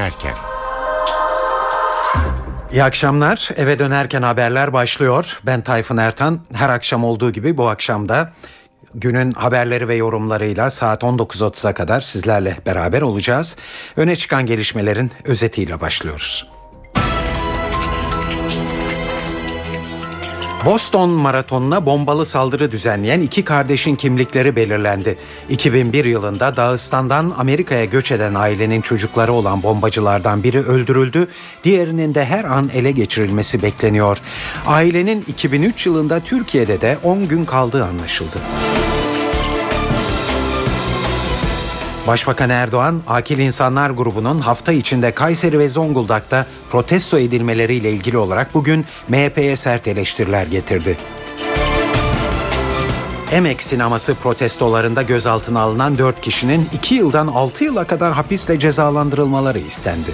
dönerken. 0.00 0.34
İyi 2.72 2.84
akşamlar. 2.84 3.48
Eve 3.56 3.78
dönerken 3.78 4.22
haberler 4.22 4.72
başlıyor. 4.72 5.40
Ben 5.46 5.60
Tayfun 5.60 5.96
Ertan. 5.96 6.40
Her 6.52 6.68
akşam 6.68 7.04
olduğu 7.04 7.30
gibi 7.30 7.56
bu 7.56 7.68
akşam 7.68 8.08
da 8.08 8.32
günün 8.94 9.30
haberleri 9.30 9.88
ve 9.88 9.96
yorumlarıyla 9.96 10.70
saat 10.70 11.02
19.30'a 11.02 11.74
kadar 11.74 12.00
sizlerle 12.00 12.56
beraber 12.66 13.02
olacağız. 13.02 13.56
Öne 13.96 14.16
çıkan 14.16 14.46
gelişmelerin 14.46 15.10
özetiyle 15.24 15.80
başlıyoruz. 15.80 16.59
Boston 20.64 21.10
Maratonu'na 21.10 21.86
bombalı 21.86 22.26
saldırı 22.26 22.70
düzenleyen 22.70 23.20
iki 23.20 23.44
kardeşin 23.44 23.96
kimlikleri 23.96 24.56
belirlendi. 24.56 25.18
2001 25.48 26.04
yılında 26.04 26.56
Dağıstan'dan 26.56 27.34
Amerika'ya 27.38 27.84
göç 27.84 28.12
eden 28.12 28.34
ailenin 28.34 28.80
çocukları 28.80 29.32
olan 29.32 29.62
bombacılardan 29.62 30.42
biri 30.42 30.60
öldürüldü, 30.60 31.28
diğerinin 31.64 32.14
de 32.14 32.24
her 32.24 32.44
an 32.44 32.70
ele 32.74 32.90
geçirilmesi 32.90 33.62
bekleniyor. 33.62 34.18
Ailenin 34.66 35.24
2003 35.28 35.86
yılında 35.86 36.20
Türkiye'de 36.20 36.80
de 36.80 36.98
10 37.04 37.28
gün 37.28 37.44
kaldığı 37.44 37.84
anlaşıldı. 37.84 38.36
Başbakan 42.10 42.50
Erdoğan, 42.50 43.02
Akil 43.06 43.38
İnsanlar 43.38 43.90
grubunun 43.90 44.38
hafta 44.38 44.72
içinde 44.72 45.14
Kayseri 45.14 45.58
ve 45.58 45.68
Zonguldak'ta 45.68 46.46
protesto 46.70 47.18
edilmeleriyle 47.18 47.92
ilgili 47.92 48.16
olarak 48.18 48.54
bugün 48.54 48.86
MHP'ye 49.08 49.56
sert 49.56 49.88
eleştiriler 49.88 50.46
getirdi. 50.46 50.96
Emek 53.32 53.62
sineması 53.62 54.14
protestolarında 54.14 55.02
gözaltına 55.02 55.60
alınan 55.60 55.98
4 55.98 56.20
kişinin 56.20 56.68
2 56.72 56.94
yıldan 56.94 57.26
6 57.26 57.64
yıla 57.64 57.86
kadar 57.86 58.12
hapisle 58.12 58.58
cezalandırılmaları 58.58 59.58
istendi. 59.58 60.10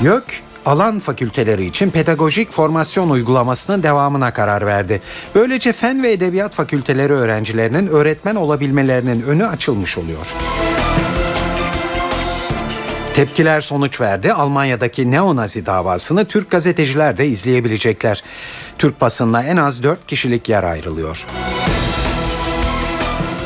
YÖK, 0.00 0.42
alan 0.66 0.98
fakülteleri 0.98 1.66
için 1.66 1.90
pedagojik 1.90 2.50
formasyon 2.50 3.10
uygulamasının 3.10 3.82
devamına 3.82 4.32
karar 4.32 4.66
verdi. 4.66 5.02
Böylece 5.34 5.72
fen 5.72 6.02
ve 6.02 6.12
edebiyat 6.12 6.54
fakülteleri 6.54 7.12
öğrencilerinin 7.12 7.86
öğretmen 7.86 8.34
olabilmelerinin 8.34 9.22
önü 9.22 9.46
açılmış 9.46 9.98
oluyor. 9.98 10.26
Tepkiler 13.14 13.60
sonuç 13.60 14.00
verdi. 14.00 14.32
Almanya'daki 14.32 15.10
neonazi 15.10 15.66
davasını 15.66 16.24
Türk 16.24 16.50
gazeteciler 16.50 17.16
de 17.16 17.26
izleyebilecekler. 17.26 18.22
Türk 18.78 19.00
basınına 19.00 19.42
en 19.42 19.56
az 19.56 19.82
4 19.82 20.06
kişilik 20.06 20.48
yer 20.48 20.62
ayrılıyor. 20.62 21.26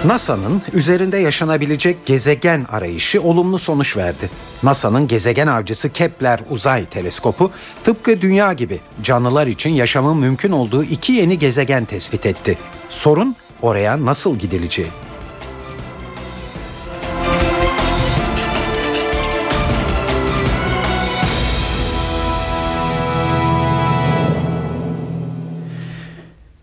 NASA'nın 0.08 0.62
üzerinde 0.72 1.18
yaşanabilecek 1.18 2.06
gezegen 2.06 2.66
arayışı 2.72 3.22
olumlu 3.22 3.58
sonuç 3.58 3.96
verdi. 3.96 4.30
NASA'nın 4.62 5.08
gezegen 5.08 5.46
avcısı 5.46 5.92
Kepler 5.92 6.40
Uzay 6.50 6.86
Teleskopu 6.86 7.50
tıpkı 7.84 8.20
Dünya 8.20 8.52
gibi 8.52 8.80
canlılar 9.02 9.46
için 9.46 9.70
yaşamın 9.70 10.16
mümkün 10.16 10.52
olduğu 10.52 10.84
iki 10.84 11.12
yeni 11.12 11.38
gezegen 11.38 11.84
tespit 11.84 12.26
etti. 12.26 12.58
Sorun 12.88 13.36
oraya 13.62 14.04
nasıl 14.04 14.36
gidileceği. 14.36 14.88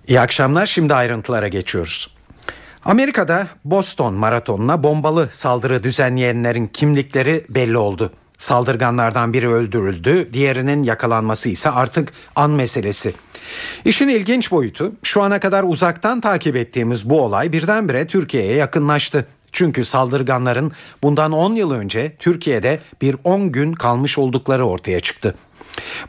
İyi 0.08 0.20
akşamlar. 0.20 0.66
Şimdi 0.66 0.94
ayrıntılara 0.94 1.48
geçiyoruz. 1.48 2.15
Amerika'da 2.86 3.48
Boston 3.66 4.14
Maratonu'na 4.14 4.84
bombalı 4.84 5.30
saldırı 5.32 5.84
düzenleyenlerin 5.84 6.68
kimlikleri 6.68 7.46
belli 7.50 7.78
oldu. 7.78 8.14
Saldırganlardan 8.38 9.34
biri 9.34 9.50
öldürüldü, 9.50 10.30
diğerinin 10.34 10.84
yakalanması 10.84 11.50
ise 11.50 11.70
artık 11.70 12.14
an 12.36 12.52
meselesi. 12.52 13.14
İşin 13.86 14.08
ilginç 14.08 14.52
boyutu 14.52 14.92
şu 15.04 15.22
ana 15.22 15.40
kadar 15.40 15.64
uzaktan 15.64 16.22
takip 16.22 16.56
ettiğimiz 16.56 17.10
bu 17.10 17.22
olay 17.22 17.52
birdenbire 17.52 18.08
Türkiye'ye 18.08 18.56
yakınlaştı. 18.56 19.26
Çünkü 19.52 19.86
saldırganların 19.86 20.72
bundan 21.04 21.32
10 21.32 21.56
yıl 21.56 21.72
önce 21.72 22.16
Türkiye'de 22.20 22.80
bir 23.02 23.16
10 23.24 23.52
gün 23.52 23.74
kalmış 23.74 24.18
oldukları 24.18 24.66
ortaya 24.66 25.00
çıktı. 25.00 25.36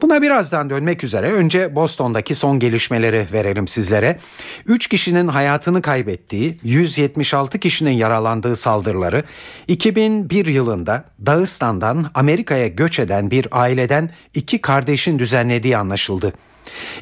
Buna 0.02 0.22
birazdan 0.22 0.70
dönmek 0.70 1.04
üzere 1.04 1.32
önce 1.32 1.74
Boston'daki 1.74 2.34
son 2.34 2.58
gelişmeleri 2.58 3.26
verelim 3.32 3.68
sizlere. 3.68 4.18
3 4.66 4.88
kişinin 4.88 5.28
hayatını 5.28 5.82
kaybettiği, 5.82 6.58
176 6.62 7.58
kişinin 7.58 7.90
yaralandığı 7.90 8.56
saldırıları 8.56 9.22
2001 9.68 10.46
yılında 10.46 11.04
Dağıstan'dan 11.26 12.10
Amerika'ya 12.14 12.68
göç 12.68 12.98
eden 12.98 13.30
bir 13.30 13.48
aileden 13.50 14.10
iki 14.34 14.60
kardeşin 14.60 15.18
düzenlediği 15.18 15.76
anlaşıldı. 15.76 16.32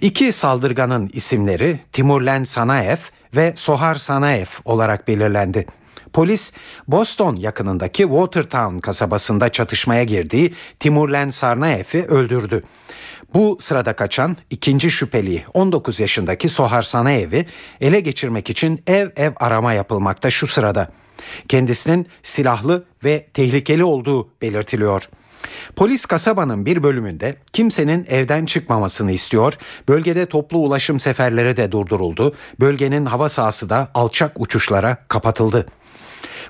İki 0.01 0.33
saldırganın 0.33 1.11
isimleri 1.13 1.81
Timurlen 1.93 2.45
Sanaev 2.45 2.97
ve 3.37 3.53
Sohar 3.57 3.95
Sanaev 3.95 4.47
olarak 4.65 5.09
belirlendi. 5.09 5.67
Polis 6.15 6.53
Boston 6.89 7.37
yakınındaki 7.37 8.03
Watertown 8.03 8.79
kasabasında 8.79 9.49
çatışmaya 9.49 10.05
girdiği 10.05 10.55
Timurlen 10.81 11.31
Sarnaev'i 11.31 12.05
öldürdü. 12.05 12.63
Bu 13.35 13.57
sırada 13.61 13.93
kaçan 13.93 14.37
ikinci 14.51 14.91
şüpheli 14.91 15.45
19 15.55 16.01
yaşındaki 16.01 16.49
Sohar 16.49 16.83
Sanaev'i 16.83 17.47
ele 17.81 18.01
geçirmek 18.01 18.51
için 18.51 18.83
ev 18.87 19.11
ev 19.17 19.33
arama 19.37 19.73
yapılmakta 19.73 20.31
şu 20.31 20.47
sırada. 20.47 20.93
Kendisinin 21.49 22.09
silahlı 22.23 22.85
ve 23.05 23.27
tehlikeli 23.35 23.85
olduğu 23.85 24.29
belirtiliyor. 24.43 25.09
Polis 25.77 26.07
kasabanın 26.07 26.67
bir 26.67 26.83
bölümünde 26.83 27.37
kimsenin 27.53 28.07
evden 28.09 28.47
çıkmamasını 28.47 29.13
istiyor. 29.13 29.55
Bölgede 29.89 30.27
toplu 30.27 30.59
ulaşım 30.59 31.01
seferleri 31.01 31.57
de 31.57 31.73
durduruldu. 31.73 32.35
Bölgenin 32.61 33.07
hava 33.07 33.29
sahası 33.29 33.71
da 33.71 33.91
alçak 33.95 34.41
uçuşlara 34.41 34.97
kapatıldı. 35.09 35.67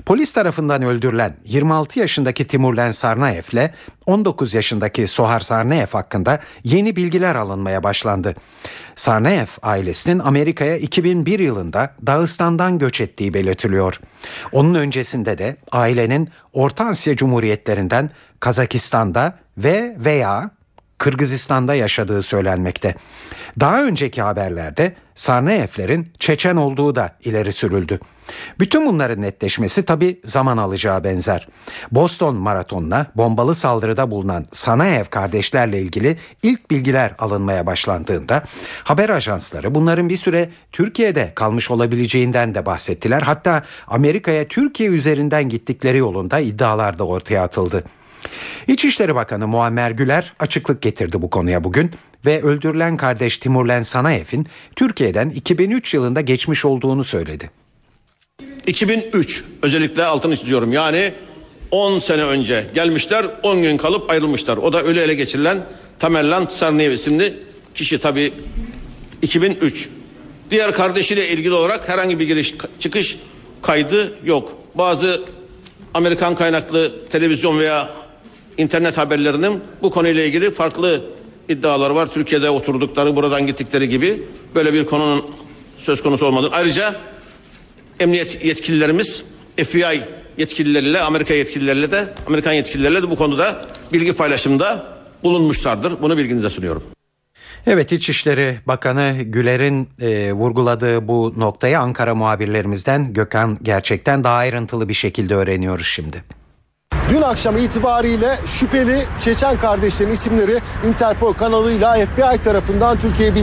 Polis 0.07 0.33
tarafından 0.33 0.83
öldürülen 0.83 1.37
26 1.45 1.99
yaşındaki 1.99 2.47
Timurlen 2.47 2.93
Sarnaev 2.93 3.43
ile 3.53 3.75
19 4.07 4.55
yaşındaki 4.55 5.07
Sohar 5.07 5.41
Sarnaev 5.41 5.87
hakkında 5.87 6.41
yeni 6.65 6.97
bilgiler 6.97 7.35
alınmaya 7.35 7.83
başlandı. 7.83 8.35
Sarnaev 8.97 9.47
ailesinin 9.63 10.19
Amerika'ya 10.19 10.77
2001 10.77 11.39
yılında 11.39 11.95
Dağıstan'dan 12.07 12.79
göç 12.79 13.01
ettiği 13.01 13.35
belirtiliyor. 13.35 14.01
Onun 14.53 14.75
öncesinde 14.75 15.39
de 15.39 15.57
ailenin 15.73 16.29
Orta 16.53 16.85
Asya 16.85 17.17
Cumhuriyetlerinden 17.17 18.11
Kazakistan'da 18.41 19.39
ve 19.59 19.97
veya 19.99 20.51
Kırgızistan'da 21.05 21.75
yaşadığı 21.75 22.23
söylenmekte. 22.23 22.95
Daha 23.61 23.85
önceki 23.85 24.23
haberlerde 24.23 24.95
Sarnaevlerin 25.15 26.13
Çeçen 26.19 26.57
olduğu 26.57 26.95
da 26.95 27.17
ileri 27.25 27.53
sürüldü. 27.53 28.01
Bütün 28.59 28.87
bunların 28.87 29.23
netleşmesi 29.23 29.85
tabi 29.85 30.21
zaman 30.25 30.57
alacağı 30.57 31.05
benzer. 31.05 31.49
Boston 31.93 32.37
Maratonu'na 32.37 33.07
bombalı 33.17 33.55
saldırıda 33.55 34.11
bulunan 34.11 34.45
Sanaev 34.53 35.05
kardeşlerle 35.05 35.81
ilgili 35.81 36.19
ilk 36.43 36.71
bilgiler 36.71 37.13
alınmaya 37.19 37.67
başlandığında 37.67 38.43
haber 38.85 39.09
ajansları 39.11 39.75
bunların 39.75 40.09
bir 40.09 40.17
süre 40.17 40.51
Türkiye'de 40.73 41.33
kalmış 41.35 41.71
olabileceğinden 41.71 42.55
de 42.55 42.67
bahsettiler. 42.67 43.23
Hatta 43.23 43.63
Amerika'ya 43.87 44.49
Türkiye 44.49 44.89
üzerinden 44.89 45.49
gittikleri 45.49 45.99
yolunda 45.99 46.41
iddialar 46.41 46.99
da 46.99 47.07
ortaya 47.07 47.43
atıldı. 47.43 47.85
İçişleri 48.69 49.15
Bakanı 49.15 49.49
Muammer 49.49 49.91
Güler 49.91 50.33
açıklık 50.39 50.83
getirdi 50.83 51.23
bu 51.23 51.31
konuya 51.31 51.65
bugün 51.65 51.91
ve 52.27 52.43
öldürülen 52.43 52.97
kardeş 52.97 53.39
Timurlen 53.39 53.83
Sanaev'in 53.83 54.47
Türkiye'den 54.77 55.31
2003 55.31 55.95
yılında 55.95 56.21
geçmiş 56.21 56.65
olduğunu 56.65 57.05
söyledi. 57.05 57.51
2003 58.67 59.45
özellikle 59.63 60.05
altını 60.05 60.37
çiziyorum 60.37 60.73
yani 60.73 61.13
10 61.71 61.99
sene 61.99 62.23
önce 62.23 62.67
gelmişler 62.75 63.27
10 63.43 63.63
gün 63.63 63.77
kalıp 63.77 64.11
ayrılmışlar. 64.11 64.57
O 64.57 64.73
da 64.73 64.83
ölü 64.83 65.01
ele 65.01 65.15
geçirilen 65.15 65.67
Tamerlan 65.99 66.47
Sarniyev 66.47 66.93
isimli 66.93 67.43
kişi 67.75 67.99
tabi 67.99 68.33
2003. 69.23 69.89
Diğer 70.51 70.73
kardeşiyle 70.73 71.29
ilgili 71.29 71.55
olarak 71.55 71.89
herhangi 71.89 72.19
bir 72.21 72.27
giriş 72.27 72.55
çıkış 72.81 73.19
kaydı 73.63 74.19
yok. 74.25 74.53
Bazı 74.75 75.23
Amerikan 75.95 76.35
kaynaklı 76.35 77.09
televizyon 77.09 77.59
veya 77.59 78.04
internet 78.59 78.99
haberlerinin 78.99 79.61
bu 79.83 79.91
konuyla 79.91 80.25
ilgili 80.25 80.51
farklı 80.51 81.05
iddialar 81.49 81.91
var. 81.91 82.07
Türkiye'de 82.07 82.51
oturdukları, 82.51 83.17
buradan 83.17 83.47
gittikleri 83.47 83.89
gibi 83.89 84.23
böyle 84.55 84.73
bir 84.73 84.85
konunun 84.85 85.25
söz 85.79 86.03
konusu 86.03 86.27
olmadı. 86.27 86.49
Ayrıca 86.53 87.01
emniyet 88.01 88.45
yetkililerimiz 88.45 89.25
FBI 89.57 90.01
yetkilileriyle, 90.39 91.01
Amerika 91.01 91.35
yetkilileriyle 91.35 91.93
de, 91.93 92.09
Amerikan 92.27 92.53
yetkilileriyle 92.53 93.03
de 93.03 93.11
bu 93.11 93.17
konuda 93.17 93.67
bilgi 93.93 94.13
paylaşımında 94.13 94.87
bulunmuşlardır. 95.23 96.03
Bunu 96.03 96.19
bilginize 96.19 96.51
sunuyorum. 96.51 96.83
Evet 97.67 97.93
İçişleri 97.93 98.59
Bakanı 98.67 99.15
Güler'in 99.23 99.89
e, 100.01 100.33
vurguladığı 100.33 101.09
bu 101.09 101.35
noktayı 101.37 101.81
Ankara 101.81 102.15
muhabirlerimizden 102.15 103.13
Gökhan 103.13 103.59
gerçekten 103.63 104.25
daha 104.25 104.35
ayrıntılı 104.35 104.89
bir 104.89 104.95
şekilde 104.95 105.35
öğreniyoruz 105.35 105.87
şimdi. 105.87 106.25
Dün 107.11 107.23
akşam 107.23 107.57
itibariyle 107.57 108.39
şüpheli 108.47 109.05
Çeçen 109.21 109.57
kardeşlerin 109.57 110.11
isimleri 110.11 110.61
Interpol 110.89 111.33
kanalıyla 111.33 111.95
FBI 111.95 112.41
tarafından 112.41 112.99
Türkiye'ye 112.99 113.35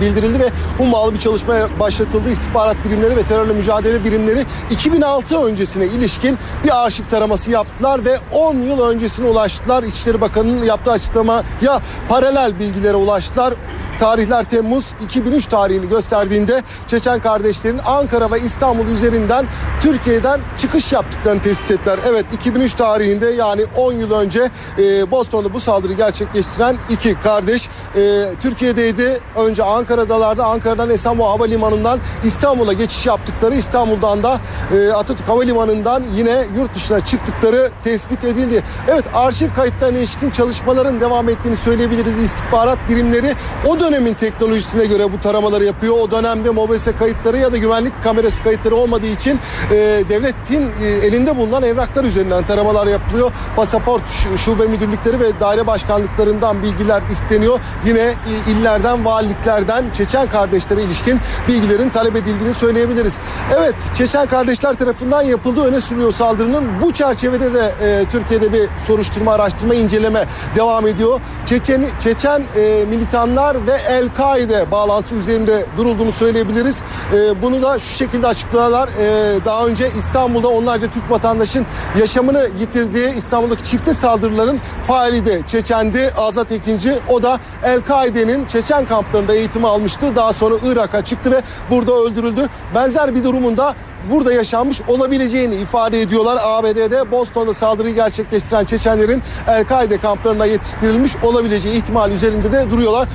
bildirildi 0.00 0.40
ve 0.40 0.50
hummalı 0.78 1.14
bir 1.14 1.18
çalışmaya 1.18 1.80
başlatıldı. 1.80 2.30
İstihbarat 2.30 2.76
birimleri 2.84 3.16
ve 3.16 3.22
terörle 3.22 3.52
mücadele 3.52 4.04
birimleri 4.04 4.46
2006 4.70 5.38
öncesine 5.44 5.84
ilişkin 5.84 6.38
bir 6.64 6.84
arşiv 6.84 7.04
taraması 7.04 7.50
yaptılar 7.50 8.04
ve 8.04 8.18
10 8.32 8.56
yıl 8.60 8.80
öncesine 8.80 9.28
ulaştılar. 9.28 9.82
İçişleri 9.82 10.20
Bakanı'nın 10.20 10.64
yaptığı 10.64 10.90
açıklamaya 10.92 11.80
paralel 12.08 12.58
bilgilere 12.58 12.96
ulaştılar. 12.96 13.54
Tarihler 13.98 14.44
Temmuz 14.44 14.94
2003 15.04 15.46
tarihini 15.46 15.88
gösterdiğinde 15.88 16.62
Çeçen 16.86 17.20
kardeşlerin 17.20 17.80
Ankara 17.86 18.30
ve 18.30 18.40
İstanbul 18.40 18.86
üzerinden 18.86 19.46
Türkiye'den 19.82 20.40
çıkış 20.58 20.92
yaptıklarını 20.92 21.42
tespit 21.42 21.70
ettiler. 21.70 21.98
Evet 22.08 22.26
2003 22.32 22.74
tarihinde 22.74 23.26
yani 23.26 23.64
10 23.76 23.92
yıl 23.92 24.10
önce 24.10 24.50
e, 24.78 25.10
Boston'da 25.10 25.54
bu 25.54 25.60
saldırı 25.60 25.92
gerçekleştiren 25.92 26.78
iki 26.90 27.14
kardeş 27.14 27.68
e, 27.96 28.00
Türkiye'deydi. 28.40 29.20
Önce 29.36 29.64
Ankara'dalardı. 29.64 30.42
Ankara'dan 30.42 30.90
Esenboğa 30.90 31.30
Havalimanı'ndan 31.30 31.98
İstanbul'a 32.24 32.72
geçiş 32.72 33.06
yaptıkları 33.06 33.54
İstanbul'dan 33.54 34.22
da 34.22 34.40
e, 34.74 34.92
Atatürk 34.92 35.28
Havalimanı'ndan 35.28 36.04
yine 36.14 36.44
yurt 36.56 36.74
dışına 36.74 37.04
çıktıkları 37.04 37.70
tespit 37.84 38.24
edildi. 38.24 38.62
Evet 38.88 39.04
arşiv 39.14 39.54
kayıtlarına 39.54 39.98
ilişkin 39.98 40.30
çalışmaların 40.30 41.00
devam 41.00 41.28
ettiğini 41.28 41.56
söyleyebiliriz. 41.56 42.18
İstihbarat 42.18 42.78
birimleri 42.88 43.34
o 43.66 43.80
dönemin 43.88 44.14
teknolojisine 44.14 44.86
göre 44.86 45.12
bu 45.12 45.20
taramaları 45.20 45.64
yapıyor. 45.64 45.94
O 46.00 46.10
dönemde 46.10 46.50
MOBESE 46.50 46.96
kayıtları 46.96 47.38
ya 47.38 47.52
da 47.52 47.56
güvenlik 47.56 48.02
kamerası 48.04 48.42
kayıtları 48.42 48.76
olmadığı 48.76 49.06
için 49.06 49.40
e, 49.70 49.74
devletin 50.08 50.70
e, 50.82 50.86
elinde 50.86 51.36
bulunan 51.36 51.62
evraklar 51.62 52.04
üzerinden 52.04 52.44
taramalar 52.44 52.86
yapılıyor. 52.86 53.32
Pasaport 53.56 54.02
şube 54.36 54.66
müdürlükleri 54.66 55.20
ve 55.20 55.40
daire 55.40 55.66
başkanlıklarından 55.66 56.62
bilgiler 56.62 57.02
isteniyor. 57.12 57.60
Yine 57.86 57.98
e, 58.00 58.14
illerden, 58.50 59.04
valiliklerden 59.04 59.84
Çeçen 59.96 60.28
kardeşlere 60.28 60.82
ilişkin 60.82 61.20
bilgilerin 61.48 61.88
talep 61.88 62.16
edildiğini 62.16 62.54
söyleyebiliriz. 62.54 63.18
Evet, 63.58 63.74
Çeçen 63.94 64.26
kardeşler 64.26 64.74
tarafından 64.74 65.22
yapıldığı 65.22 65.62
öne 65.62 65.80
sürüyor 65.80 66.12
saldırının. 66.12 66.64
Bu 66.82 66.92
çerçevede 66.92 67.54
de 67.54 67.72
e, 67.82 68.04
Türkiye'de 68.10 68.52
bir 68.52 68.68
soruşturma, 68.86 69.32
araştırma, 69.32 69.74
inceleme 69.74 70.24
devam 70.56 70.86
ediyor. 70.86 71.20
Çeçen, 71.46 71.84
Çeçen 72.00 72.42
e, 72.56 72.84
militanlar 72.90 73.66
ve 73.66 73.77
El-Kaide 73.78 74.70
bağlantısı 74.70 75.14
üzerinde 75.14 75.66
durulduğunu 75.76 76.12
söyleyebiliriz. 76.12 76.82
E, 77.14 77.42
bunu 77.42 77.62
da 77.62 77.78
şu 77.78 77.96
şekilde 77.96 78.26
açıklıyorlar. 78.26 78.88
E, 78.88 79.44
daha 79.44 79.66
önce 79.66 79.90
İstanbul'da 79.98 80.48
onlarca 80.48 80.90
Türk 80.90 81.10
vatandaşın 81.10 81.66
yaşamını 81.98 82.48
yitirdiği 82.60 83.14
İstanbul'daki 83.14 83.64
çifte 83.64 83.94
saldırıların 83.94 84.60
faali 84.86 85.26
de 85.26 85.42
Çeçendi 85.46 86.12
Azat 86.18 86.52
Ekinci. 86.52 86.98
O 87.08 87.22
da 87.22 87.40
El-Kaide'nin 87.64 88.46
Çeçen 88.46 88.86
kamplarında 88.86 89.34
eğitim 89.34 89.64
almıştı. 89.64 90.16
Daha 90.16 90.32
sonra 90.32 90.54
Irak'a 90.64 91.04
çıktı 91.04 91.30
ve 91.30 91.42
burada 91.70 91.92
öldürüldü. 91.92 92.48
Benzer 92.74 93.14
bir 93.14 93.24
durumunda 93.24 93.74
burada 94.10 94.32
yaşanmış 94.32 94.80
olabileceğini 94.88 95.54
ifade 95.54 96.00
ediyorlar. 96.00 96.38
ABD'de 96.42 97.10
Boston'da 97.10 97.54
saldırıyı 97.54 97.94
gerçekleştiren 97.94 98.64
Çeçenlerin 98.64 99.22
El-Kaide 99.48 99.98
kamplarına 99.98 100.46
yetiştirilmiş 100.46 101.16
olabileceği 101.16 101.76
ihtimal 101.76 102.10
üzerinde 102.10 102.52
de 102.52 102.70
duruyorlar. 102.70 103.08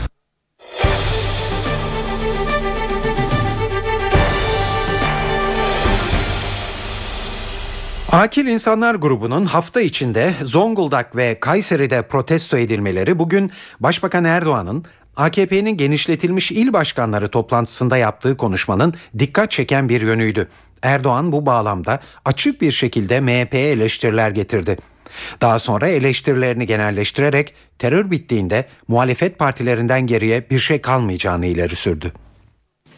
Akil 8.14 8.46
İnsanlar 8.48 8.96
grubunun 8.96 9.46
hafta 9.46 9.82
içinde 9.82 10.34
Zonguldak 10.44 11.16
ve 11.16 11.40
Kayseri'de 11.40 12.02
protesto 12.02 12.58
edilmeleri 12.58 13.20
bugün 13.20 13.52
Başbakan 13.80 14.24
Erdoğan'ın 14.24 14.86
AKP'nin 15.16 15.78
genişletilmiş 15.78 16.52
il 16.52 16.74
başkanları 16.74 17.28
toplantısında 17.28 17.98
yaptığı 17.98 18.38
konuşmanın 18.38 18.94
dikkat 19.20 19.52
çeken 19.52 19.90
bir 19.90 20.02
yönüydü. 20.02 20.48
Erdoğan 20.82 21.32
bu 21.32 21.46
bağlamda 21.46 22.00
açık 22.26 22.62
bir 22.62 22.72
şekilde 22.72 23.22
MHP'ye 23.22 23.72
eleştiriler 23.72 24.32
getirdi. 24.32 24.78
Daha 25.42 25.60
sonra 25.60 25.88
eleştirilerini 25.88 26.66
genelleştirerek 26.66 27.54
terör 27.80 28.12
bittiğinde 28.12 28.66
muhalefet 28.88 29.40
partilerinden 29.40 30.08
geriye 30.08 30.50
bir 30.50 30.60
şey 30.60 30.82
kalmayacağını 30.82 31.46
ileri 31.46 31.76
sürdü. 31.76 32.12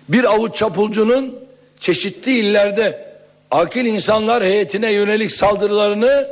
Bir 0.09 0.23
avuç 0.23 0.55
çapulcunun 0.55 1.35
çeşitli 1.79 2.37
illerde 2.37 3.14
akil 3.55 3.85
insanlar 3.85 4.43
heyetine 4.43 4.91
yönelik 4.91 5.31
saldırılarını 5.31 6.27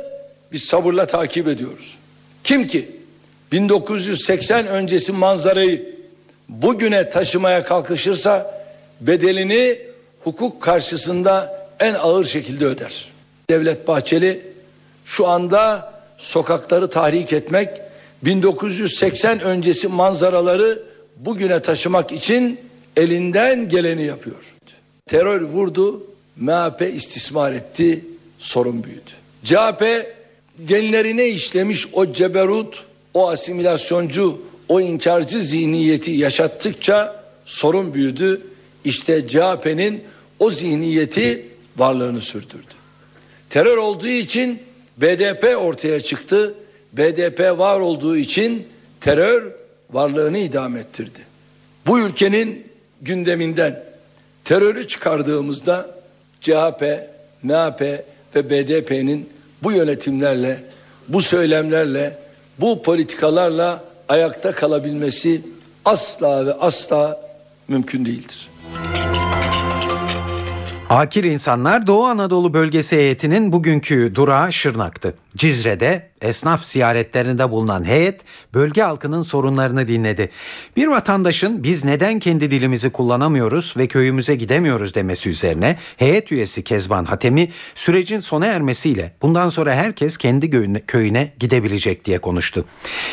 biz 0.52 0.64
sabırla 0.64 1.06
takip 1.06 1.48
ediyoruz. 1.48 1.98
Kim 2.44 2.66
ki 2.66 2.90
1980 3.52 4.66
öncesi 4.66 5.12
manzarayı 5.12 5.94
bugüne 6.48 7.10
taşımaya 7.10 7.64
kalkışırsa 7.64 8.64
bedelini 9.00 9.78
hukuk 10.24 10.62
karşısında 10.62 11.66
en 11.80 11.94
ağır 11.94 12.24
şekilde 12.24 12.64
öder. 12.64 13.08
Devlet 13.50 13.88
Bahçeli 13.88 14.40
şu 15.04 15.26
anda 15.26 15.92
sokakları 16.18 16.90
tahrik 16.90 17.32
etmek, 17.32 17.68
1980 18.24 19.40
öncesi 19.40 19.88
manzaraları 19.88 20.82
bugüne 21.16 21.62
taşımak 21.62 22.12
için 22.12 22.60
elinden 22.96 23.68
geleni 23.68 24.04
yapıyor. 24.04 24.36
Terör 25.06 25.40
vurdu, 25.40 26.02
MHP 26.36 26.94
istismar 26.94 27.52
etti, 27.52 28.04
sorun 28.38 28.84
büyüdü. 28.84 29.10
CHP 29.44 30.14
genlerine 30.64 31.28
işlemiş 31.28 31.88
o 31.92 32.12
ceberut, 32.12 32.84
o 33.14 33.28
asimilasyoncu, 33.28 34.42
o 34.68 34.80
inkarcı 34.80 35.40
zihniyeti 35.40 36.10
yaşattıkça 36.10 37.24
sorun 37.44 37.94
büyüdü. 37.94 38.40
İşte 38.84 39.28
CHP'nin 39.28 40.04
o 40.38 40.50
zihniyeti 40.50 41.46
varlığını 41.76 42.20
sürdürdü. 42.20 42.74
Terör 43.50 43.76
olduğu 43.76 44.06
için 44.08 44.62
BDP 44.96 45.58
ortaya 45.58 46.00
çıktı. 46.00 46.54
BDP 46.92 47.58
var 47.58 47.80
olduğu 47.80 48.16
için 48.16 48.66
terör 49.00 49.52
varlığını 49.90 50.38
idame 50.38 50.80
ettirdi. 50.80 51.18
Bu 51.86 52.00
ülkenin 52.00 52.66
gündeminden 53.02 53.84
terörü 54.44 54.88
çıkardığımızda 54.88 55.93
CHP, 56.44 56.82
MHP 57.42 57.80
ve 58.36 58.50
BDP'nin 58.50 59.30
bu 59.62 59.72
yönetimlerle, 59.72 60.58
bu 61.08 61.22
söylemlerle, 61.22 62.18
bu 62.60 62.82
politikalarla 62.82 63.84
ayakta 64.08 64.52
kalabilmesi 64.52 65.42
asla 65.84 66.46
ve 66.46 66.52
asla 66.52 67.20
mümkün 67.68 68.06
değildir. 68.06 68.48
Akil 70.94 71.24
insanlar 71.24 71.86
Doğu 71.86 72.04
Anadolu 72.04 72.54
bölgesi 72.54 72.96
heyetinin 72.96 73.52
bugünkü 73.52 74.14
durağı 74.14 74.52
Şırnak'tı. 74.52 75.14
Cizre'de 75.36 76.08
esnaf 76.22 76.64
ziyaretlerinde 76.64 77.50
bulunan 77.50 77.84
heyet 77.84 78.20
bölge 78.54 78.82
halkının 78.82 79.22
sorunlarını 79.22 79.88
dinledi. 79.88 80.30
Bir 80.76 80.86
vatandaşın 80.86 81.62
biz 81.64 81.84
neden 81.84 82.18
kendi 82.18 82.50
dilimizi 82.50 82.90
kullanamıyoruz 82.90 83.74
ve 83.76 83.86
köyümüze 83.86 84.34
gidemiyoruz 84.34 84.94
demesi 84.94 85.28
üzerine 85.30 85.78
heyet 85.96 86.32
üyesi 86.32 86.64
Kezban 86.64 87.04
Hatemi 87.04 87.48
sürecin 87.74 88.20
sona 88.20 88.46
ermesiyle 88.46 89.12
bundan 89.22 89.48
sonra 89.48 89.74
herkes 89.74 90.16
kendi 90.16 90.50
köyüne 90.86 91.32
gidebilecek 91.38 92.04
diye 92.04 92.18
konuştu. 92.18 92.64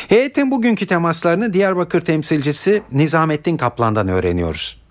Heyetin 0.08 0.50
bugünkü 0.50 0.86
temaslarını 0.86 1.52
Diyarbakır 1.52 2.00
temsilcisi 2.00 2.82
Nizamettin 2.92 3.56
Kaplan'dan 3.56 4.08
öğreniyoruz. 4.08 4.81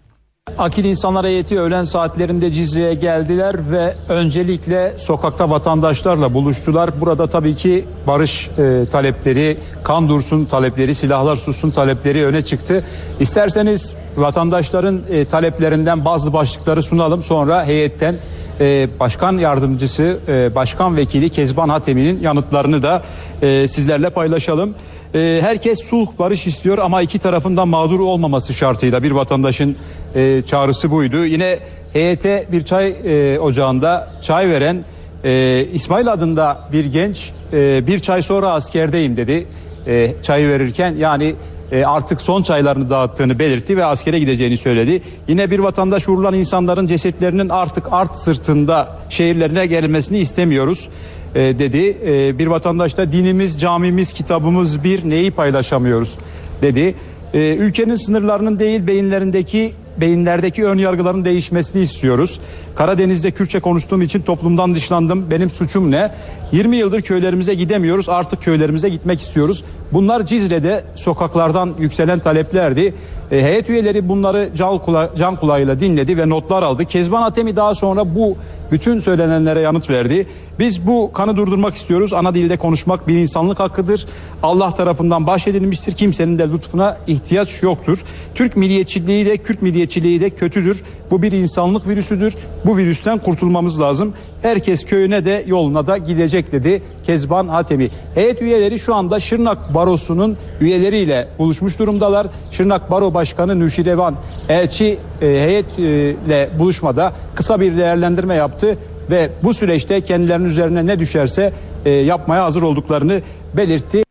Akil 0.57 0.85
insanlar 0.85 1.25
heyeti 1.25 1.59
öğlen 1.59 1.83
saatlerinde 1.83 2.53
Cizre'ye 2.53 2.93
geldiler 2.93 3.71
ve 3.71 3.95
öncelikle 4.09 4.93
sokakta 4.97 5.49
vatandaşlarla 5.49 6.33
buluştular. 6.33 7.01
Burada 7.01 7.27
tabii 7.27 7.55
ki 7.55 7.85
barış 8.07 8.49
e, 8.57 8.85
talepleri, 8.91 9.57
kan 9.83 10.09
dursun 10.09 10.45
talepleri, 10.45 10.95
silahlar 10.95 11.35
sussun 11.35 11.71
talepleri 11.71 12.25
öne 12.25 12.41
çıktı. 12.41 12.83
İsterseniz 13.19 13.95
vatandaşların 14.17 15.01
e, 15.09 15.25
taleplerinden 15.25 16.05
bazı 16.05 16.33
başlıkları 16.33 16.83
sunalım. 16.83 17.23
Sonra 17.23 17.65
heyetten 17.65 18.15
e, 18.59 18.89
başkan 18.99 19.37
yardımcısı, 19.37 20.19
e, 20.27 20.55
başkan 20.55 20.97
vekili 20.97 21.29
Kezban 21.29 21.69
Hatemi'nin 21.69 22.19
yanıtlarını 22.19 22.83
da 22.83 23.03
e, 23.41 23.67
sizlerle 23.67 24.09
paylaşalım. 24.09 24.75
E, 25.15 25.39
herkes 25.41 25.83
sulh 25.83 26.07
barış 26.19 26.47
istiyor 26.47 26.77
ama 26.77 27.01
iki 27.01 27.19
tarafından 27.19 27.67
mağdur 27.67 27.99
olmaması 27.99 28.53
şartıyla 28.53 29.03
bir 29.03 29.11
vatandaşın 29.11 29.75
e, 30.15 30.41
çağrısı 30.45 30.91
buydu. 30.91 31.25
Yine 31.25 31.59
heyete 31.93 32.47
bir 32.51 32.65
çay 32.65 32.95
e, 33.05 33.39
ocağında 33.39 34.09
çay 34.21 34.49
veren 34.49 34.83
e, 35.23 35.65
İsmail 35.73 36.13
adında 36.13 36.59
bir 36.71 36.85
genç 36.85 37.31
e, 37.53 37.87
bir 37.87 37.99
çay 37.99 38.21
sonra 38.21 38.51
askerdeyim 38.51 39.17
dedi. 39.17 39.47
E, 39.87 40.13
çayı 40.23 40.49
verirken 40.49 40.95
yani 40.95 41.35
e, 41.71 41.85
artık 41.85 42.21
son 42.21 42.43
çaylarını 42.43 42.89
dağıttığını 42.89 43.39
belirtti 43.39 43.77
ve 43.77 43.85
askere 43.85 44.19
gideceğini 44.19 44.57
söyledi. 44.57 45.01
Yine 45.27 45.51
bir 45.51 45.59
vatandaş 45.59 46.09
vurulan 46.09 46.33
insanların 46.33 46.87
cesetlerinin 46.87 47.49
artık 47.49 47.87
art 47.91 48.17
sırtında 48.17 48.89
şehirlerine 49.09 49.65
gelmesini 49.65 50.19
istemiyoruz. 50.19 50.89
E, 51.35 51.59
dedi. 51.59 51.97
E, 52.05 52.39
bir 52.39 52.47
vatandaş 52.47 52.97
da 52.97 53.11
dinimiz, 53.11 53.61
camimiz, 53.61 54.13
kitabımız 54.13 54.83
bir 54.83 55.09
neyi 55.09 55.31
paylaşamıyoruz 55.31 56.17
dedi. 56.61 56.95
E, 57.33 57.55
ülkenin 57.55 57.95
sınırlarının 57.95 58.59
değil 58.59 58.87
beyinlerindeki 58.87 59.73
beyinlerdeki 60.01 60.65
ön 60.65 60.77
yargıların 60.77 61.25
değişmesini 61.25 61.81
istiyoruz. 61.81 62.39
Karadeniz'de 62.75 63.31
Kürtçe 63.31 63.59
konuştuğum 63.59 64.01
için 64.01 64.21
toplumdan 64.21 64.75
dışlandım. 64.75 65.31
Benim 65.31 65.49
suçum 65.49 65.91
ne? 65.91 66.11
20 66.51 66.77
yıldır 66.77 67.01
köylerimize 67.01 67.53
gidemiyoruz. 67.53 68.09
Artık 68.09 68.41
köylerimize 68.41 68.89
gitmek 68.89 69.21
istiyoruz. 69.21 69.63
Bunlar 69.93 70.25
Cizre'de 70.25 70.83
sokaklardan 70.95 71.73
yükselen 71.79 72.19
taleplerdi. 72.19 72.93
E, 73.31 73.43
heyet 73.43 73.69
üyeleri 73.69 74.09
bunları 74.09 74.49
can, 74.55 74.77
kula 74.77 75.09
can 75.17 75.35
kulağıyla 75.35 75.79
dinledi 75.79 76.17
ve 76.17 76.29
notlar 76.29 76.63
aldı. 76.63 76.85
Kezban 76.85 77.21
Atemi 77.21 77.55
daha 77.55 77.75
sonra 77.75 78.15
bu 78.15 78.37
bütün 78.71 78.99
söylenenlere 78.99 79.61
yanıt 79.61 79.89
verdi. 79.89 80.27
Biz 80.59 80.87
bu 80.87 81.11
kanı 81.13 81.37
durdurmak 81.37 81.75
istiyoruz. 81.75 82.13
Ana 82.13 82.33
dilde 82.33 82.57
konuşmak 82.57 83.07
bir 83.07 83.15
insanlık 83.15 83.59
hakkıdır. 83.59 84.07
Allah 84.43 84.73
tarafından 84.73 85.27
bahşedilmiştir. 85.27 85.91
Kimsenin 85.91 86.39
de 86.39 86.49
lütfuna 86.49 86.97
ihtiyaç 87.07 87.63
yoktur. 87.63 88.03
Türk 88.35 88.57
milliyetçiliği 88.57 89.25
de 89.25 89.37
Kürt 89.37 89.61
milliyetçiliği 89.61 89.90
de 89.95 90.29
kötüdür. 90.29 90.83
Bu 91.11 91.21
bir 91.21 91.31
insanlık 91.31 91.87
virüsüdür. 91.87 92.35
Bu 92.65 92.77
virüsten 92.77 93.17
kurtulmamız 93.17 93.81
lazım. 93.81 94.13
Herkes 94.41 94.85
köyüne 94.85 95.25
de 95.25 95.43
yoluna 95.47 95.87
da 95.87 95.97
gidecek 95.97 96.51
dedi 96.51 96.81
Kezban 97.03 97.47
Hatemi. 97.47 97.89
Heyet 98.15 98.41
üyeleri 98.41 98.79
şu 98.79 98.95
anda 98.95 99.19
Şırnak 99.19 99.73
Barosu'nun 99.73 100.37
üyeleriyle 100.61 101.27
buluşmuş 101.39 101.79
durumdalar. 101.79 102.27
Şırnak 102.51 102.91
Baro 102.91 103.13
Başkanı 103.13 103.59
Nüşirevan 103.59 104.15
elçi 104.49 104.99
e, 105.21 105.25
heyetle 105.25 106.59
buluşmada 106.59 107.13
kısa 107.35 107.59
bir 107.59 107.77
değerlendirme 107.77 108.35
yaptı 108.35 108.77
ve 109.09 109.29
bu 109.43 109.53
süreçte 109.53 110.01
kendilerinin 110.01 110.45
üzerine 110.45 110.85
ne 110.85 110.99
düşerse 110.99 111.53
e, 111.85 111.89
yapmaya 111.89 112.43
hazır 112.43 112.61
olduklarını 112.61 113.21
belirtti. 113.53 114.10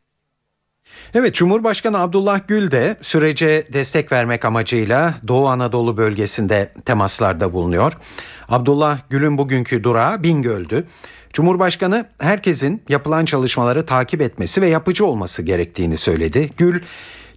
Evet 1.15 1.35
Cumhurbaşkanı 1.35 1.99
Abdullah 1.99 2.41
Gül 2.49 2.71
de 2.71 2.97
sürece 3.03 3.67
destek 3.73 4.13
vermek 4.13 4.45
amacıyla 4.45 5.15
Doğu 5.29 5.49
Anadolu 5.49 5.97
bölgesinde 5.97 6.73
temaslarda 6.85 7.53
bulunuyor. 7.53 7.93
Abdullah 8.49 8.99
Gül'ün 9.11 9.39
bugünkü 9.39 9.85
durağı 9.85 10.23
Bingöl'dü. 10.23 10.87
Cumhurbaşkanı 11.33 12.07
herkesin 12.21 12.83
yapılan 12.89 13.25
çalışmaları 13.25 13.87
takip 13.87 14.21
etmesi 14.21 14.63
ve 14.63 14.69
yapıcı 14.69 15.07
olması 15.07 15.43
gerektiğini 15.43 15.97
söyledi. 15.97 16.51
Gül, 16.57 16.83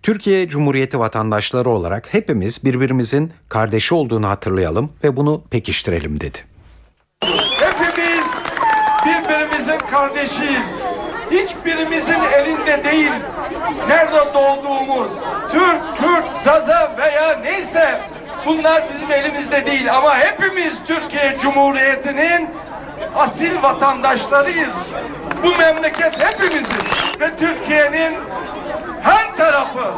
Türkiye 0.04 0.50
Cumhuriyeti 0.50 1.00
vatandaşları 1.00 1.70
olarak 1.70 2.14
hepimiz 2.14 2.66
birbirimizin 2.66 3.32
kardeşi 3.50 3.96
olduğunu 3.96 4.28
hatırlayalım 4.28 4.90
ve 5.04 5.18
bunu 5.18 5.44
pekiştirelim 5.50 6.20
dedi. 6.20 6.38
Hepimiz 7.60 8.26
birbirimizin 9.06 9.80
kardeşiyiz. 9.92 11.03
Hiçbirimizin 11.32 12.24
elinde 12.38 12.84
değil. 12.84 13.12
Nerede 13.88 14.34
doğduğumuz, 14.34 15.12
Türk, 15.52 15.98
Kürt, 15.98 16.26
Zaza 16.44 16.92
veya 16.98 17.38
neyse 17.44 18.02
bunlar 18.46 18.84
bizim 18.94 19.12
elimizde 19.12 19.66
değil. 19.66 19.96
Ama 19.96 20.18
hepimiz 20.18 20.74
Türkiye 20.88 21.38
Cumhuriyeti'nin 21.42 22.50
asil 23.16 23.64
vatandaşlarıyız. 23.64 24.76
Bu 25.44 25.56
memleket 25.58 26.20
hepimizin 26.20 26.84
ve 27.20 27.38
Türkiye'nin 27.38 28.18
her 29.04 29.36
tarafı 29.38 29.92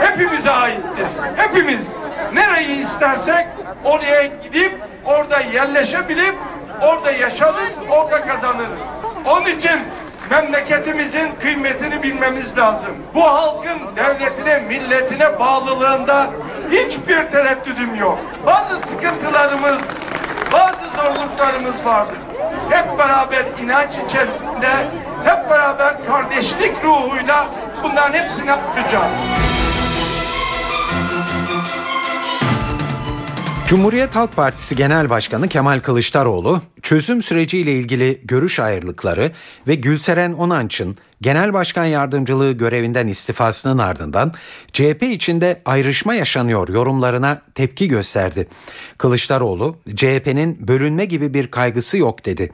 hepimize 0.00 0.50
aittir. 0.50 1.06
Hepimiz 1.36 1.94
nereyi 2.32 2.80
istersek 2.80 3.46
oraya 3.84 4.26
gidip 4.26 4.78
orada 5.04 5.40
yerleşebilip 5.40 6.34
orada 6.82 7.10
yaşarız, 7.10 7.78
orada 7.90 8.26
kazanırız. 8.26 8.88
Onun 9.26 9.46
için 9.46 9.80
memleketimizin 10.30 11.28
kıymetini 11.40 12.02
bilmemiz 12.02 12.58
lazım. 12.58 12.90
Bu 13.14 13.24
halkın 13.24 13.78
devletine, 13.96 14.60
milletine 14.60 15.40
bağlılığında 15.40 16.30
hiçbir 16.70 17.30
tereddüdüm 17.30 17.94
yok. 17.94 18.18
Bazı 18.46 18.80
sıkıntılarımız, 18.80 19.82
bazı 20.52 20.96
zorluklarımız 20.96 21.84
vardır. 21.84 22.18
Hep 22.70 22.98
beraber 22.98 23.44
inanç 23.62 23.90
içerisinde, 23.90 24.70
hep 25.24 25.50
beraber 25.50 26.04
kardeşlik 26.04 26.84
ruhuyla 26.84 27.48
bunların 27.82 28.18
hepsini 28.18 28.48
yapacağız. 28.48 29.69
Cumhuriyet 33.70 34.16
Halk 34.16 34.36
Partisi 34.36 34.76
Genel 34.76 35.10
Başkanı 35.10 35.48
Kemal 35.48 35.80
Kılıçdaroğlu, 35.80 36.62
çözüm 36.82 37.22
süreciyle 37.22 37.72
ilgili 37.72 38.20
görüş 38.24 38.60
ayrılıkları 38.60 39.32
ve 39.68 39.74
Gülseren 39.74 40.32
Onanç'ın 40.32 40.96
Genel 41.20 41.52
Başkan 41.52 41.84
Yardımcılığı 41.84 42.52
görevinden 42.52 43.06
istifasının 43.06 43.78
ardından 43.78 44.32
CHP 44.72 45.02
içinde 45.02 45.62
ayrışma 45.64 46.14
yaşanıyor 46.14 46.68
yorumlarına 46.68 47.42
tepki 47.54 47.88
gösterdi. 47.88 48.48
Kılıçdaroğlu, 48.98 49.76
CHP'nin 49.96 50.68
bölünme 50.68 51.04
gibi 51.04 51.34
bir 51.34 51.50
kaygısı 51.50 51.98
yok 51.98 52.24
dedi. 52.24 52.52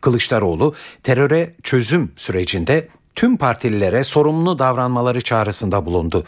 Kılıçdaroğlu, 0.00 0.74
teröre 1.02 1.54
çözüm 1.62 2.12
sürecinde 2.16 2.88
tüm 3.14 3.36
partililere 3.36 4.04
sorumlu 4.04 4.58
davranmaları 4.58 5.20
çağrısında 5.20 5.86
bulundu. 5.86 6.24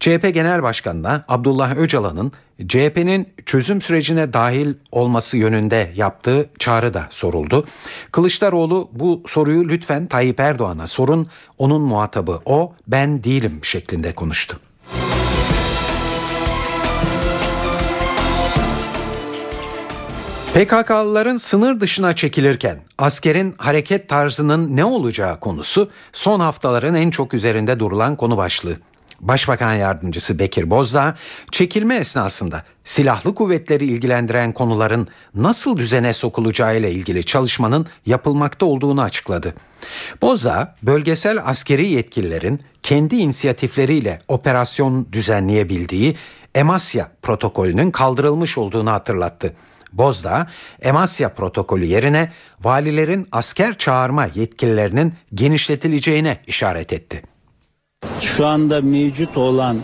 CHP 0.00 0.34
Genel 0.34 0.62
Başkanı'na 0.62 1.24
Abdullah 1.28 1.76
Öcalan'ın 1.76 2.32
CHP'nin 2.68 3.28
çözüm 3.46 3.80
sürecine 3.80 4.32
dahil 4.32 4.74
olması 4.92 5.36
yönünde 5.36 5.92
yaptığı 5.96 6.50
çağrı 6.58 6.94
da 6.94 7.06
soruldu. 7.10 7.66
Kılıçdaroğlu 8.12 8.90
bu 8.92 9.22
soruyu 9.26 9.68
lütfen 9.68 10.06
Tayyip 10.06 10.40
Erdoğan'a 10.40 10.86
sorun, 10.86 11.28
onun 11.58 11.82
muhatabı 11.82 12.40
o, 12.44 12.72
ben 12.88 13.24
değilim 13.24 13.60
şeklinde 13.62 14.12
konuştu. 14.12 14.60
PKK'lıların 20.54 21.36
sınır 21.36 21.80
dışına 21.80 22.16
çekilirken 22.16 22.78
askerin 22.98 23.54
hareket 23.58 24.08
tarzının 24.08 24.76
ne 24.76 24.84
olacağı 24.84 25.40
konusu 25.40 25.90
son 26.12 26.40
haftaların 26.40 26.94
en 26.94 27.10
çok 27.10 27.34
üzerinde 27.34 27.78
durulan 27.78 28.16
konu 28.16 28.36
başlığı. 28.36 28.76
Başbakan 29.24 29.74
Yardımcısı 29.74 30.38
Bekir 30.38 30.70
Bozdağ, 30.70 31.14
çekilme 31.50 31.96
esnasında 31.96 32.62
silahlı 32.84 33.34
kuvvetleri 33.34 33.84
ilgilendiren 33.84 34.52
konuların 34.52 35.08
nasıl 35.34 35.76
düzene 35.76 36.14
sokulacağı 36.14 36.78
ile 36.78 36.90
ilgili 36.92 37.24
çalışmanın 37.24 37.86
yapılmakta 38.06 38.66
olduğunu 38.66 39.02
açıkladı. 39.02 39.54
Bozdağ, 40.22 40.74
bölgesel 40.82 41.38
askeri 41.44 41.90
yetkililerin 41.90 42.60
kendi 42.82 43.16
inisiyatifleriyle 43.16 44.18
operasyon 44.28 45.06
düzenleyebildiği 45.12 46.16
Emasya 46.54 47.08
protokolünün 47.22 47.90
kaldırılmış 47.90 48.58
olduğunu 48.58 48.90
hatırlattı. 48.90 49.54
Bozdağ, 49.92 50.46
Emasya 50.82 51.34
protokolü 51.34 51.84
yerine 51.84 52.32
valilerin 52.60 53.28
asker 53.32 53.78
çağırma 53.78 54.28
yetkililerinin 54.34 55.14
genişletileceğine 55.34 56.40
işaret 56.46 56.92
etti 56.92 57.33
şu 58.20 58.46
anda 58.46 58.80
mevcut 58.80 59.36
olan 59.36 59.76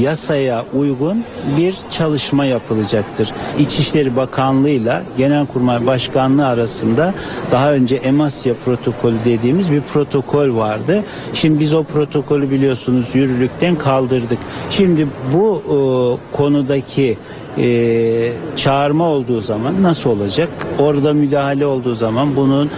yasaya 0.00 0.64
uygun 0.74 1.24
bir 1.56 1.74
çalışma 1.90 2.44
yapılacaktır. 2.44 3.32
İçişleri 3.58 4.16
Bakanlığı 4.16 4.68
ile 4.68 5.02
Genelkurmay 5.16 5.86
Başkanlığı 5.86 6.46
arasında 6.46 7.14
daha 7.52 7.72
önce 7.72 7.96
Emasya 7.96 8.54
protokolü 8.64 9.16
dediğimiz 9.24 9.72
bir 9.72 9.80
protokol 9.80 10.56
vardı. 10.56 11.04
Şimdi 11.34 11.60
biz 11.60 11.74
o 11.74 11.84
protokolü 11.84 12.50
biliyorsunuz 12.50 13.14
yürürlükten 13.14 13.76
kaldırdık. 13.76 14.38
Şimdi 14.70 15.06
bu 15.32 15.62
e, 15.62 15.76
konudaki 16.36 17.18
e, 17.58 18.32
çağırma 18.56 19.04
olduğu 19.04 19.40
zaman 19.40 19.82
nasıl 19.82 20.10
olacak? 20.10 20.48
Orada 20.78 21.12
müdahale 21.12 21.66
olduğu 21.66 21.94
zaman 21.94 22.36
bunun 22.36 22.70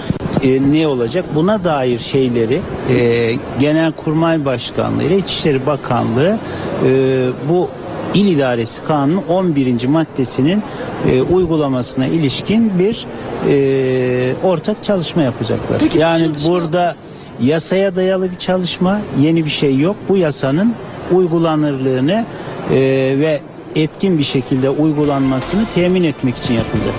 e, 0.43 0.73
ne 0.73 0.87
olacak? 0.87 1.25
Buna 1.35 1.65
dair 1.65 1.99
şeyleri 1.99 2.61
e, 2.91 3.35
Genelkurmay 3.61 4.45
Başkanlığı 4.45 5.03
ile 5.03 5.19
İçişleri 5.19 5.67
Bakanlığı 5.67 6.39
e, 6.87 7.27
bu 7.49 7.69
İl 8.15 8.27
İdaresi 8.27 8.85
Kanunu 8.85 9.23
11. 9.29 9.85
maddesinin 9.85 10.63
e, 11.11 11.23
uygulamasına 11.23 12.07
ilişkin 12.07 12.73
bir 12.79 13.07
e, 13.49 14.35
ortak 14.45 14.85
çalışma 14.85 15.23
yapacaklar. 15.23 15.79
Peki, 15.79 15.99
yani 15.99 16.27
çalışma... 16.27 16.53
burada 16.53 16.97
yasaya 17.41 17.97
dayalı 17.97 18.31
bir 18.31 18.39
çalışma, 18.39 19.01
yeni 19.21 19.45
bir 19.45 19.51
şey 19.51 19.79
yok. 19.79 19.97
Bu 20.09 20.17
yasanın 20.17 20.75
uygulanırlığını 21.13 22.25
e, 22.71 22.75
ve 23.19 23.41
etkin 23.75 24.19
bir 24.19 24.25
şekilde 24.25 24.71
uygulanmasını 24.71 25.67
temin 25.75 26.05
etmek 26.05 26.39
için 26.39 26.55
yapılacak. 26.55 26.95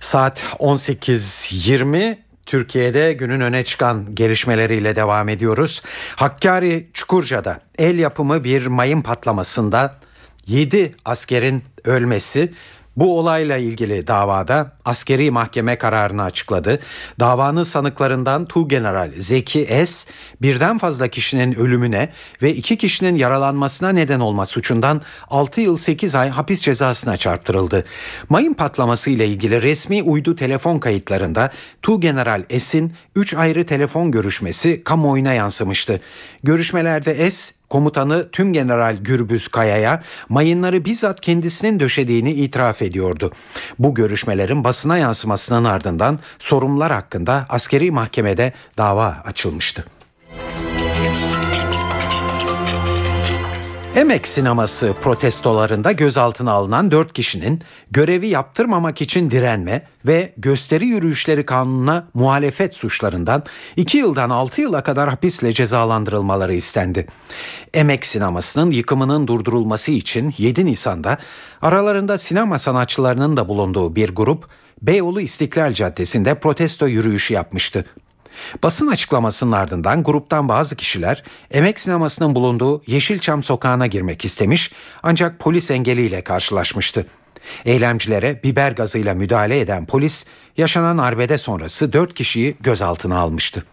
Saat 0.00 0.38
18.20 0.58 2.16
Türkiye'de 2.46 3.12
günün 3.12 3.40
öne 3.40 3.64
çıkan 3.64 4.14
gelişmeleriyle 4.14 4.96
devam 4.96 5.28
ediyoruz. 5.28 5.82
Hakkari 6.16 6.90
Çukurca'da 6.92 7.60
el 7.78 7.98
yapımı 7.98 8.44
bir 8.44 8.66
mayın 8.66 9.02
patlamasında 9.02 9.94
7 10.46 10.94
askerin 11.04 11.62
ölmesi 11.84 12.52
Bu 12.96 13.18
olayla 13.18 13.56
ilgili 13.56 14.06
davada 14.06 14.72
askeri 14.84 15.30
mahkeme 15.30 15.76
kararını 15.78 16.22
açıkladı. 16.22 16.78
Davanın 17.20 17.62
sanıklarından 17.62 18.46
Tuğgeneral 18.46 19.12
Zeki 19.18 19.86
S. 19.86 20.10
birden 20.42 20.78
fazla 20.78 21.08
kişinin 21.08 21.52
ölümüne 21.52 22.08
ve 22.42 22.54
iki 22.54 22.76
kişinin 22.76 23.16
yaralanmasına 23.16 23.88
neden 23.88 24.20
olma 24.20 24.46
suçundan 24.46 25.02
6 25.28 25.60
yıl 25.60 25.76
8 25.76 26.14
ay 26.14 26.28
hapis 26.28 26.60
cezasına 26.62 27.16
çarptırıldı. 27.16 27.84
Mayın 28.28 28.54
patlaması 28.54 29.10
ile 29.10 29.26
ilgili 29.26 29.62
resmi 29.62 30.02
uydu 30.02 30.36
telefon 30.36 30.78
kayıtlarında 30.78 31.50
Tuğgeneral 31.82 32.42
S'in 32.58 32.92
3 33.16 33.34
ayrı 33.34 33.66
telefon 33.66 34.10
görüşmesi 34.10 34.80
kamuoyuna 34.84 35.32
yansımıştı. 35.32 36.00
Görüşmelerde 36.42 37.30
S 37.30 37.54
komutanı 37.72 38.30
Tüm 38.30 38.52
General 38.52 38.96
Gürbüz 39.00 39.48
Kaya'ya 39.48 40.02
mayınları 40.28 40.84
bizzat 40.84 41.20
kendisinin 41.20 41.80
döşediğini 41.80 42.32
itiraf 42.32 42.82
ediyordu. 42.82 43.32
Bu 43.78 43.94
görüşmelerin 43.94 44.64
basına 44.64 44.98
yansımasının 44.98 45.64
ardından 45.64 46.18
sorumlular 46.38 46.92
hakkında 46.92 47.46
askeri 47.48 47.90
mahkemede 47.90 48.52
dava 48.78 49.22
açılmıştı. 49.24 49.84
Emek 53.96 54.26
sineması 54.26 54.94
protestolarında 55.02 55.92
gözaltına 55.92 56.52
alınan 56.52 56.90
4 56.90 57.12
kişinin 57.12 57.62
görevi 57.90 58.26
yaptırmamak 58.26 59.02
için 59.02 59.30
direnme 59.30 59.86
ve 60.06 60.32
gösteri 60.36 60.86
yürüyüşleri 60.86 61.46
kanununa 61.46 62.08
muhalefet 62.14 62.74
suçlarından 62.74 63.44
2 63.76 63.98
yıldan 63.98 64.30
6 64.30 64.60
yıla 64.60 64.82
kadar 64.82 65.08
hapisle 65.08 65.52
cezalandırılmaları 65.52 66.54
istendi. 66.54 67.06
Emek 67.74 68.06
sinemasının 68.06 68.70
yıkımının 68.70 69.26
durdurulması 69.26 69.92
için 69.92 70.34
7 70.38 70.66
Nisan'da 70.66 71.18
aralarında 71.62 72.18
sinema 72.18 72.58
sanatçılarının 72.58 73.36
da 73.36 73.48
bulunduğu 73.48 73.96
bir 73.96 74.14
grup 74.14 74.46
Beyoğlu 74.82 75.20
İstiklal 75.20 75.72
Caddesi'nde 75.72 76.34
protesto 76.34 76.86
yürüyüşü 76.86 77.34
yapmıştı. 77.34 77.84
Basın 78.62 78.86
açıklamasının 78.86 79.52
ardından 79.52 80.02
gruptan 80.02 80.48
bazı 80.48 80.76
kişiler 80.76 81.22
emek 81.50 81.80
sinemasının 81.80 82.34
bulunduğu 82.34 82.82
Yeşilçam 82.86 83.42
sokağına 83.42 83.86
girmek 83.86 84.24
istemiş 84.24 84.72
ancak 85.02 85.38
polis 85.38 85.70
engeliyle 85.70 86.24
karşılaşmıştı. 86.24 87.06
Eylemcilere 87.64 88.42
biber 88.44 88.72
gazıyla 88.72 89.14
müdahale 89.14 89.60
eden 89.60 89.86
polis 89.86 90.26
yaşanan 90.56 90.98
arbede 90.98 91.38
sonrası 91.38 91.92
4 91.92 92.14
kişiyi 92.14 92.56
gözaltına 92.60 93.18
almıştı. 93.18 93.64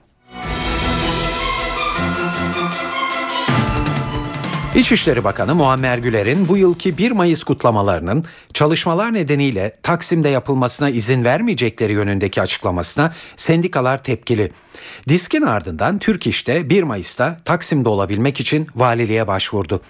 İçişleri 4.75 5.23
Bakanı 5.23 5.55
Muammer 5.55 5.97
Güler'in 5.97 6.47
bu 6.47 6.57
yılki 6.57 6.97
1 6.97 7.11
Mayıs 7.11 7.43
kutlamalarının 7.43 8.23
çalışmalar 8.53 9.13
nedeniyle 9.13 9.77
Taksim'de 9.83 10.29
yapılmasına 10.29 10.89
izin 10.89 11.25
vermeyecekleri 11.25 11.93
yönündeki 11.93 12.41
açıklamasına 12.41 13.13
sendikalar 13.35 14.03
tepkili. 14.03 14.51
Diskin 15.07 15.41
ardından 15.41 15.99
Türk 15.99 16.27
İş'te 16.27 16.69
1 16.69 16.83
Mayıs'ta 16.83 17.37
Taksim'de 17.45 17.89
olabilmek 17.89 18.39
için 18.39 18.67
valiliğe 18.75 19.27
başvurdu. 19.27 19.81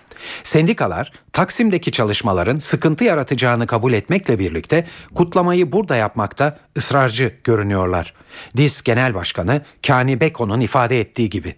Sendikalar 0.44 1.12
Taksim'deki 1.34 1.92
çalışmaların 1.92 2.56
sıkıntı 2.56 3.04
yaratacağını 3.04 3.68
kabul 3.68 3.94
etmekle 3.94 4.40
birlikte 4.40 4.88
kutlamayı 5.16 5.72
burada 5.72 5.96
yapmakta 5.96 6.60
ısrarcı 6.78 7.34
görünüyorlar. 7.44 8.14
DİS 8.58 8.84
Genel 8.84 9.14
Başkanı 9.14 9.62
Kani 9.88 10.22
Beko'nun 10.22 10.60
ifade 10.60 11.00
ettiği 11.00 11.30
gibi. 11.30 11.56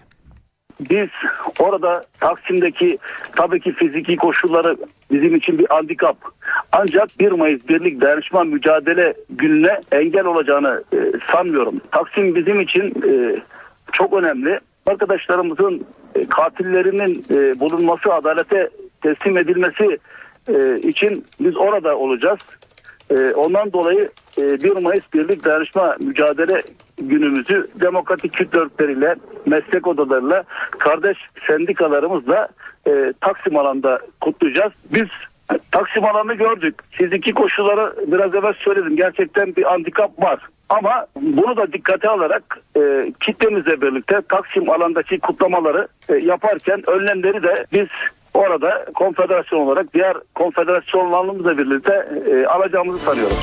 Biz 0.89 1.09
orada 1.59 2.05
Taksim'deki 2.19 2.97
tabii 3.35 3.59
ki 3.59 3.71
fiziki 3.73 4.15
koşulları 4.15 4.77
bizim 5.11 5.35
için 5.35 5.59
bir 5.59 5.65
handikap. 5.69 6.17
Ancak 6.71 7.19
1 7.19 7.31
Mayıs 7.31 7.67
Birlik 7.69 8.01
Dayanışma 8.01 8.43
Mücadele 8.43 9.13
Günü'ne 9.29 9.81
engel 9.91 10.25
olacağını 10.25 10.83
e, 10.93 10.97
sanmıyorum. 11.31 11.81
Taksim 11.91 12.35
bizim 12.35 12.59
için 12.59 13.03
e, 13.07 13.41
çok 13.91 14.13
önemli. 14.13 14.59
Arkadaşlarımızın 14.87 15.85
e, 16.15 16.25
katillerinin 16.25 17.25
e, 17.33 17.59
bulunması, 17.59 18.13
adalete 18.13 18.69
teslim 19.01 19.37
edilmesi 19.37 19.97
e, 20.47 20.79
için 20.79 21.25
biz 21.39 21.57
orada 21.57 21.97
olacağız. 21.97 22.39
E, 23.09 23.31
ondan 23.31 23.73
dolayı 23.73 24.09
e, 24.37 24.63
1 24.63 24.71
Mayıs 24.71 25.03
Birlik 25.13 25.45
Dayanışma 25.45 25.95
Mücadele 25.99 26.61
günümüzü 26.97 27.67
demokratik 27.75 28.33
Kürt 28.33 28.55
örgütleriyle, 28.55 29.15
meslek 29.45 29.87
odalarıyla, 29.87 30.43
kardeş 30.81 31.17
sendikalarımızla 31.47 32.47
e, 32.87 33.13
Taksim 33.21 33.57
alanda 33.57 33.99
kutlayacağız. 34.21 34.73
Biz 34.93 35.07
Taksim 35.71 36.05
alanını 36.05 36.33
gördük. 36.33 36.75
Fiziki 36.91 37.33
koşulları 37.33 38.11
biraz 38.11 38.35
evvel 38.35 38.53
söyledim. 38.53 38.95
Gerçekten 38.95 39.55
bir 39.55 39.63
handikap 39.63 40.23
var. 40.23 40.39
Ama 40.69 41.05
bunu 41.15 41.57
da 41.57 41.73
dikkate 41.73 42.09
alarak 42.09 42.59
e, 42.77 43.13
kitlemizle 43.19 43.81
birlikte 43.81 44.21
Taksim 44.29 44.69
alandaki 44.69 45.19
kutlamaları 45.19 45.87
e, 46.09 46.15
yaparken 46.15 46.89
önlemleri 46.89 47.43
de 47.43 47.65
biz 47.73 47.87
orada 48.33 48.85
konfederasyon 48.95 49.59
olarak 49.59 49.93
diğer 49.93 50.17
konfederasyonlarımızla 50.35 51.57
birlikte 51.57 52.07
e, 52.31 52.45
alacağımızı 52.45 52.99
sanıyorum. 52.99 53.37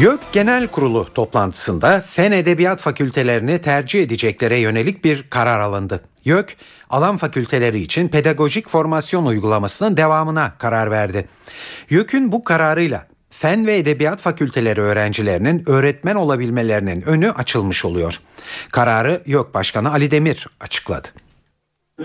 YÖK 0.00 0.20
Genel 0.32 0.66
Kurulu 0.66 1.06
toplantısında 1.14 2.00
Fen 2.00 2.32
Edebiyat 2.32 2.80
Fakültelerini 2.80 3.60
tercih 3.60 4.02
edeceklere 4.02 4.56
yönelik 4.56 5.04
bir 5.04 5.22
karar 5.30 5.60
alındı. 5.60 6.00
YÖK, 6.24 6.56
alan 6.90 7.16
fakülteleri 7.16 7.80
için 7.80 8.08
pedagojik 8.08 8.68
formasyon 8.68 9.26
uygulamasının 9.26 9.96
devamına 9.96 10.52
karar 10.58 10.90
verdi. 10.90 11.28
YÖK'ün 11.90 12.32
bu 12.32 12.44
kararıyla 12.44 13.06
Fen 13.30 13.66
ve 13.66 13.76
Edebiyat 13.76 14.20
Fakülteleri 14.20 14.80
öğrencilerinin 14.80 15.62
öğretmen 15.66 16.14
olabilmelerinin 16.14 17.02
önü 17.02 17.30
açılmış 17.30 17.84
oluyor. 17.84 18.20
Kararı 18.72 19.20
YÖK 19.26 19.54
Başkanı 19.54 19.92
Ali 19.92 20.10
Demir 20.10 20.46
açıkladı. 20.60 21.08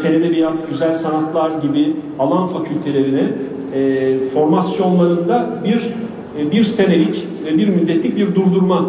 Fen 0.01 0.13
Edebiyat, 0.13 0.69
Güzel 0.69 0.93
Sanatlar 0.93 1.61
gibi 1.61 1.95
alan 2.19 2.47
fakültelerine 2.47 3.29
e, 3.73 4.19
formasyonlarında 4.33 5.63
bir 5.63 5.93
e, 6.39 6.51
bir 6.51 6.63
senelik 6.63 7.32
bir 7.45 7.67
müddetlik 7.67 8.17
bir 8.17 8.35
durdurma 8.35 8.85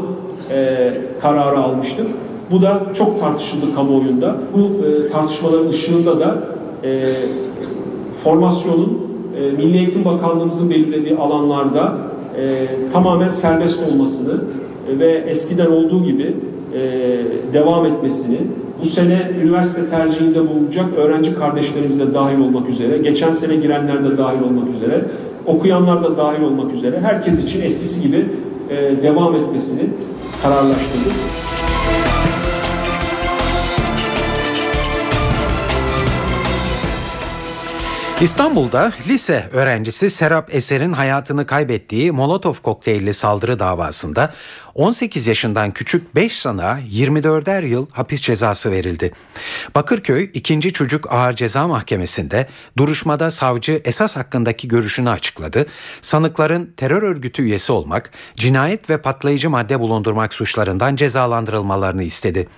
e, 0.50 0.92
kararı 1.20 1.58
almıştır. 1.58 2.06
Bu 2.50 2.62
da 2.62 2.82
çok 2.94 3.20
tartışıldı 3.20 3.74
kamuoyunda. 3.74 4.36
Bu 4.56 4.86
e, 4.86 5.08
tartışmaların 5.08 5.68
ışığında 5.68 6.20
da 6.20 6.38
e, 6.84 7.04
formasyonun 8.24 9.04
Milli 9.58 9.76
Eğitim 9.76 10.04
Bakanlığımızın 10.04 10.70
belirlediği 10.70 11.16
alanlarda 11.16 11.98
tamamen 12.92 13.28
serbest 13.28 13.80
olmasını 13.90 14.32
ve 14.98 15.24
eskiden 15.28 15.66
olduğu 15.66 16.04
gibi 16.04 16.34
devam 17.52 17.86
etmesini, 17.86 18.36
bu 18.82 18.86
sene 18.86 19.30
üniversite 19.42 19.90
tercihinde 19.90 20.48
bulunacak 20.48 20.86
öğrenci 20.96 21.34
kardeşlerimiz 21.34 22.00
de 22.00 22.14
dahil 22.14 22.38
olmak 22.38 22.68
üzere, 22.68 22.98
geçen 22.98 23.32
sene 23.32 23.56
girenler 23.56 24.04
de 24.04 24.18
dahil 24.18 24.42
olmak 24.42 24.68
üzere, 24.76 25.04
okuyanlar 25.46 26.02
da 26.02 26.16
dahil 26.16 26.42
olmak 26.42 26.72
üzere 26.72 27.00
herkes 27.00 27.44
için 27.44 27.62
eskisi 27.62 28.02
gibi 28.02 28.24
e, 28.70 29.02
devam 29.02 29.36
etmesini 29.36 29.82
kararlaştırdık. 30.42 31.12
İstanbul'da 38.20 38.92
lise 39.08 39.48
öğrencisi 39.52 40.10
Serap 40.10 40.54
Eser'in 40.54 40.92
hayatını 40.92 41.46
kaybettiği 41.46 42.12
Molotov 42.12 42.54
kokteylli 42.62 43.14
saldırı 43.14 43.58
davasında 43.58 44.32
18 44.74 45.26
yaşından 45.26 45.70
küçük 45.70 46.14
5 46.14 46.38
sanığa 46.38 46.80
24'er 46.80 47.66
yıl 47.66 47.86
hapis 47.90 48.20
cezası 48.20 48.70
verildi. 48.70 49.12
Bakırköy 49.74 50.30
2. 50.34 50.72
Çocuk 50.72 51.12
Ağır 51.12 51.32
Ceza 51.36 51.68
Mahkemesi'nde 51.68 52.48
duruşmada 52.76 53.30
savcı 53.30 53.80
esas 53.84 54.16
hakkındaki 54.16 54.68
görüşünü 54.68 55.10
açıkladı. 55.10 55.66
Sanıkların 56.00 56.74
terör 56.76 57.02
örgütü 57.02 57.42
üyesi 57.42 57.72
olmak, 57.72 58.10
cinayet 58.36 58.90
ve 58.90 58.98
patlayıcı 58.98 59.50
madde 59.50 59.80
bulundurmak 59.80 60.34
suçlarından 60.34 60.96
cezalandırılmalarını 60.96 62.02
istedi. 62.02 62.48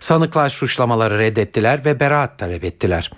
Sanıklar 0.00 0.50
suçlamaları 0.50 1.18
reddettiler 1.18 1.84
ve 1.84 2.00
beraat 2.00 2.38
talep 2.38 2.64
ettiler. 2.64 3.10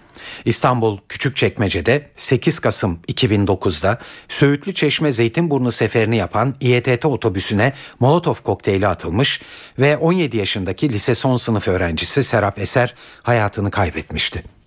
İstanbul 0.44 0.98
Küçükçekmece'de 1.08 2.10
8 2.16 2.58
Kasım 2.58 2.98
2009'da 3.08 3.98
Söğütlü 4.28 4.74
Çeşme 4.74 5.12
Zeytinburnu 5.12 5.72
seferini 5.72 6.16
yapan 6.16 6.54
İETT 6.60 7.04
otobüsüne 7.04 7.72
Molotov 8.00 8.34
kokteyli 8.34 8.86
atılmış 8.86 9.40
ve 9.78 9.96
17 9.96 10.36
yaşındaki 10.36 10.92
lise 10.92 11.14
son 11.14 11.36
sınıf 11.36 11.68
öğrencisi 11.68 12.24
Serap 12.24 12.58
Eser 12.58 12.94
hayatını 13.22 13.70
kaybetmişti. 13.70 14.59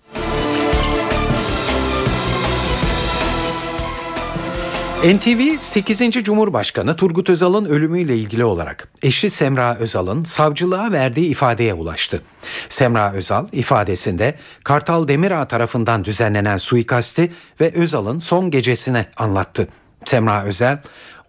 NTV 5.03 5.57
8. 5.61 6.11
Cumhurbaşkanı 6.23 6.95
Turgut 6.95 7.29
Özal'ın 7.29 7.65
ölümüyle 7.65 8.17
ilgili 8.17 8.45
olarak 8.45 8.87
eşi 9.01 9.29
Semra 9.29 9.75
Özal'ın 9.75 10.23
savcılığa 10.23 10.91
verdiği 10.91 11.25
ifadeye 11.25 11.73
ulaştı. 11.73 12.21
Semra 12.69 13.13
Özal 13.13 13.47
ifadesinde 13.51 14.35
Kartal 14.63 15.07
Demirağ 15.07 15.47
tarafından 15.47 16.05
düzenlenen 16.05 16.57
suikasti 16.57 17.33
ve 17.61 17.71
Özal'ın 17.73 18.19
son 18.19 18.51
gecesine 18.51 19.05
anlattı. 19.17 19.67
Semra 20.05 20.43
Özel 20.43 20.81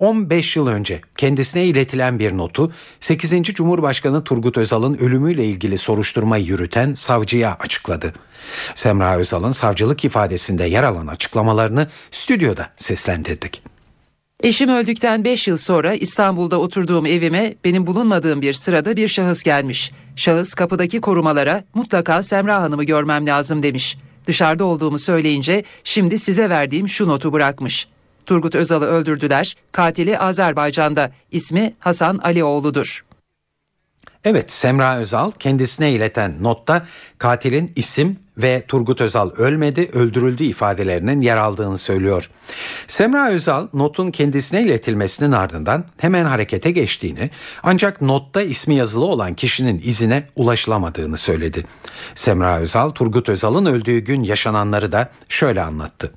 15 0.04 0.56
yıl 0.56 0.66
önce 0.66 1.00
kendisine 1.16 1.64
iletilen 1.64 2.18
bir 2.18 2.36
notu 2.36 2.72
8. 3.00 3.42
Cumhurbaşkanı 3.42 4.24
Turgut 4.24 4.58
Özal'ın 4.58 4.94
ölümüyle 4.94 5.44
ilgili 5.44 5.78
soruşturmayı 5.78 6.44
yürüten 6.44 6.94
savcıya 6.94 7.56
açıkladı. 7.60 8.12
Semra 8.74 9.16
Özal'ın 9.16 9.52
savcılık 9.52 10.04
ifadesinde 10.04 10.64
yer 10.64 10.82
alan 10.82 11.06
açıklamalarını 11.06 11.88
stüdyoda 12.10 12.68
seslendirdik. 12.76 13.62
Eşim 14.40 14.68
öldükten 14.68 15.24
5 15.24 15.48
yıl 15.48 15.56
sonra 15.56 15.94
İstanbul'da 15.94 16.60
oturduğum 16.60 17.06
evime 17.06 17.54
benim 17.64 17.86
bulunmadığım 17.86 18.42
bir 18.42 18.52
sırada 18.52 18.96
bir 18.96 19.08
şahıs 19.08 19.42
gelmiş. 19.42 19.92
Şahıs 20.16 20.54
kapıdaki 20.54 21.00
korumalara 21.00 21.64
mutlaka 21.74 22.22
Semra 22.22 22.62
Hanım'ı 22.62 22.84
görmem 22.84 23.26
lazım 23.26 23.62
demiş. 23.62 23.98
Dışarıda 24.26 24.64
olduğumu 24.64 24.98
söyleyince 24.98 25.64
şimdi 25.84 26.18
size 26.18 26.50
verdiğim 26.50 26.88
şu 26.88 27.08
notu 27.08 27.32
bırakmış. 27.32 27.88
Turgut 28.26 28.54
Özal'ı 28.54 28.84
öldürdüler. 28.84 29.56
Katili 29.72 30.18
Azerbaycan'da. 30.18 31.10
İsmi 31.30 31.74
Hasan 31.78 32.18
Alioğlu'dur. 32.18 33.04
Evet 34.24 34.52
Semra 34.52 34.96
Özal 34.96 35.30
kendisine 35.30 35.92
ileten 35.92 36.36
notta 36.40 36.86
katilin 37.18 37.72
isim 37.76 38.18
ve 38.38 38.64
Turgut 38.68 39.00
Özal 39.00 39.30
ölmedi 39.30 39.90
öldürüldü 39.92 40.44
ifadelerinin 40.44 41.20
yer 41.20 41.36
aldığını 41.36 41.78
söylüyor. 41.78 42.30
Semra 42.86 43.28
Özal 43.28 43.68
notun 43.74 44.10
kendisine 44.10 44.62
iletilmesinin 44.62 45.32
ardından 45.32 45.84
hemen 45.98 46.24
harekete 46.24 46.70
geçtiğini 46.70 47.30
ancak 47.62 48.00
notta 48.00 48.42
ismi 48.42 48.74
yazılı 48.74 49.04
olan 49.04 49.34
kişinin 49.34 49.80
izine 49.84 50.24
ulaşılamadığını 50.36 51.16
söyledi. 51.16 51.64
Semra 52.14 52.58
Özal 52.58 52.90
Turgut 52.90 53.28
Özal'ın 53.28 53.66
öldüğü 53.66 53.98
gün 53.98 54.22
yaşananları 54.22 54.92
da 54.92 55.10
şöyle 55.28 55.62
anlattı. 55.62 56.12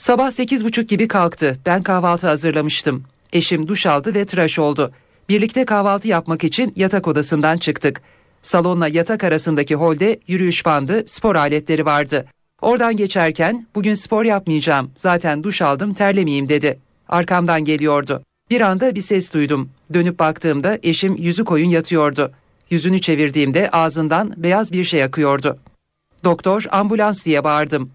Sabah 0.00 0.30
8.30 0.30 0.82
gibi 0.82 1.08
kalktı. 1.08 1.58
Ben 1.66 1.82
kahvaltı 1.82 2.26
hazırlamıştım. 2.26 3.04
Eşim 3.32 3.68
duş 3.68 3.86
aldı 3.86 4.14
ve 4.14 4.24
tıraş 4.24 4.58
oldu. 4.58 4.92
Birlikte 5.28 5.64
kahvaltı 5.64 6.08
yapmak 6.08 6.44
için 6.44 6.72
yatak 6.76 7.08
odasından 7.08 7.56
çıktık. 7.56 8.02
Salonla 8.42 8.88
yatak 8.88 9.24
arasındaki 9.24 9.74
holde 9.74 10.20
yürüyüş 10.26 10.66
bandı, 10.66 11.02
spor 11.06 11.36
aletleri 11.36 11.84
vardı. 11.86 12.26
Oradan 12.62 12.96
geçerken 12.96 13.66
bugün 13.74 13.94
spor 13.94 14.24
yapmayacağım. 14.24 14.90
Zaten 14.96 15.42
duş 15.42 15.62
aldım 15.62 15.94
terlemeyeyim 15.94 16.48
dedi. 16.48 16.78
Arkamdan 17.08 17.64
geliyordu. 17.64 18.22
Bir 18.50 18.60
anda 18.60 18.94
bir 18.94 19.02
ses 19.02 19.32
duydum. 19.32 19.70
Dönüp 19.94 20.18
baktığımda 20.18 20.78
eşim 20.82 21.16
yüzü 21.16 21.44
koyun 21.44 21.70
yatıyordu. 21.70 22.32
Yüzünü 22.70 23.00
çevirdiğimde 23.00 23.70
ağzından 23.70 24.34
beyaz 24.36 24.72
bir 24.72 24.84
şey 24.84 25.02
akıyordu. 25.02 25.58
Doktor 26.24 26.64
ambulans 26.70 27.24
diye 27.24 27.44
bağırdım. 27.44 27.90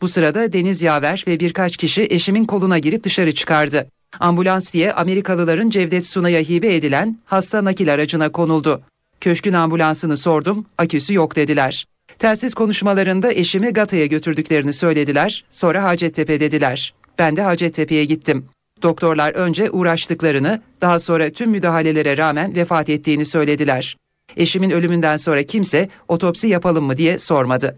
Bu 0.00 0.08
sırada 0.08 0.52
Deniz 0.52 0.82
Yaver 0.82 1.24
ve 1.26 1.40
birkaç 1.40 1.76
kişi 1.76 2.06
eşimin 2.10 2.44
koluna 2.44 2.78
girip 2.78 3.04
dışarı 3.04 3.34
çıkardı. 3.34 3.88
Ambulans 4.20 4.72
diye 4.72 4.92
Amerikalıların 4.92 5.70
Cevdet 5.70 6.06
Sunay'a 6.06 6.40
hibe 6.40 6.74
edilen 6.76 7.18
hasta 7.24 7.64
nakil 7.64 7.92
aracına 7.94 8.32
konuldu. 8.32 8.82
Köşkün 9.20 9.52
ambulansını 9.52 10.16
sordum, 10.16 10.66
aküsü 10.78 11.14
yok 11.14 11.36
dediler. 11.36 11.86
Telsiz 12.18 12.54
konuşmalarında 12.54 13.32
eşimi 13.32 13.70
Gata'ya 13.70 14.06
götürdüklerini 14.06 14.72
söylediler, 14.72 15.44
sonra 15.50 15.82
Hacettepe 15.82 16.40
dediler. 16.40 16.94
Ben 17.18 17.36
de 17.36 17.42
Hacettepe'ye 17.42 18.04
gittim. 18.04 18.44
Doktorlar 18.82 19.34
önce 19.34 19.70
uğraştıklarını, 19.70 20.62
daha 20.80 20.98
sonra 20.98 21.30
tüm 21.30 21.50
müdahalelere 21.50 22.16
rağmen 22.16 22.54
vefat 22.54 22.88
ettiğini 22.88 23.26
söylediler. 23.26 23.96
Eşimin 24.36 24.70
ölümünden 24.70 25.16
sonra 25.16 25.42
kimse 25.42 25.88
otopsi 26.08 26.48
yapalım 26.48 26.84
mı 26.84 26.96
diye 26.96 27.18
sormadı. 27.18 27.76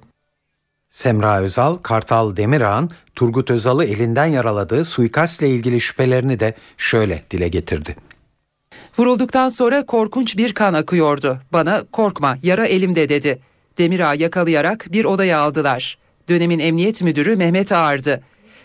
Semra 0.91 1.41
Özal, 1.41 1.77
Kartal 1.77 2.37
Demirağ'ın 2.37 2.91
Turgut 3.17 3.51
Özal'ı 3.51 3.85
elinden 3.85 4.27
yaraladığı 4.27 4.85
suikastle 4.85 5.49
ilgili 5.49 5.81
şüphelerini 5.81 6.41
de 6.41 6.55
şöyle 6.77 7.23
dile 7.31 7.49
getirdi. 7.49 7.97
Vurulduktan 8.99 9.49
sonra 9.49 9.87
korkunç 9.87 10.37
bir 10.37 10.53
kan 10.53 10.75
akıyordu. 10.75 11.41
Bana 11.53 11.85
korkma 11.93 12.39
yara 12.43 12.67
elimde 12.67 13.09
dedi. 13.09 13.39
Demirağ 13.79 14.15
yakalayarak 14.15 14.87
bir 14.93 15.05
odaya 15.05 15.39
aldılar. 15.39 15.99
Dönemin 16.29 16.59
emniyet 16.59 17.03
müdürü 17.03 17.37
Mehmet 17.37 17.73
Ağar'dı. 17.73 18.23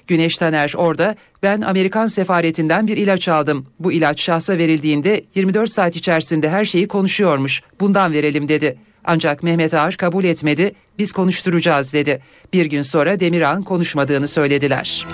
Güneş 0.08 0.38
Taner 0.38 0.74
orada 0.78 1.16
ben 1.44 1.62
Amerikan 1.62 2.08
sefaretinden 2.08 2.88
bir 2.88 2.98
ilaç 2.98 3.28
aldım. 3.28 3.66
Bu 3.80 3.92
ilaç 3.92 4.22
şahsa 4.22 4.58
verildiğinde 4.58 5.24
24 5.36 5.72
saat 5.72 5.96
içerisinde 5.96 6.50
her 6.50 6.66
şeyi 6.66 6.88
konuşuyormuş. 6.88 7.62
Bundan 7.80 8.14
verelim 8.14 8.50
dedi. 8.50 8.78
Ancak 9.06 9.44
Mehmet 9.44 9.74
Ağar 9.74 9.98
kabul 9.98 10.24
etmedi. 10.24 10.76
Biz 11.00 11.12
konuşturacağız 11.12 11.94
dedi. 11.94 12.22
Bir 12.54 12.66
gün 12.66 12.82
sonra 12.82 13.20
Demirağ'ın 13.20 13.62
konuşmadığını 13.62 14.28
söylediler. 14.28 15.06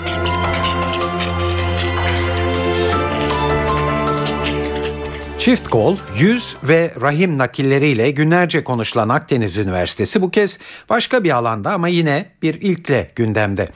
Çift 5.42 5.68
kol, 5.68 5.98
yüz 6.18 6.58
ve 6.64 6.92
rahim 7.02 7.38
nakilleriyle 7.38 8.12
günlerce 8.12 8.64
konuşulan 8.64 9.10
Akdeniz 9.10 9.58
Üniversitesi 9.58 10.22
bu 10.22 10.32
kez 10.32 10.60
başka 10.90 11.24
bir 11.24 11.32
alanda 11.32 11.74
ama 11.74 11.88
yine 11.88 12.26
bir 12.42 12.62
ilkle 12.62 13.12
gündemde. 13.16 13.70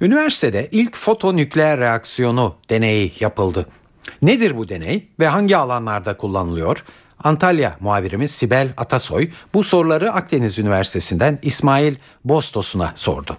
Üniversitede 0.00 0.68
ilk 0.70 0.96
fotonükleer 0.96 1.78
reaksiyonu 1.78 2.56
deneyi 2.70 3.12
yapıldı. 3.20 3.66
Nedir 4.22 4.56
bu 4.56 4.68
deney 4.68 5.08
ve 5.20 5.26
hangi 5.26 5.56
alanlarda 5.56 6.16
kullanılıyor? 6.16 6.84
Antalya 7.24 7.76
muhabirimiz 7.80 8.30
Sibel 8.30 8.68
Atasoy 8.76 9.30
bu 9.54 9.64
soruları 9.64 10.12
Akdeniz 10.12 10.58
Üniversitesi'nden 10.58 11.38
İsmail 11.42 11.94
Bostos'una 12.24 12.92
sordu. 12.96 13.36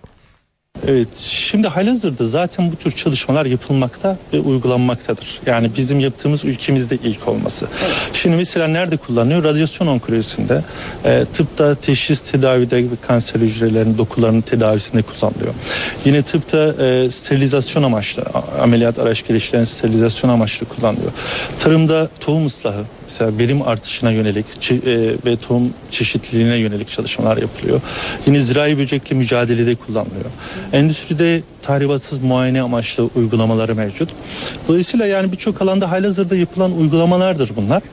Evet, 0.87 1.17
şimdi 1.17 1.67
halihazırda 1.67 2.27
zaten 2.27 2.71
bu 2.71 2.75
tür 2.75 2.91
çalışmalar 2.91 3.45
yapılmakta 3.45 4.17
ve 4.33 4.39
uygulanmaktadır. 4.39 5.39
Yani 5.45 5.71
bizim 5.77 5.99
yaptığımız 5.99 6.45
ülkemizde 6.45 6.95
ilk 7.03 7.27
olması. 7.27 7.67
Evet. 7.85 7.95
Şimdi 8.13 8.35
mesela 8.35 8.67
nerede 8.67 8.97
kullanılıyor? 8.97 9.43
Radyasyon 9.43 9.87
onkolojisinde, 9.87 10.63
e, 11.05 11.25
tıpta 11.33 11.75
teşhis 11.75 12.19
tedavide 12.19 12.85
kanser 13.07 13.39
hücrelerinin 13.39 13.97
dokularının 13.97 14.41
tedavisinde 14.41 15.01
kullanılıyor. 15.01 15.53
Yine 16.05 16.23
tıpta 16.23 16.83
e, 16.83 17.09
sterilizasyon 17.09 17.83
amaçlı, 17.83 18.23
ameliyat 18.61 18.99
araç 18.99 19.27
gelişlerin 19.27 19.63
sterilizasyon 19.63 20.29
amaçlı 20.29 20.65
kullanılıyor. 20.65 21.11
Tarımda 21.59 22.09
tohum 22.19 22.45
ıslahı, 22.45 22.83
mesela 23.09 23.37
verim 23.37 23.67
artışına 23.67 24.11
yönelik 24.11 24.45
e, 24.71 24.77
ve 25.25 25.37
tohum 25.37 25.73
çeşitliliğine 25.91 26.55
yönelik 26.55 26.89
çalışmalar 26.89 27.37
yapılıyor. 27.37 27.81
Yine 28.27 28.39
zirai 28.41 28.77
böcekle 28.77 29.15
mücadelede 29.15 29.75
kullanılıyor. 29.75 30.25
Endüstride 30.73 31.41
tahribatsız 31.61 32.23
muayene 32.23 32.61
amaçlı 32.61 33.09
uygulamaları 33.15 33.75
mevcut. 33.75 34.09
Dolayısıyla 34.67 35.05
yani 35.05 35.31
birçok 35.31 35.61
alanda 35.61 35.91
halihazırda 35.91 36.35
yapılan 36.35 36.77
uygulamalardır 36.77 37.51
bunlar. 37.55 37.83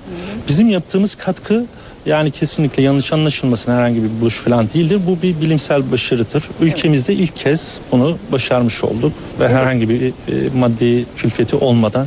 Bizim 0.48 0.68
yaptığımız 0.68 1.14
katkı 1.14 1.66
yani 2.06 2.30
kesinlikle 2.30 2.82
yanlış 2.82 3.12
anlaşılmasın 3.12 3.72
herhangi 3.72 4.02
bir 4.02 4.20
buluş 4.20 4.40
falan 4.40 4.68
değildir. 4.74 5.00
Bu 5.06 5.22
bir 5.22 5.40
bilimsel 5.40 5.92
başarıdır. 5.92 6.44
Ülkemizde 6.60 7.14
ilk 7.14 7.36
kez 7.36 7.80
bunu 7.92 8.18
başarmış 8.32 8.84
olduk 8.84 9.12
ve 9.40 9.48
herhangi 9.48 9.88
bir 9.88 10.02
e, 10.02 10.12
maddi 10.54 11.04
külfeti 11.16 11.56
olmadan 11.56 12.06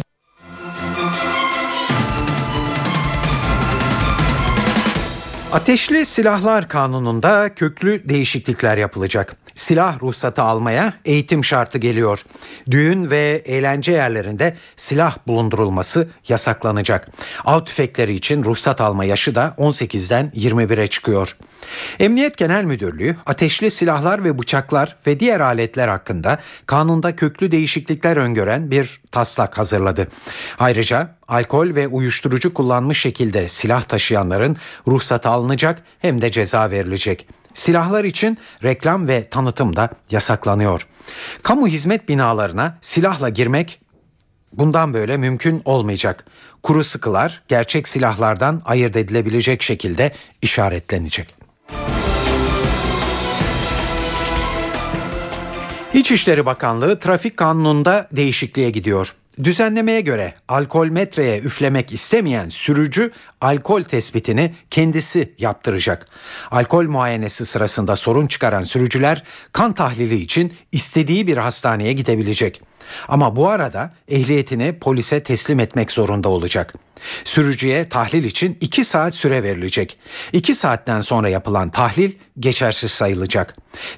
Ateşli 5.54 6.06
Silahlar 6.06 6.68
Kanunu'nda 6.68 7.56
köklü 7.56 8.10
değişiklikler 8.10 8.78
yapılacak. 8.78 9.36
Silah 9.56 10.02
ruhsatı 10.02 10.42
almaya 10.42 10.94
eğitim 11.06 11.44
şartı 11.46 11.78
geliyor. 11.78 12.24
Düğün 12.72 13.10
ve 13.10 13.42
eğlence 13.46 13.92
yerlerinde 13.92 14.58
silah 14.76 15.18
bulundurulması 15.28 16.08
yasaklanacak. 16.28 17.08
Av 17.46 17.66
tüfekleri 17.66 18.14
için 18.14 18.44
ruhsat 18.44 18.82
alma 18.82 19.06
yaşı 19.06 19.36
da 19.36 19.56
18'den 19.58 20.32
21'e 20.36 20.88
çıkıyor. 20.88 21.38
Emniyet 22.00 22.38
Genel 22.38 22.64
Müdürlüğü 22.64 23.16
ateşli 23.26 23.72
silahlar 23.72 24.24
ve 24.24 24.40
bıçaklar 24.40 24.96
ve 25.08 25.20
diğer 25.20 25.40
aletler 25.40 25.88
hakkında 25.88 26.40
kanunda 26.66 27.16
köklü 27.16 27.52
değişiklikler 27.52 28.18
öngören 28.18 28.72
bir 28.72 29.02
taslak 29.12 29.58
hazırladı. 29.58 30.08
Ayrıca 30.60 31.16
alkol 31.28 31.76
ve 31.76 31.88
uyuşturucu 31.88 32.54
kullanmış 32.54 33.02
şekilde 33.02 33.50
silah 33.50 33.84
taşıyanların 33.84 34.58
ruhsatı 34.88 35.30
alınacak 35.30 35.84
hem 36.00 36.22
de 36.22 36.32
ceza 36.32 36.72
verilecek. 36.72 37.28
Silahlar 37.54 38.04
için 38.04 38.38
reklam 38.64 39.08
ve 39.08 39.30
tanıtım 39.30 39.76
da 39.76 39.90
yasaklanıyor. 40.12 40.88
Kamu 41.44 41.68
hizmet 41.68 42.10
binalarına 42.10 42.78
silahla 42.82 43.30
girmek 43.30 43.82
bundan 44.54 44.94
böyle 44.94 45.18
mümkün 45.18 45.62
olmayacak. 45.66 46.26
Kuru 46.64 46.84
sıkılar 46.84 47.42
gerçek 47.48 47.88
silahlardan 47.88 48.62
ayırt 48.66 48.96
edilebilecek 48.96 49.62
şekilde 49.62 50.12
işaretlenecek. 50.42 51.39
İçişleri 55.94 56.46
Bakanlığı 56.46 57.00
trafik 57.00 57.38
kanununda 57.38 58.08
değişikliğe 58.12 58.70
gidiyor. 58.70 59.16
Düzenlemeye 59.44 60.02
göre 60.02 60.34
alkol 60.48 60.88
metreye 60.88 61.40
üflemek 61.40 61.92
istemeyen 61.92 62.50
sürücü 62.50 63.12
alkol 63.42 63.84
tespitini 63.84 64.56
kendisi 64.70 65.34
yaptıracak. 65.38 66.08
Alkol 66.52 66.84
muayenesi 66.84 67.46
sırasında 67.46 67.96
sorun 67.96 68.28
çıkaran 68.28 68.64
sürücüler 68.64 69.24
kan 69.52 69.74
tahlili 69.74 70.16
için 70.16 70.54
istediği 70.72 71.28
bir 71.28 71.38
hastaneye 71.38 71.94
gidebilecek. 71.94 72.62
Ama 73.08 73.36
bu 73.36 73.50
arada 73.50 73.94
ehliyetini 74.08 74.80
polise 74.80 75.24
teslim 75.24 75.60
etmek 75.60 75.92
zorunda 75.92 76.30
olacak. 76.30 76.74
Sürücüye 77.24 77.90
tahlil 77.90 78.24
için 78.24 78.58
2 78.62 78.84
saat 78.84 79.16
süre 79.16 79.44
verilecek. 79.44 79.98
2 80.34 80.56
saatten 80.56 81.02
sonra 81.02 81.30
yapılan 81.30 81.70
tahlil 81.70 82.12
geçersiz 82.40 82.92
sayılacak. 82.92 83.56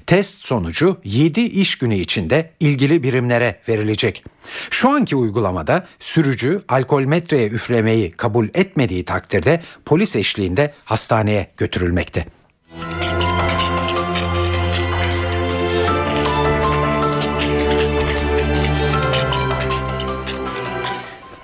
Test 0.07 0.45
sonucu 0.45 0.97
7 1.03 1.41
iş 1.41 1.77
günü 1.77 1.95
içinde 1.95 2.51
ilgili 2.59 3.03
birimlere 3.03 3.59
verilecek. 3.69 4.23
Şu 4.69 4.89
anki 4.89 5.15
uygulamada 5.15 5.87
sürücü 5.99 6.61
alkol 6.67 7.03
metreye 7.03 7.47
üflemeyi 7.47 8.11
kabul 8.11 8.47
etmediği 8.53 9.05
takdirde 9.05 9.61
polis 9.85 10.15
eşliğinde 10.15 10.73
hastaneye 10.85 11.51
götürülmekte. 11.57 12.25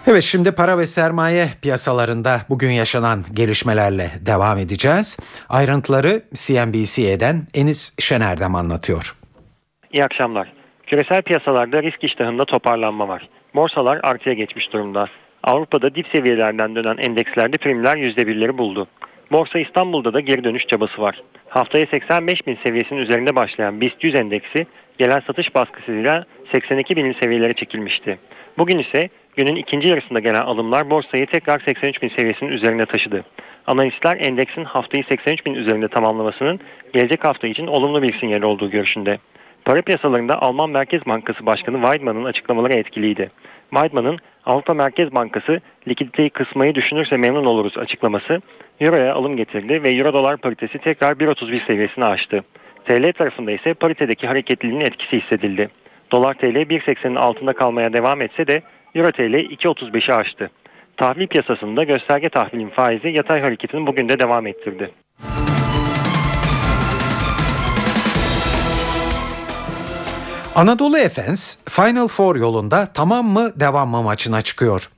Evet 0.10 0.24
şimdi 0.24 0.52
para 0.52 0.78
ve 0.78 0.86
sermaye 0.86 1.46
piyasalarında 1.62 2.38
bugün 2.50 2.70
yaşanan 2.70 3.24
gelişmelerle 3.34 4.10
devam 4.26 4.58
edeceğiz. 4.58 5.18
Ayrıntıları 5.50 6.22
CNBC'den 6.34 7.48
Enis 7.54 7.96
Şener'den 8.00 8.54
anlatıyor. 8.54 9.16
İyi 9.94 10.04
akşamlar. 10.04 10.54
Küresel 10.88 11.22
piyasalarda 11.22 11.84
risk 11.84 12.04
iştahında 12.04 12.46
toparlanma 12.46 13.08
var. 13.08 13.30
Borsalar 13.56 14.00
artıya 14.04 14.34
geçmiş 14.34 14.74
durumda. 14.74 15.08
Avrupa'da 15.44 15.96
dip 15.96 16.08
seviyelerden 16.08 16.76
dönen 16.76 16.98
endekslerde 16.98 17.58
primler 17.58 17.98
%1'leri 17.98 18.58
buldu. 18.58 18.88
Borsa 19.32 19.60
İstanbul'da 19.60 20.14
da 20.14 20.20
geri 20.20 20.44
dönüş 20.44 20.64
çabası 20.68 21.02
var. 21.02 21.22
Haftaya 21.50 21.86
85 21.92 22.48
bin 22.48 22.58
seviyesinin 22.64 23.00
üzerinde 23.00 23.36
başlayan 23.36 23.82
BIST 23.82 24.04
100 24.04 24.16
endeksi 24.16 24.68
gelen 24.98 25.22
satış 25.28 25.56
baskısıyla 25.56 26.26
82 26.54 26.96
bin 26.96 27.16
seviyelere 27.22 27.54
çekilmişti. 27.54 28.20
Bugün 28.58 28.80
ise 28.80 29.10
günün 29.38 29.56
ikinci 29.56 29.88
yarısında 29.88 30.20
gelen 30.20 30.42
alımlar 30.42 30.90
borsayı 30.90 31.26
tekrar 31.26 31.60
83 31.60 32.02
bin 32.02 32.10
seviyesinin 32.10 32.52
üzerine 32.52 32.86
taşıdı. 32.86 33.24
Analistler 33.68 34.18
endeksin 34.20 34.64
haftayı 34.64 35.04
83 35.10 35.46
bin 35.46 35.54
üzerinde 35.54 35.88
tamamlamasının 35.88 36.60
gelecek 36.94 37.24
hafta 37.24 37.48
için 37.48 37.68
olumlu 37.68 38.02
bir 38.02 38.20
sinyal 38.20 38.42
olduğu 38.42 38.70
görüşünde. 38.70 39.18
Para 39.66 39.82
piyasalarında 39.82 40.42
Alman 40.42 40.70
Merkez 40.70 41.06
Bankası 41.06 41.46
Başkanı 41.46 41.82
Weidmann'ın 41.82 42.26
açıklamaları 42.26 42.74
etkiliydi. 42.74 43.32
Weidmann'ın 43.70 44.18
Avrupa 44.46 44.74
Merkez 44.74 45.16
Bankası 45.16 45.62
likiditeyi 45.88 46.30
kısmayı 46.30 46.76
düşünürse 46.76 47.18
memnun 47.18 47.46
oluruz 47.46 47.78
açıklaması 47.78 48.42
Euro'ya 48.80 49.14
alım 49.14 49.38
getirdi 49.38 49.84
ve 49.84 49.90
Euro 49.90 50.14
dolar 50.14 50.38
paritesi 50.38 50.78
tekrar 50.78 51.14
1.31 51.14 51.68
seviyesini 51.68 52.06
aştı. 52.06 52.44
TL 52.86 53.14
tarafında 53.14 53.52
ise 53.52 53.74
paritedeki 53.74 54.28
hareketliliğin 54.28 54.82
etkisi 54.82 55.22
hissedildi. 55.22 55.70
Dolar 56.12 56.34
TL 56.34 56.56
1.80'in 56.56 57.16
altında 57.16 57.54
kalmaya 57.54 57.94
devam 57.94 58.22
etse 58.22 58.48
de 58.48 58.62
Euro 58.96 59.12
TL 59.12 59.36
2.35'i 59.36 60.14
aştı. 60.14 60.50
Tahvil 60.98 61.28
piyasasında 61.28 61.84
gösterge 61.84 62.30
tahvilin 62.30 62.70
faizi 62.70 63.08
yatay 63.10 63.42
hareketini 63.42 63.88
bugün 63.88 64.10
de 64.10 64.20
devam 64.20 64.48
ettirdi. 64.48 64.92
Anadolu 70.56 70.98
Efes 70.98 71.60
Final 71.70 72.08
Four 72.08 72.36
yolunda 72.36 72.88
tamam 72.94 73.26
mı 73.28 73.52
devam 73.60 73.90
mı 73.90 74.04
maçına 74.04 74.42
çıkıyor. 74.42 74.90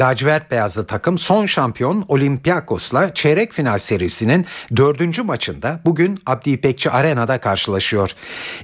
Lacivert 0.00 0.50
beyazlı 0.50 0.86
takım 0.86 1.18
son 1.18 1.46
şampiyon 1.46 2.04
Olympiakos'la 2.08 3.14
çeyrek 3.14 3.52
final 3.52 3.78
serisinin 3.78 4.46
dördüncü 4.76 5.22
maçında 5.22 5.80
bugün 5.84 6.18
Abdi 6.26 6.50
İpekçi 6.50 6.90
Arena'da 6.90 7.40
karşılaşıyor. 7.40 8.12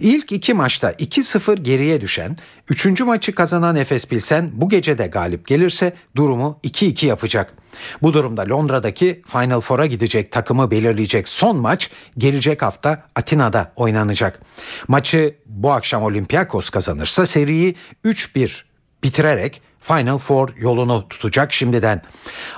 İlk 0.00 0.32
iki 0.32 0.54
maçta 0.54 0.92
2-0 0.92 1.62
geriye 1.62 2.00
düşen, 2.00 2.36
üçüncü 2.70 3.04
maçı 3.04 3.34
kazanan 3.34 3.76
Efes 3.76 4.06
Pilsen 4.06 4.50
bu 4.52 4.68
gece 4.68 4.98
de 4.98 5.06
galip 5.06 5.46
gelirse 5.46 5.92
durumu 6.16 6.60
2-2 6.64 7.06
yapacak. 7.06 7.54
Bu 8.02 8.12
durumda 8.12 8.48
Londra'daki 8.48 9.22
Final 9.26 9.60
Four'a 9.60 9.86
gidecek 9.86 10.32
takımı 10.32 10.70
belirleyecek 10.70 11.28
son 11.28 11.56
maç 11.56 11.90
gelecek 12.18 12.62
hafta 12.62 13.02
Atina'da 13.14 13.72
oynanacak. 13.76 14.40
Maçı 14.88 15.34
bu 15.46 15.72
akşam 15.72 16.02
Olympiakos 16.02 16.70
kazanırsa 16.70 17.26
seriyi 17.26 17.74
3-1 18.04 18.62
bitirerek 19.02 19.62
Final 19.86 20.18
Four 20.18 20.48
yolunu 20.56 21.08
tutacak 21.08 21.52
şimdiden. 21.52 22.02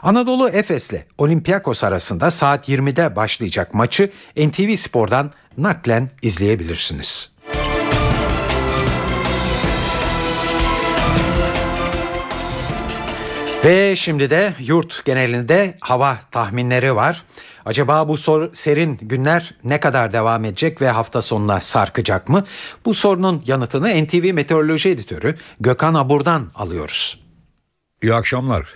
Anadolu 0.03 0.49
Efes'le 0.49 1.05
Olympiakos 1.19 1.85
arasında 1.85 2.31
saat 2.31 2.69
20'de 2.69 3.17
başlayacak 3.17 3.75
maçı 3.75 4.11
NTV 4.37 4.75
Spor'dan 4.75 5.33
naklen 5.59 6.11
izleyebilirsiniz. 6.23 7.37
Ve 13.65 13.97
şimdi 13.97 14.31
de 14.31 14.55
yurt 14.59 15.05
genelinde 15.05 15.75
hava 15.81 16.19
tahminleri 16.31 16.97
var. 16.97 17.25
Acaba 17.67 18.09
bu 18.09 18.17
sor, 18.17 18.55
serin 18.55 18.99
günler 19.03 19.55
ne 19.65 19.81
kadar 19.81 20.13
devam 20.13 20.45
edecek 20.45 20.83
ve 20.83 20.89
hafta 20.89 21.23
sonuna 21.23 21.61
sarkacak 21.61 22.29
mı? 22.29 22.45
Bu 22.85 22.95
sorunun 22.95 23.43
yanıtını 23.47 24.05
NTV 24.05 24.33
Meteoroloji 24.33 24.89
Editörü 24.89 25.37
Gökhan 25.61 25.95
Abur'dan 25.95 26.51
alıyoruz. 26.55 27.21
İyi 28.03 28.15
akşamlar. 28.15 28.69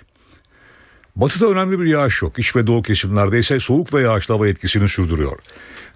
Batıda 1.17 1.47
önemli 1.47 1.81
bir 1.81 1.85
yağış 1.85 2.23
yok. 2.23 2.39
İç 2.39 2.57
ve 2.57 2.67
doğu 2.67 2.83
kesimlerde 2.83 3.39
ise 3.39 3.61
soğuk 3.61 3.95
ve 3.95 4.03
yağışlı 4.03 4.35
hava 4.35 4.49
etkisini 4.49 4.89
sürdürüyor. 4.89 5.39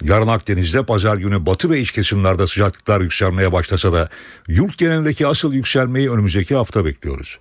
Yarın 0.02 0.28
Akdeniz'de 0.28 0.84
pazar 0.84 1.16
günü 1.16 1.46
batı 1.46 1.70
ve 1.70 1.80
iç 1.80 1.92
kesimlerde 1.92 2.46
sıcaklıklar 2.46 3.00
yükselmeye 3.00 3.52
başlasa 3.52 3.92
da 3.92 4.08
yurt 4.48 4.78
genelindeki 4.78 5.26
asıl 5.26 5.52
yükselmeyi 5.52 6.10
önümüzdeki 6.10 6.54
hafta 6.54 6.84
bekliyoruz. 6.84 7.38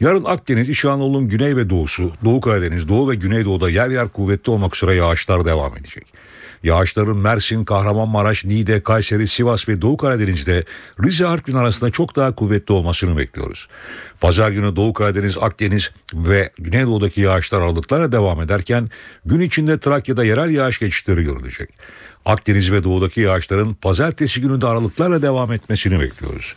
Yarın 0.00 0.24
Akdeniz, 0.24 0.68
İç 0.68 0.84
Anadolu'nun 0.84 1.28
güney 1.28 1.56
ve 1.56 1.70
doğusu, 1.70 2.12
Doğu 2.24 2.40
Karadeniz, 2.40 2.88
Doğu 2.88 3.10
ve 3.10 3.14
Güneydoğu'da 3.14 3.70
yer 3.70 3.88
yer 3.88 4.08
kuvvetli 4.08 4.50
olmak 4.50 4.76
üzere 4.76 4.94
yağışlar 4.94 5.44
devam 5.44 5.76
edecek. 5.76 6.06
Yağışların 6.62 7.16
Mersin, 7.16 7.64
Kahramanmaraş, 7.64 8.44
Niğde, 8.44 8.82
Kayseri, 8.82 9.28
Sivas 9.28 9.68
ve 9.68 9.82
Doğu 9.82 9.96
Karadeniz'de 9.96 10.64
Rize 11.02 11.26
Artvin 11.26 11.54
arasında 11.54 11.90
çok 11.90 12.16
daha 12.16 12.34
kuvvetli 12.34 12.74
olmasını 12.74 13.16
bekliyoruz. 13.16 13.68
Pazar 14.20 14.50
günü 14.50 14.76
Doğu 14.76 14.92
Karadeniz, 14.92 15.38
Akdeniz 15.38 15.90
ve 16.14 16.50
Güneydoğu'daki 16.58 17.20
yağışlar 17.20 17.60
aralıklarla 17.60 18.12
devam 18.12 18.40
ederken 18.40 18.90
gün 19.24 19.40
içinde 19.40 19.80
Trakya'da 19.80 20.24
yerel 20.24 20.50
yağış 20.50 20.78
geçişleri 20.78 21.24
görülecek. 21.24 21.68
Akdeniz 22.24 22.72
ve 22.72 22.84
doğudaki 22.84 23.20
yağışların 23.20 23.74
pazartesi 23.74 24.40
günü 24.40 24.60
de 24.60 24.66
aralıklarla 24.66 25.22
devam 25.22 25.52
etmesini 25.52 26.00
bekliyoruz. 26.00 26.54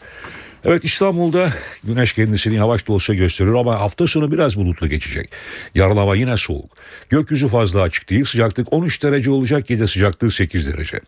Evet 0.66 0.86
İstanbul'da 0.86 1.54
güneş 1.84 2.14
kendisini 2.14 2.56
yavaş 2.56 2.88
da 2.88 2.94
olsa 2.94 3.14
gösteriyor 3.14 3.56
ama 3.56 3.80
hafta 3.80 4.08
sonu 4.08 4.32
biraz 4.32 4.58
bulutlu 4.58 4.88
geçecek. 4.88 5.30
Yarın 5.76 5.98
hava 5.98 6.16
yine 6.16 6.38
soğuk. 6.38 6.72
Gökyüzü 7.10 7.48
fazla 7.48 7.82
açık 7.82 8.10
değil. 8.10 8.26
Sıcaklık 8.26 8.74
13 8.74 9.04
derece 9.04 9.32
olacak. 9.32 9.68
Gece 9.68 9.88
sıcaklığı 9.88 10.32
8 10.32 10.74
derece. 10.74 11.00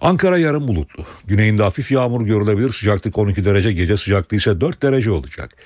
Ankara 0.00 0.38
yarın 0.38 0.68
bulutlu. 0.68 1.04
Güneyinde 1.26 1.62
hafif 1.62 1.90
yağmur 1.90 2.26
görülebilir. 2.26 2.72
Sıcaklık 2.72 3.18
12 3.18 3.44
derece. 3.44 3.72
Gece 3.72 3.96
sıcaklığı 3.96 4.36
ise 4.36 4.60
4 4.60 4.82
derece 4.82 5.10
olacak. 5.10 5.56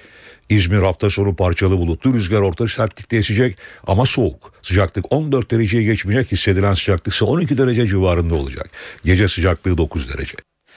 İzmir 0.48 0.78
hafta 0.78 1.10
sonu 1.10 1.36
parçalı 1.36 1.78
bulutlu 1.78 2.14
rüzgar 2.14 2.40
orta 2.40 2.68
sertlikte 2.68 3.16
esecek 3.16 3.58
ama 3.86 4.06
soğuk. 4.06 4.52
Sıcaklık 4.62 5.12
14 5.12 5.50
dereceye 5.50 5.82
geçmeyecek 5.84 6.32
hissedilen 6.32 6.74
sıcaklık 6.74 7.14
ise 7.14 7.24
12 7.24 7.58
derece 7.58 7.86
civarında 7.86 8.34
olacak. 8.34 8.70
Gece 9.04 9.28
sıcaklığı 9.28 9.78
9 9.78 10.12
derece. 10.12 10.34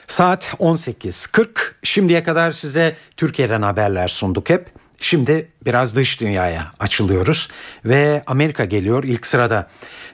Saat 0.08 0.44
18.40. 0.44 1.48
Şimdiye 1.82 2.22
kadar 2.22 2.50
size 2.50 2.96
Türkiye'den 3.16 3.62
haberler 3.62 4.08
sunduk 4.08 4.50
hep. 4.50 4.70
Şimdi 5.00 5.52
biraz 5.64 5.96
dış 5.96 6.20
dünyaya 6.20 6.72
açılıyoruz 6.80 7.48
ve 7.84 8.22
Amerika 8.26 8.64
geliyor 8.64 9.04
ilk 9.04 9.26
sırada. 9.26 9.68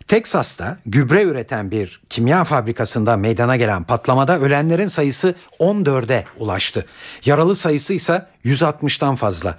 Teksas'ta 0.09 0.78
gübre 0.87 1.22
üreten 1.22 1.70
bir 1.70 2.00
kimya 2.11 2.44
fabrikasında 2.44 3.16
meydana 3.16 3.57
gelen 3.57 3.85
patlamada 3.85 4.38
ölenlerin 4.38 4.87
sayısı 4.87 5.35
14'e 5.61 6.24
ulaştı. 6.38 6.87
Yaralı 7.24 7.57
sayısı 7.57 7.94
ise 7.94 8.26
160'tan 8.44 9.16
fazla. 9.16 9.59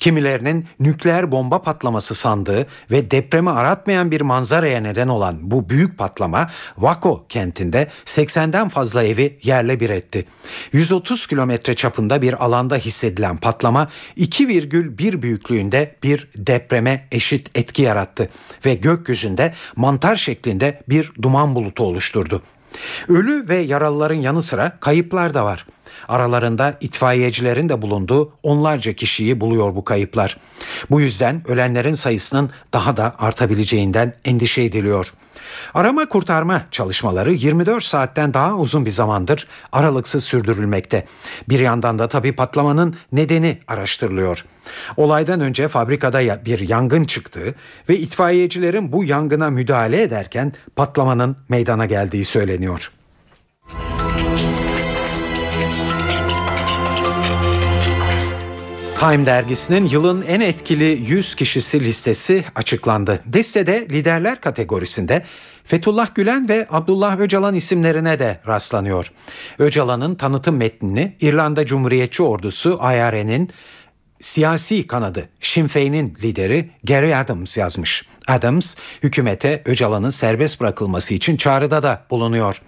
Kimilerinin 0.00 0.66
nükleer 0.80 1.32
bomba 1.32 1.62
patlaması 1.62 2.14
sandığı 2.14 2.66
ve 2.90 3.10
depremi 3.10 3.50
aratmayan 3.50 4.10
bir 4.10 4.20
manzaraya 4.20 4.80
neden 4.80 5.08
olan 5.08 5.50
bu 5.50 5.68
büyük 5.70 5.98
patlama 5.98 6.50
Waco 6.74 7.26
kentinde 7.28 7.90
80'den 8.04 8.68
fazla 8.68 9.04
evi 9.04 9.38
yerle 9.42 9.80
bir 9.80 9.90
etti. 9.90 10.26
130 10.72 11.26
kilometre 11.26 11.74
çapında 11.74 12.22
bir 12.22 12.44
alanda 12.44 12.76
hissedilen 12.76 13.36
patlama 13.36 13.88
2,1 14.16 15.22
büyüklüğünde 15.26 15.94
bir 16.02 16.28
depreme 16.36 17.08
eşit 17.12 17.50
etki 17.54 17.82
yarattı 17.82 18.28
ve 18.64 18.74
gökyüzünde 18.74 19.54
mantar 19.76 20.16
şeklinde 20.16 20.82
bir 20.88 21.12
duman 21.22 21.54
bulutu 21.54 21.84
oluşturdu. 21.84 22.42
Ölü 23.08 23.48
ve 23.48 23.56
yaralıların 23.56 24.14
yanı 24.14 24.42
sıra 24.42 24.78
kayıplar 24.80 25.34
da 25.34 25.44
var. 25.44 25.66
Aralarında 26.08 26.78
itfaiyecilerin 26.80 27.68
de 27.68 27.82
bulunduğu 27.82 28.32
onlarca 28.42 28.92
kişiyi 28.92 29.40
buluyor 29.40 29.74
bu 29.76 29.84
kayıplar. 29.84 30.36
Bu 30.90 31.00
yüzden 31.00 31.42
ölenlerin 31.48 31.94
sayısının 31.94 32.50
daha 32.72 32.96
da 32.96 33.14
artabileceğinden 33.18 34.14
endişe 34.24 34.62
ediliyor. 34.62 35.12
Arama 35.74 36.08
kurtarma 36.08 36.62
çalışmaları 36.70 37.32
24 37.32 37.84
saatten 37.84 38.34
daha 38.34 38.54
uzun 38.54 38.86
bir 38.86 38.90
zamandır 38.90 39.46
aralıksız 39.72 40.24
sürdürülmekte. 40.24 41.06
Bir 41.48 41.60
yandan 41.60 41.98
da 41.98 42.08
tabii 42.08 42.32
patlamanın 42.32 42.96
nedeni 43.12 43.58
araştırılıyor. 43.68 44.44
Olaydan 44.96 45.40
önce 45.40 45.68
fabrikada 45.68 46.44
bir 46.44 46.68
yangın 46.68 47.04
çıktığı 47.04 47.54
ve 47.88 47.98
itfaiyecilerin 47.98 48.92
bu 48.92 49.04
yangına 49.04 49.50
müdahale 49.50 50.02
ederken 50.02 50.52
patlamanın 50.76 51.36
meydana 51.48 51.86
geldiği 51.86 52.24
söyleniyor. 52.24 52.92
Time 59.00 59.26
dergisinin 59.26 59.86
yılın 59.86 60.22
en 60.22 60.40
etkili 60.40 60.84
100 60.84 61.34
kişisi 61.34 61.80
listesi 61.80 62.44
açıklandı. 62.54 63.22
Listede 63.34 63.86
liderler 63.90 64.40
kategorisinde 64.40 65.22
Fethullah 65.64 66.14
Gülen 66.14 66.48
ve 66.48 66.66
Abdullah 66.70 67.18
Öcalan 67.18 67.54
isimlerine 67.54 68.18
de 68.18 68.40
rastlanıyor. 68.46 69.12
Öcalan'ın 69.58 70.14
tanıtım 70.14 70.56
metnini 70.56 71.16
İrlanda 71.20 71.66
Cumhuriyetçi 71.66 72.22
Ordusu 72.22 72.80
IRA'nın 72.82 73.48
siyasi 74.20 74.86
kanadı 74.86 75.28
Sinn 75.40 75.66
Féin'in 75.66 76.16
lideri 76.22 76.70
Gary 76.84 77.14
Adams 77.14 77.56
yazmış. 77.56 78.04
Adams 78.26 78.74
hükümete 79.02 79.62
Öcalan'ın 79.64 80.10
serbest 80.10 80.60
bırakılması 80.60 81.14
için 81.14 81.36
çağrıda 81.36 81.82
da 81.82 82.02
bulunuyor. 82.10 82.62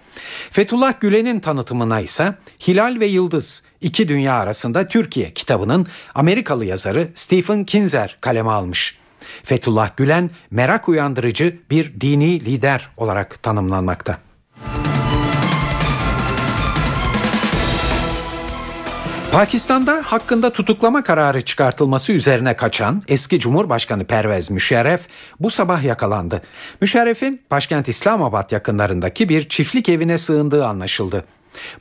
Fethullah 0.51 0.99
Gülen'in 0.99 1.39
tanıtımına 1.39 2.01
ise 2.01 2.35
Hilal 2.67 2.99
ve 2.99 3.05
Yıldız 3.05 3.63
İki 3.81 4.07
Dünya 4.07 4.33
Arasında 4.33 4.87
Türkiye 4.87 5.33
kitabının 5.33 5.87
Amerikalı 6.15 6.65
yazarı 6.65 7.07
Stephen 7.13 7.63
Kinzer 7.63 8.17
kaleme 8.21 8.49
almış. 8.49 8.97
Fethullah 9.43 9.97
Gülen 9.97 10.29
merak 10.51 10.89
uyandırıcı 10.89 11.59
bir 11.71 12.01
dini 12.01 12.45
lider 12.45 12.89
olarak 12.97 13.43
tanımlanmakta. 13.43 14.28
Pakistan'da 19.31 20.01
hakkında 20.05 20.49
tutuklama 20.49 21.03
kararı 21.03 21.41
çıkartılması 21.41 22.11
üzerine 22.11 22.55
kaçan 22.55 23.01
eski 23.07 23.39
Cumhurbaşkanı 23.39 24.05
Pervez 24.05 24.51
Müşerref 24.51 25.07
bu 25.39 25.49
sabah 25.49 25.83
yakalandı. 25.83 26.41
Müşerref'in 26.81 27.41
başkent 27.51 27.87
İslamabad 27.87 28.51
yakınlarındaki 28.51 29.29
bir 29.29 29.49
çiftlik 29.49 29.89
evine 29.89 30.17
sığındığı 30.17 30.65
anlaşıldı. 30.65 31.25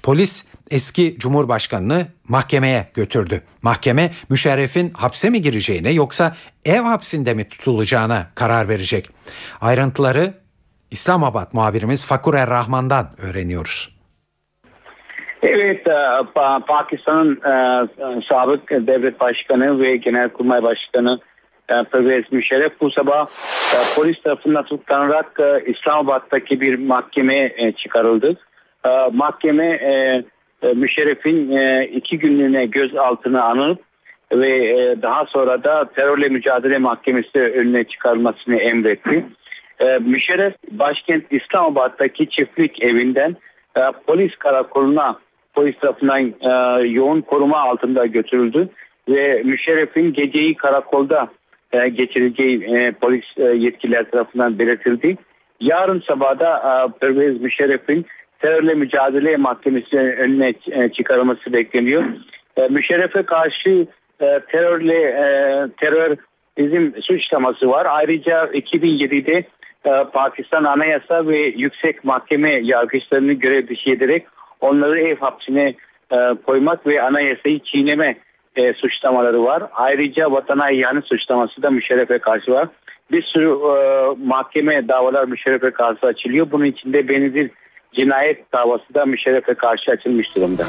Polis 0.03 0.45
eski 0.71 1.17
Cumhurbaşkanını 1.19 2.07
mahkemeye 2.25 2.91
götürdü. 2.95 3.43
Mahkeme 3.63 4.13
Müşerref'in 4.29 4.91
hapse 4.91 5.31
mi 5.31 5.43
gireceğine 5.43 5.91
yoksa 5.91 6.37
ev 6.65 6.81
hapsinde 6.81 7.35
mi 7.35 7.49
tutulacağına 7.49 8.31
karar 8.35 8.69
verecek. 8.69 9.11
Ayrıntıları 9.61 10.35
İslamabad 10.91 11.49
muhabirimiz 11.53 12.05
Fakur 12.05 12.35
Er-Rahman'dan 12.35 13.11
öğreniyoruz. 13.19 13.98
Evet, 15.43 15.85
Pakistan'ın 16.67 17.41
sabık 18.29 18.71
devlet 18.71 19.21
başkanı 19.21 19.81
ve 19.81 19.97
genelkurmay 19.97 20.63
başkanı 20.63 21.19
Pervez 21.67 22.25
Müşerref 22.33 22.81
bu 22.81 22.91
sabah 22.91 23.27
polis 23.97 24.23
tarafından 24.23 24.63
tutuklanarak 24.63 25.41
İslamabad'daki 25.67 26.61
bir 26.61 26.79
mahkemeye 26.79 27.73
çıkarıldı. 27.77 28.37
Mahkeme 29.13 29.81
Müşerref'in 30.75 31.51
iki 31.87 32.19
günlüğüne 32.19 32.67
gözaltına 32.67 33.45
alınıp 33.45 33.79
ve 34.33 34.75
daha 35.03 35.25
sonra 35.25 35.65
da 35.65 35.85
terörle 35.97 36.29
mücadele 36.29 36.79
mahkemesi 36.79 37.39
önüne 37.39 37.85
çıkarılmasını 37.85 38.57
emretti. 38.57 39.25
Müşerref 40.01 40.55
başkent 40.71 41.25
İslamabad'daki 41.31 42.31
çiftlik 42.31 42.83
evinden 42.83 43.37
polis 44.07 44.37
karakoluna 44.37 45.19
polis 45.59 45.79
tarafından 45.79 46.35
e, 46.41 46.87
yoğun 46.89 47.21
koruma 47.21 47.59
altında 47.59 48.07
götürüldü 48.07 48.69
ve 49.09 49.43
Müşerref'in 49.45 50.13
geceyi 50.13 50.55
karakolda 50.55 51.29
e, 51.73 51.89
geçireceği 51.89 52.65
e, 52.65 52.93
polis 52.93 53.25
e, 53.37 53.43
yetkililer 53.43 54.11
tarafından 54.11 54.59
belirtildi. 54.59 55.17
Yarın 55.61 56.03
sabahda 56.07 56.57
e, 56.57 56.99
Pervez 57.01 57.41
Müşerref'in 57.41 58.07
terörle 58.41 58.75
mücadele 58.75 59.37
mahkemesi 59.37 59.97
önüne 59.99 60.55
e, 60.71 60.89
çıkarılması 60.89 61.53
bekleniyor. 61.53 62.05
E, 62.57 62.69
Müşerref'e 62.69 63.23
karşı 63.23 63.87
e, 64.21 64.41
terörle 64.53 65.01
e, 65.03 65.25
terör 65.81 66.17
bizim 66.59 66.95
suçlaması 67.03 67.69
var. 67.69 67.87
Ayrıca 67.91 68.45
2007'de 68.45 69.45
e, 69.85 70.05
Pakistan 70.13 70.65
Anayasa 70.65 71.27
ve 71.27 71.39
Yüksek 71.39 72.05
Mahkeme 72.05 72.61
yargıçlarını 72.63 73.33
görev 73.33 73.69
dışı 73.69 73.91
ederek 73.91 74.27
onları 74.61 75.01
ev 75.01 75.17
hapsine 75.17 75.75
e, 76.13 76.17
koymak 76.47 76.87
ve 76.87 77.03
anayasayı 77.03 77.59
çiğneme 77.59 78.19
e, 78.57 78.73
suçlamaları 78.73 79.45
var. 79.45 79.63
Ayrıca 79.75 80.33
vatana 80.33 80.71
ihanet 80.71 81.05
suçlaması 81.05 81.63
da 81.63 81.71
Müşerref'e 81.71 82.19
karşı 82.19 82.53
var. 82.53 82.69
Bir 83.13 83.23
sürü 83.23 83.49
e, 83.49 84.27
mahkeme 84.27 84.89
davalar 84.89 85.25
Müşerref'e 85.25 85.71
karşı 85.71 86.07
açılıyor. 86.07 86.51
Bunun 86.51 86.65
içinde 86.65 87.09
benzer 87.09 87.49
cinayet 87.93 88.53
davası 88.53 88.95
da 88.95 89.05
Müşerref'e 89.05 89.55
karşı 89.55 89.91
açılmış 89.91 90.37
durumda. 90.37 90.65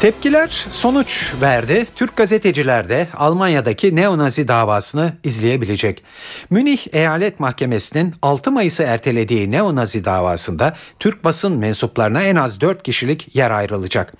Tepkiler 0.00 0.66
sonuç 0.70 1.32
verdi. 1.40 1.86
Türk 1.96 2.16
gazeteciler 2.16 2.88
de 2.88 3.08
Almanya'daki 3.14 3.96
neonazi 3.96 4.48
davasını 4.48 5.12
izleyebilecek. 5.24 6.02
Münih 6.50 6.78
Eyalet 6.92 7.40
Mahkemesi'nin 7.40 8.14
6 8.22 8.52
Mayıs'ı 8.52 8.82
ertelediği 8.82 9.50
neonazi 9.50 10.04
davasında 10.04 10.76
Türk 10.98 11.24
basın 11.24 11.52
mensuplarına 11.52 12.22
en 12.22 12.36
az 12.36 12.60
4 12.60 12.82
kişilik 12.82 13.36
yer 13.36 13.50
ayrılacak. 13.50 14.14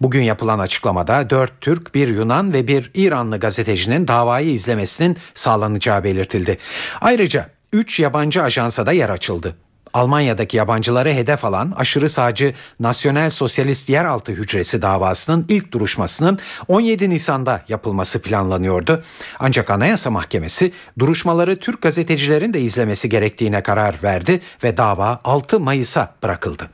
Bugün 0.00 0.22
yapılan 0.22 0.58
açıklamada 0.58 1.30
4 1.30 1.60
Türk, 1.60 1.94
bir 1.94 2.08
Yunan 2.08 2.52
ve 2.52 2.66
bir 2.66 2.90
İranlı 2.94 3.38
gazetecinin 3.38 4.08
davayı 4.08 4.50
izlemesinin 4.50 5.16
sağlanacağı 5.34 6.04
belirtildi. 6.04 6.58
Ayrıca 7.00 7.50
3 7.72 8.00
yabancı 8.00 8.42
ajansa 8.42 8.86
da 8.86 8.92
yer 8.92 9.08
açıldı. 9.08 9.56
Almanya'daki 9.94 10.56
yabancıları 10.56 11.12
hedef 11.12 11.44
alan 11.44 11.72
aşırı 11.76 12.10
sağcı 12.10 12.54
Nasyonel 12.80 13.30
Sosyalist 13.30 13.88
Yeraltı 13.88 14.32
Hücresi 14.32 14.82
davasının 14.82 15.46
ilk 15.48 15.72
duruşmasının 15.72 16.38
17 16.68 17.10
Nisan'da 17.10 17.62
yapılması 17.68 18.22
planlanıyordu. 18.22 19.04
Ancak 19.38 19.70
Anayasa 19.70 20.10
Mahkemesi 20.10 20.72
duruşmaları 20.98 21.56
Türk 21.56 21.82
gazetecilerin 21.82 22.54
de 22.54 22.60
izlemesi 22.60 23.08
gerektiğine 23.08 23.62
karar 23.62 23.94
verdi 24.02 24.40
ve 24.64 24.76
dava 24.76 25.20
6 25.24 25.60
Mayıs'a 25.60 26.14
bırakıldı. 26.22 26.70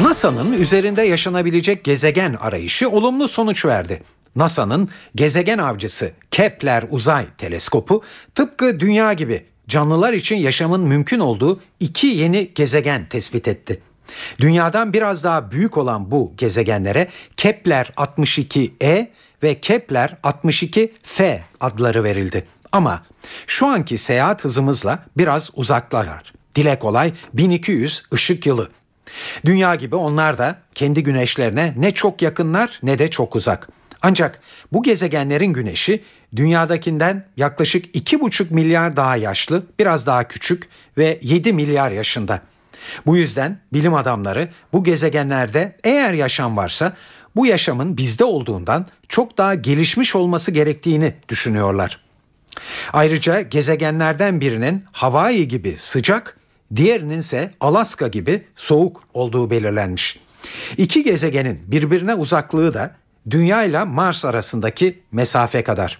NASA'nın 0.00 0.52
üzerinde 0.52 1.02
yaşanabilecek 1.02 1.84
gezegen 1.84 2.34
arayışı 2.34 2.90
olumlu 2.90 3.28
sonuç 3.28 3.64
verdi. 3.64 4.02
NASA'nın 4.36 4.88
gezegen 5.14 5.58
avcısı 5.58 6.12
Kepler 6.30 6.84
Uzay 6.90 7.26
Teleskopu 7.38 8.02
tıpkı 8.34 8.80
Dünya 8.80 9.12
gibi 9.12 9.46
canlılar 9.68 10.12
için 10.12 10.36
yaşamın 10.36 10.80
mümkün 10.80 11.18
olduğu 11.20 11.60
iki 11.80 12.06
yeni 12.06 12.50
gezegen 12.54 13.08
tespit 13.08 13.48
etti. 13.48 13.80
Dünyadan 14.40 14.92
biraz 14.92 15.24
daha 15.24 15.50
büyük 15.50 15.76
olan 15.76 16.10
bu 16.10 16.32
gezegenlere 16.36 17.08
Kepler 17.36 17.92
62e 17.96 19.08
ve 19.42 19.60
Kepler 19.60 20.16
62f 20.22 21.40
adları 21.60 22.04
verildi. 22.04 22.46
Ama 22.72 23.02
şu 23.46 23.66
anki 23.66 23.98
seyahat 23.98 24.44
hızımızla 24.44 25.04
biraz 25.16 25.50
uzaklar. 25.54 26.32
Dile 26.56 26.78
kolay 26.78 27.12
1200 27.34 28.02
ışık 28.14 28.46
yılı. 28.46 28.68
Dünya 29.44 29.74
gibi 29.74 29.96
onlar 29.96 30.38
da 30.38 30.58
kendi 30.74 31.02
güneşlerine 31.02 31.74
ne 31.76 31.94
çok 31.94 32.22
yakınlar 32.22 32.80
ne 32.82 32.98
de 32.98 33.10
çok 33.10 33.36
uzak. 33.36 33.68
Ancak 34.02 34.40
bu 34.72 34.82
gezegenlerin 34.82 35.52
güneşi 35.52 36.04
dünyadakinden 36.36 37.26
yaklaşık 37.36 37.96
2,5 37.96 38.54
milyar 38.54 38.96
daha 38.96 39.16
yaşlı, 39.16 39.66
biraz 39.78 40.06
daha 40.06 40.28
küçük 40.28 40.68
ve 40.98 41.18
7 41.22 41.52
milyar 41.52 41.90
yaşında. 41.90 42.40
Bu 43.06 43.16
yüzden 43.16 43.58
bilim 43.72 43.94
adamları 43.94 44.48
bu 44.72 44.84
gezegenlerde 44.84 45.76
eğer 45.84 46.12
yaşam 46.12 46.56
varsa 46.56 46.96
bu 47.36 47.46
yaşamın 47.46 47.96
bizde 47.96 48.24
olduğundan 48.24 48.86
çok 49.08 49.38
daha 49.38 49.54
gelişmiş 49.54 50.16
olması 50.16 50.50
gerektiğini 50.50 51.14
düşünüyorlar. 51.28 52.00
Ayrıca 52.92 53.40
gezegenlerden 53.40 54.40
birinin 54.40 54.84
Hawaii 54.92 55.48
gibi 55.48 55.74
sıcak, 55.78 56.36
diğerinin 56.76 57.18
ise 57.18 57.54
Alaska 57.60 58.08
gibi 58.08 58.44
soğuk 58.56 59.02
olduğu 59.14 59.50
belirlenmiş. 59.50 60.18
İki 60.76 61.04
gezegenin 61.04 61.60
birbirine 61.66 62.14
uzaklığı 62.14 62.74
da 62.74 62.96
Dünya 63.30 63.64
ile 63.64 63.84
Mars 63.84 64.24
arasındaki 64.24 65.02
mesafe 65.12 65.62
kadar. 65.62 65.98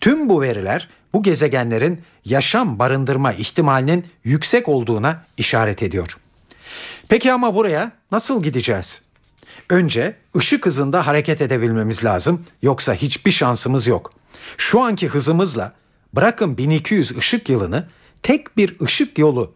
Tüm 0.00 0.28
bu 0.28 0.42
veriler 0.42 0.88
bu 1.12 1.22
gezegenlerin 1.22 2.02
yaşam 2.24 2.78
barındırma 2.78 3.32
ihtimalinin 3.32 4.06
yüksek 4.24 4.68
olduğuna 4.68 5.24
işaret 5.36 5.82
ediyor. 5.82 6.18
Peki 7.08 7.32
ama 7.32 7.54
buraya 7.54 7.92
nasıl 8.12 8.42
gideceğiz? 8.42 9.02
Önce 9.70 10.16
ışık 10.36 10.66
hızında 10.66 11.06
hareket 11.06 11.40
edebilmemiz 11.40 12.04
lazım 12.04 12.44
yoksa 12.62 12.94
hiçbir 12.94 13.32
şansımız 13.32 13.86
yok. 13.86 14.12
Şu 14.56 14.80
anki 14.80 15.08
hızımızla 15.08 15.72
bırakın 16.12 16.58
1200 16.58 17.16
ışık 17.16 17.48
yılını 17.48 17.86
tek 18.22 18.56
bir 18.56 18.80
ışık 18.80 19.18
yolu 19.18 19.54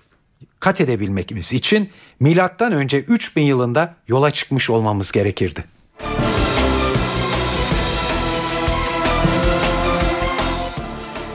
kat 0.61 0.81
edebilmemiz 0.81 1.53
için 1.53 1.91
milattan 2.21 2.73
önce 2.73 2.99
3000 2.99 3.43
yılında 3.43 3.95
yola 4.09 4.31
çıkmış 4.31 4.71
olmamız 4.71 5.13
gerekirdi. 5.13 5.65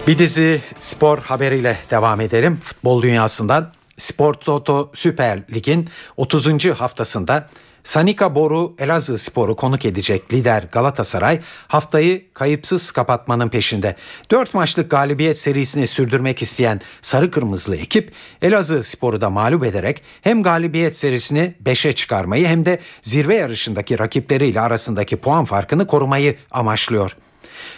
Bir 0.08 0.18
dizi 0.18 0.62
spor 0.80 1.18
haberiyle 1.18 1.78
devam 1.92 2.22
edelim. 2.22 2.60
Futbol 2.64 3.02
dünyasından 3.02 3.72
Spor 3.98 4.34
Toto 4.34 4.92
Süper 4.96 5.40
Lig'in 5.54 5.90
30. 6.18 6.66
haftasında 6.66 7.50
Sanika 7.84 8.36
Boru 8.36 8.76
Elazığ 8.80 9.18
Spor'u 9.18 9.56
konuk 9.56 9.86
edecek 9.86 10.34
lider 10.34 10.64
Galatasaray 10.72 11.40
haftayı 11.68 12.34
kayıpsız 12.34 12.92
kapatmanın 12.92 13.50
peşinde. 13.50 13.96
4 14.32 14.54
maçlık 14.54 14.92
galibiyet 14.92 15.38
serisini 15.38 15.88
sürdürmek 15.88 16.42
isteyen 16.42 16.82
sarı 17.02 17.32
kırmızılı 17.32 17.76
ekip 17.76 18.12
Elazığ 18.42 18.84
Spor'u 18.84 19.22
da 19.22 19.30
mağlup 19.30 19.64
ederek 19.64 20.02
hem 20.22 20.44
galibiyet 20.44 20.98
serisini 20.98 21.54
5'e 21.66 21.94
çıkarmayı 21.94 22.48
hem 22.48 22.66
de 22.66 22.80
zirve 23.02 23.36
yarışındaki 23.36 24.00
rakipleriyle 24.00 24.62
arasındaki 24.62 25.18
puan 25.18 25.46
farkını 25.46 25.88
korumayı 25.88 26.36
amaçlıyor. 26.52 27.18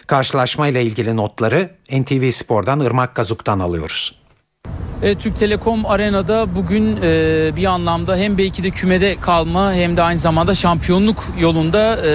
Karşılaşmayla 0.07 0.81
ilgili 0.81 1.15
notları 1.15 1.69
NTV 1.91 2.31
Spor'dan 2.31 2.79
Irmak 2.79 3.15
Gazuk'tan 3.15 3.59
alıyoruz. 3.59 4.15
E, 5.01 5.15
Türk 5.15 5.39
Telekom 5.39 5.85
Arena'da 5.85 6.55
bugün 6.55 6.97
e, 7.01 7.51
bir 7.55 7.65
anlamda 7.65 8.15
hem 8.15 8.37
belki 8.37 8.63
de 8.63 8.69
kümede 8.69 9.15
kalma 9.21 9.73
hem 9.73 9.97
de 9.97 10.01
aynı 10.01 10.17
zamanda 10.17 10.55
şampiyonluk 10.55 11.23
yolunda 11.39 11.97
e, 12.05 12.11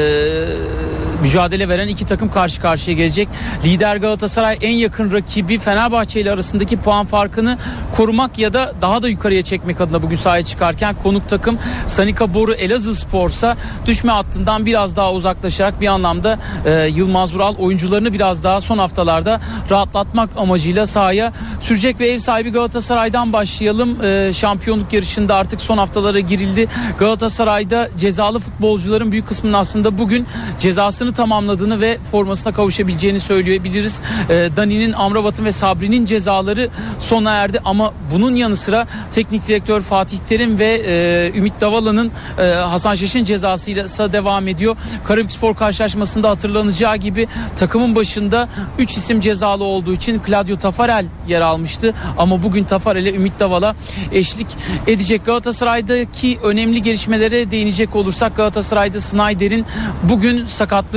mücadele 1.22 1.68
veren 1.68 1.88
iki 1.88 2.06
takım 2.06 2.30
karşı 2.30 2.60
karşıya 2.60 2.96
gelecek. 2.96 3.28
Lider 3.64 3.96
Galatasaray 3.96 4.58
en 4.60 4.70
yakın 4.70 5.12
rakibi 5.12 5.58
Fenerbahçe 5.58 6.20
ile 6.20 6.32
arasındaki 6.32 6.76
puan 6.76 7.06
farkını 7.06 7.58
korumak 7.96 8.38
ya 8.38 8.54
da 8.54 8.72
daha 8.82 9.02
da 9.02 9.08
yukarıya 9.08 9.42
çekmek 9.42 9.80
adına 9.80 10.02
bugün 10.02 10.16
sahaya 10.16 10.42
çıkarken 10.42 10.94
konuk 11.02 11.28
takım 11.28 11.58
Sanika 11.86 12.34
Boru 12.34 12.52
Elazığ 12.52 12.94
Spor'sa 12.94 13.56
düşme 13.86 14.12
hattından 14.12 14.66
biraz 14.66 14.96
daha 14.96 15.12
uzaklaşarak 15.12 15.80
bir 15.80 15.86
anlamda 15.86 16.38
e, 16.66 16.88
Yılmaz 16.94 17.34
Vural 17.34 17.56
oyuncularını 17.56 18.12
biraz 18.12 18.44
daha 18.44 18.60
son 18.60 18.78
haftalarda 18.78 19.40
rahatlatmak 19.70 20.30
amacıyla 20.36 20.86
sahaya 20.86 21.32
sürecek 21.60 22.00
ve 22.00 22.08
ev 22.08 22.18
sahibi 22.18 22.50
Galatasaray'dan 22.50 23.32
başlayalım. 23.32 24.04
E, 24.04 24.32
şampiyonluk 24.32 24.92
yarışında 24.92 25.36
artık 25.36 25.60
son 25.60 25.78
haftalara 25.78 26.20
girildi. 26.20 26.68
Galatasaray'da 26.98 27.88
cezalı 27.98 28.38
futbolcuların 28.38 29.12
büyük 29.12 29.28
kısmının 29.28 29.52
aslında 29.52 29.98
bugün 29.98 30.26
cezasını 30.60 31.11
tamamladığını 31.12 31.80
ve 31.80 31.98
formasına 32.10 32.52
kavuşabileceğini 32.52 33.20
söyleyebiliriz. 33.20 34.02
E, 34.30 34.48
Dani'nin, 34.56 34.92
Amrabat'ın 34.92 35.44
ve 35.44 35.52
Sabri'nin 35.52 36.06
cezaları 36.06 36.68
sona 36.98 37.32
erdi 37.32 37.60
ama 37.64 37.92
bunun 38.12 38.34
yanı 38.34 38.56
sıra 38.56 38.86
teknik 39.12 39.48
direktör 39.48 39.80
Fatih 39.80 40.18
Terim 40.18 40.58
ve 40.58 40.82
e, 40.86 41.38
Ümit 41.38 41.60
Davala'nın 41.60 42.10
e, 42.38 42.42
Hasan 42.42 42.94
Şaş'ın 42.94 43.24
cezasıyla 43.24 43.88
devam 44.12 44.48
ediyor. 44.48 44.76
Karabükspor 45.04 45.54
karşılaşmasında 45.54 46.30
hatırlanacağı 46.30 46.96
gibi 46.96 47.28
takımın 47.58 47.94
başında 47.94 48.48
3 48.78 48.96
isim 48.96 49.20
cezalı 49.20 49.64
olduğu 49.64 49.92
için 49.92 50.20
Claudio 50.26 50.56
Tafarel 50.56 51.06
yer 51.28 51.40
almıştı 51.40 51.94
ama 52.18 52.42
bugün 52.42 52.64
Tafarel'e 52.64 53.14
Ümit 53.14 53.40
Davala 53.40 53.76
eşlik 54.12 54.46
edecek. 54.86 55.26
Galatasaray'daki 55.26 56.38
önemli 56.42 56.82
gelişmelere 56.82 57.50
değinecek 57.50 57.96
olursak 57.96 58.36
Galatasaray'da 58.36 59.00
Snyder'in 59.00 59.66
bugün 60.02 60.46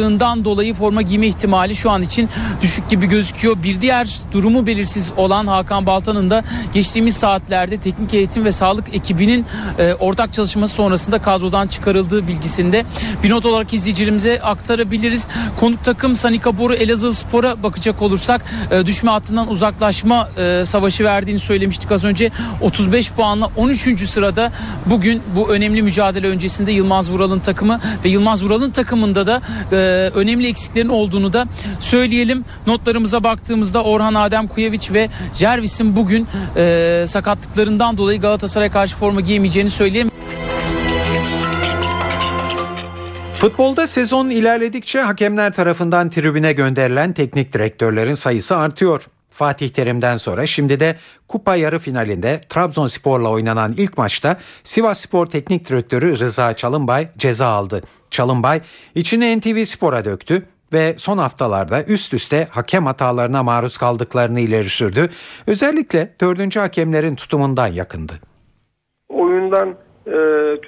sakatlığından 0.05 0.45
dolayı 0.45 0.73
forma 0.73 1.01
giyme 1.01 1.27
ihtimali 1.27 1.75
şu 1.75 1.91
an 1.91 2.01
için 2.01 2.29
düşük 2.61 2.89
gibi 2.89 3.07
gözüküyor. 3.07 3.55
Bir 3.63 3.81
diğer 3.81 4.07
durumu 4.31 4.65
belirsiz 4.65 5.11
olan 5.17 5.47
Hakan 5.47 5.85
Baltan'ın 5.85 6.29
da 6.29 6.43
geçtiğimiz 6.73 7.17
saatlerde 7.17 7.77
teknik 7.77 8.13
eğitim 8.13 8.45
ve 8.45 8.51
sağlık 8.51 8.95
ekibinin 8.95 9.45
e, 9.79 9.93
ortak 9.93 10.33
çalışması 10.33 10.73
sonrasında 10.75 11.19
kadrodan 11.19 11.67
çıkarıldığı 11.67 12.27
bilgisinde 12.27 12.85
bir 13.23 13.29
not 13.29 13.45
olarak 13.45 13.73
izleyicilerimize 13.73 14.41
aktarabiliriz. 14.41 15.27
Konuk 15.59 15.83
takım 15.83 16.15
Sanika 16.15 16.57
Boru 16.57 16.73
Elazığ 16.73 17.13
Spor'a 17.13 17.63
bakacak 17.63 18.01
olursak 18.01 18.41
e, 18.71 18.85
düşme 18.85 19.11
hattından 19.11 19.49
uzaklaşma 19.49 20.29
e, 20.37 20.65
savaşı 20.65 21.03
verdiğini 21.03 21.39
söylemiştik 21.39 21.91
az 21.91 22.03
önce. 22.03 22.31
35 22.61 23.11
puanla 23.11 23.49
13. 23.55 24.09
sırada 24.09 24.51
bugün 24.85 25.21
bu 25.35 25.49
önemli 25.49 25.81
mücadele 25.81 26.27
öncesinde 26.27 26.71
Yılmaz 26.71 27.11
Vural'ın 27.11 27.39
takımı 27.39 27.79
ve 28.03 28.09
Yılmaz 28.09 28.43
Vural'ın 28.43 28.71
takımında 28.71 29.27
da 29.27 29.41
e, 29.71 29.84
önemli 30.13 30.47
eksiklerin 30.47 30.89
olduğunu 30.89 31.33
da 31.33 31.45
söyleyelim. 31.79 32.45
Notlarımıza 32.67 33.23
baktığımızda 33.23 33.83
Orhan 33.83 34.13
Adem 34.13 34.47
Kuyeviç 34.47 34.91
ve 34.91 35.09
Jervis'in 35.35 35.95
bugün 35.95 36.27
e, 36.57 37.05
sakatlıklarından 37.07 37.97
dolayı 37.97 38.21
Galatasaray'a 38.21 38.71
karşı 38.71 38.95
forma 38.95 39.21
giyemeyeceğini 39.21 39.69
söyleyeyim. 39.69 40.09
Futbolda 43.33 43.87
sezon 43.87 44.29
ilerledikçe 44.29 45.01
hakemler 45.01 45.53
tarafından 45.53 46.09
tribüne 46.09 46.53
gönderilen 46.53 47.13
teknik 47.13 47.53
direktörlerin 47.53 48.13
sayısı 48.13 48.57
artıyor. 48.57 49.07
Fatih 49.35 49.69
Terim'den 49.69 50.17
sonra 50.17 50.45
şimdi 50.45 50.79
de 50.79 50.95
kupa 51.27 51.55
yarı 51.55 51.79
finalinde 51.79 52.41
Trabzonspor'la 52.49 53.31
oynanan 53.31 53.73
ilk 53.77 53.97
maçta 53.97 54.37
Sivas 54.63 54.99
Spor 54.99 55.25
Teknik 55.25 55.69
Direktörü 55.69 56.19
Rıza 56.19 56.53
Çalınbay 56.53 57.07
ceza 57.17 57.47
aldı. 57.47 57.81
Çalınbay 58.11 58.61
içini 58.95 59.39
NTV 59.39 59.63
Spor'a 59.63 60.05
döktü 60.05 60.43
ve 60.73 60.93
son 60.97 61.17
haftalarda 61.17 61.83
üst 61.83 62.13
üste 62.13 62.47
hakem 62.51 62.85
hatalarına 62.85 63.43
maruz 63.43 63.77
kaldıklarını 63.77 64.39
ileri 64.39 64.69
sürdü. 64.69 65.09
Özellikle 65.47 66.09
dördüncü 66.21 66.59
hakemlerin 66.59 67.15
tutumundan 67.15 67.67
yakındı. 67.67 68.13
Oyundan 69.09 69.69
e, 70.07 70.11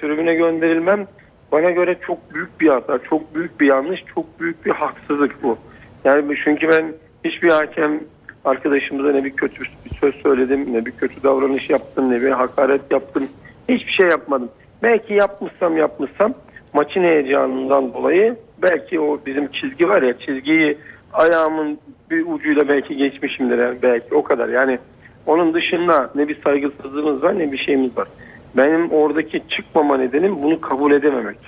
tribüne 0.00 0.34
gönderilmem 0.34 1.06
bana 1.52 1.70
göre 1.70 1.98
çok 2.06 2.34
büyük 2.34 2.60
bir 2.60 2.68
hata, 2.68 2.98
çok 3.10 3.34
büyük 3.34 3.60
bir 3.60 3.66
yanlış, 3.66 4.00
çok 4.14 4.40
büyük 4.40 4.66
bir 4.66 4.70
haksızlık 4.70 5.42
bu. 5.42 5.58
Yani 6.04 6.34
çünkü 6.44 6.68
ben 6.68 6.94
hiçbir 7.24 7.50
hakem 7.50 8.00
arkadaşımıza 8.44 9.12
ne 9.12 9.24
bir 9.24 9.30
kötü 9.30 9.62
bir 9.62 9.90
söz 10.00 10.14
söyledim, 10.14 10.72
ne 10.72 10.86
bir 10.86 10.90
kötü 10.90 11.22
davranış 11.22 11.70
yaptım, 11.70 12.10
ne 12.10 12.22
bir 12.22 12.30
hakaret 12.30 12.92
yaptım. 12.92 13.28
Hiçbir 13.68 13.92
şey 13.92 14.08
yapmadım. 14.08 14.48
Belki 14.82 15.14
yapmışsam 15.14 15.76
yapmışsam 15.76 16.34
maçın 16.72 17.02
heyecanından 17.02 17.94
dolayı 17.94 18.36
belki 18.62 19.00
o 19.00 19.20
bizim 19.26 19.52
çizgi 19.52 19.88
var 19.88 20.02
ya 20.02 20.18
çizgiyi 20.18 20.78
ayağımın 21.12 21.78
bir 22.10 22.26
ucuyla 22.26 22.68
belki 22.68 22.96
geçmişimdir 22.96 23.58
yani 23.58 23.78
belki 23.82 24.14
o 24.14 24.22
kadar. 24.22 24.48
Yani 24.48 24.78
onun 25.26 25.54
dışında 25.54 26.10
ne 26.14 26.28
bir 26.28 26.42
saygısızlığımız 26.42 27.22
var 27.22 27.38
ne 27.38 27.52
bir 27.52 27.58
şeyimiz 27.58 27.96
var. 27.96 28.08
Benim 28.56 28.90
oradaki 28.90 29.42
çıkmama 29.48 29.96
nedenim 29.96 30.42
bunu 30.42 30.60
kabul 30.60 30.92
edememek. 30.92 31.38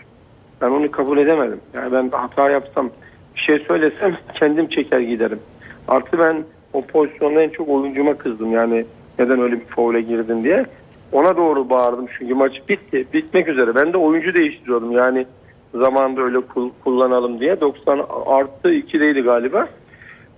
Ben 0.60 0.70
onu 0.70 0.90
kabul 0.90 1.18
edemedim. 1.18 1.60
Yani 1.74 1.92
ben 1.92 2.10
hata 2.10 2.50
yapsam 2.50 2.90
bir 3.34 3.40
şey 3.40 3.58
söylesem 3.58 4.16
kendim 4.34 4.68
çeker 4.68 5.00
giderim. 5.00 5.40
Artı 5.88 6.18
ben 6.18 6.44
o 6.72 6.82
pozisyonda 6.82 7.42
en 7.42 7.48
çok 7.48 7.68
oyuncuma 7.68 8.14
kızdım. 8.14 8.52
Yani 8.52 8.84
neden 9.18 9.40
öyle 9.40 9.60
bir 9.60 9.64
faule 9.64 10.00
girdin 10.00 10.44
diye. 10.44 10.66
Ona 11.12 11.36
doğru 11.36 11.70
bağırdım 11.70 12.06
çünkü 12.18 12.34
maç 12.34 12.52
bitti. 12.68 13.06
Bitmek 13.12 13.48
üzere. 13.48 13.74
Ben 13.74 13.92
de 13.92 13.96
oyuncu 13.96 14.34
değiştiriyordum. 14.34 14.92
Yani 14.92 15.26
zamanda 15.74 16.22
öyle 16.22 16.38
kullanalım 16.84 17.40
diye. 17.40 17.60
90 17.60 17.98
arttı 18.26 18.72
2'deydi 18.72 19.22
galiba. 19.22 19.68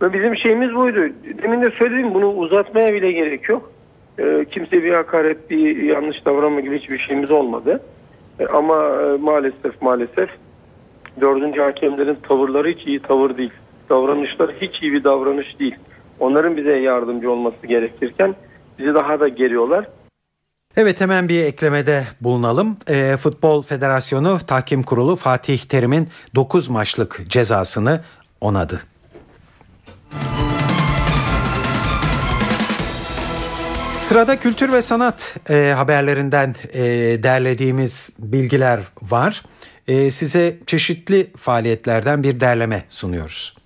Ve 0.02 0.12
bizim 0.12 0.36
şeyimiz 0.36 0.74
buydu. 0.74 1.00
Demin 1.42 1.62
de 1.62 1.70
söyledim 1.70 2.14
bunu 2.14 2.28
uzatmaya 2.28 2.94
bile 2.94 3.12
gerek 3.12 3.48
yok. 3.48 3.72
E, 4.18 4.44
kimse 4.50 4.82
bir 4.82 4.92
hakaret, 4.92 5.50
bir 5.50 5.82
yanlış 5.82 6.24
davranma 6.24 6.60
gibi 6.60 6.78
hiçbir 6.78 6.98
şeyimiz 6.98 7.30
olmadı. 7.30 7.80
E, 8.40 8.46
ama 8.46 8.74
e, 8.74 9.16
maalesef 9.16 9.82
maalesef 9.82 10.30
dördüncü 11.20 11.60
hakemlerin 11.60 12.18
tavırları 12.28 12.68
hiç 12.68 12.86
iyi 12.86 13.00
tavır 13.00 13.36
değil. 13.36 13.52
Davranışları 13.90 14.52
hiç 14.60 14.82
iyi 14.82 14.92
bir 14.92 15.04
davranış 15.04 15.58
değil. 15.58 15.74
Onların 16.22 16.56
bize 16.56 16.70
yardımcı 16.70 17.30
olması 17.30 17.66
gerekirken 17.66 18.34
bizi 18.78 18.94
daha 18.94 19.20
da 19.20 19.28
geriyorlar. 19.28 19.88
Evet 20.76 21.00
hemen 21.00 21.28
bir 21.28 21.44
eklemede 21.44 22.04
bulunalım. 22.20 22.76
E, 22.88 23.16
Futbol 23.16 23.62
Federasyonu 23.62 24.38
Tahkim 24.46 24.82
Kurulu 24.82 25.16
Fatih 25.16 25.58
Terim'in 25.58 26.08
9 26.34 26.68
maçlık 26.68 27.20
cezasını 27.28 28.00
onadı. 28.40 28.80
Sırada 33.98 34.36
kültür 34.36 34.72
ve 34.72 34.82
sanat 34.82 35.36
e, 35.50 35.72
haberlerinden 35.76 36.54
e, 36.72 36.82
derlediğimiz 37.22 38.10
bilgiler 38.18 38.80
var. 39.02 39.42
E, 39.88 40.10
size 40.10 40.58
çeşitli 40.66 41.26
faaliyetlerden 41.36 42.22
bir 42.22 42.40
derleme 42.40 42.84
sunuyoruz. 42.88 43.61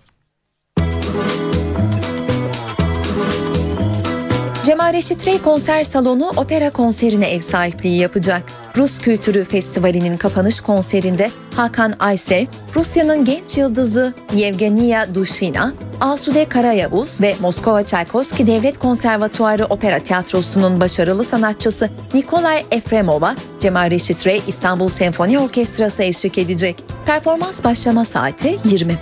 Cemal 4.86 4.98
Reşit 4.98 5.26
Rey 5.26 5.42
konser 5.42 5.82
salonu 5.82 6.32
opera 6.36 6.70
konserine 6.70 7.30
ev 7.30 7.40
sahipliği 7.40 7.98
yapacak. 7.98 8.42
Rus 8.76 8.98
Kültürü 8.98 9.44
Festivali'nin 9.44 10.16
kapanış 10.16 10.60
konserinde 10.60 11.30
Hakan 11.56 11.94
Aysev, 11.98 12.46
Rusya'nın 12.76 13.24
genç 13.24 13.58
yıldızı 13.58 14.14
Yevgenia 14.34 15.14
Dushina, 15.14 15.72
Asude 16.00 16.44
Karayavuz 16.44 17.20
ve 17.20 17.34
Moskova 17.40 17.82
Çaykovski 17.82 18.46
Devlet 18.46 18.78
Konservatuarı 18.78 19.64
Opera 19.64 19.98
Tiyatrosu'nun 19.98 20.80
başarılı 20.80 21.24
sanatçısı 21.24 21.90
Nikolay 22.14 22.64
Efremova, 22.70 23.34
Cemal 23.60 23.90
Reşit 23.90 24.26
Rey 24.26 24.42
İstanbul 24.46 24.88
Senfoni 24.88 25.38
Orkestrası 25.38 26.02
eşlik 26.02 26.38
edecek. 26.38 26.84
Performans 27.06 27.64
başlama 27.64 28.04
saati 28.04 28.58
20. 28.64 28.98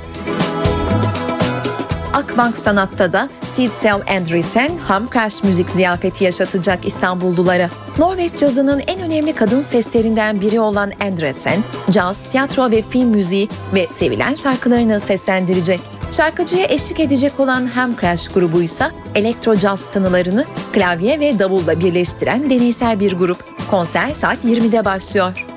Akbank 2.14 2.56
Sanat'ta 2.56 3.12
da 3.12 3.28
Sidsel 3.54 4.00
Andresen 4.18 4.70
Ham 4.88 5.08
Crash 5.12 5.42
müzik 5.42 5.70
ziyafeti 5.70 6.24
yaşatacak 6.24 6.86
İstanbullulara. 6.86 7.70
Norveç 7.98 8.36
cazının 8.36 8.82
en 8.86 9.00
önemli 9.00 9.32
kadın 9.32 9.60
seslerinden 9.60 10.40
biri 10.40 10.60
olan 10.60 10.92
Andresen, 11.00 11.64
caz, 11.90 12.30
tiyatro 12.30 12.70
ve 12.70 12.82
film 12.82 13.08
müziği 13.08 13.48
ve 13.74 13.86
sevilen 13.94 14.34
şarkılarını 14.34 15.00
seslendirecek. 15.00 15.80
Şarkıcıya 16.12 16.66
eşlik 16.66 17.00
edecek 17.00 17.40
olan 17.40 17.66
Ham 17.66 17.96
Crash 18.00 18.28
grubu 18.28 18.62
ise 18.62 18.90
elektro 19.14 19.56
caz 19.56 19.90
tınılarını 19.90 20.44
klavye 20.72 21.20
ve 21.20 21.38
davulla 21.38 21.80
birleştiren 21.80 22.50
deneysel 22.50 23.00
bir 23.00 23.12
grup. 23.12 23.44
Konser 23.70 24.12
saat 24.12 24.44
20'de 24.44 24.84
başlıyor. 24.84 25.53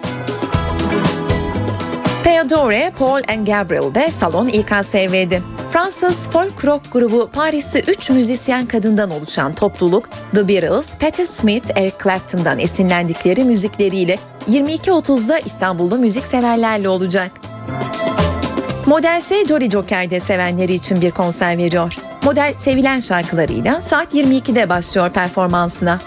Theodore, 2.28 2.91
Paul 2.99 3.21
and 3.28 3.47
Gabriel 3.47 3.95
de 3.95 4.11
salon 4.11 4.47
İKSV'di. 4.47 5.43
Fransız 5.71 6.30
folk 6.30 6.65
rock 6.65 6.91
grubu 6.91 7.30
Paris'te 7.34 7.80
3 7.80 8.09
müzisyen 8.09 8.65
kadından 8.65 9.11
oluşan 9.11 9.55
topluluk 9.55 10.09
The 10.32 10.47
Beatles, 10.47 10.97
Patti 10.97 11.25
Smith, 11.25 11.71
Eric 11.75 11.95
Clapton'dan 12.03 12.59
esinlendikleri 12.59 13.43
müzikleriyle 13.43 14.19
22.30'da 14.49 15.39
İstanbul'da 15.39 15.97
müzikseverlerle 15.97 16.89
olacak. 16.89 17.32
Model 18.86 19.19
ise 19.19 19.45
Jolly 19.45 19.69
Joker'de 19.69 20.19
sevenleri 20.19 20.73
için 20.73 21.01
bir 21.01 21.11
konser 21.11 21.57
veriyor. 21.57 21.95
Model 22.23 22.53
sevilen 22.57 22.99
şarkılarıyla 22.99 23.82
saat 23.82 24.13
22'de 24.13 24.69
başlıyor 24.69 25.09
performansına. 25.09 25.99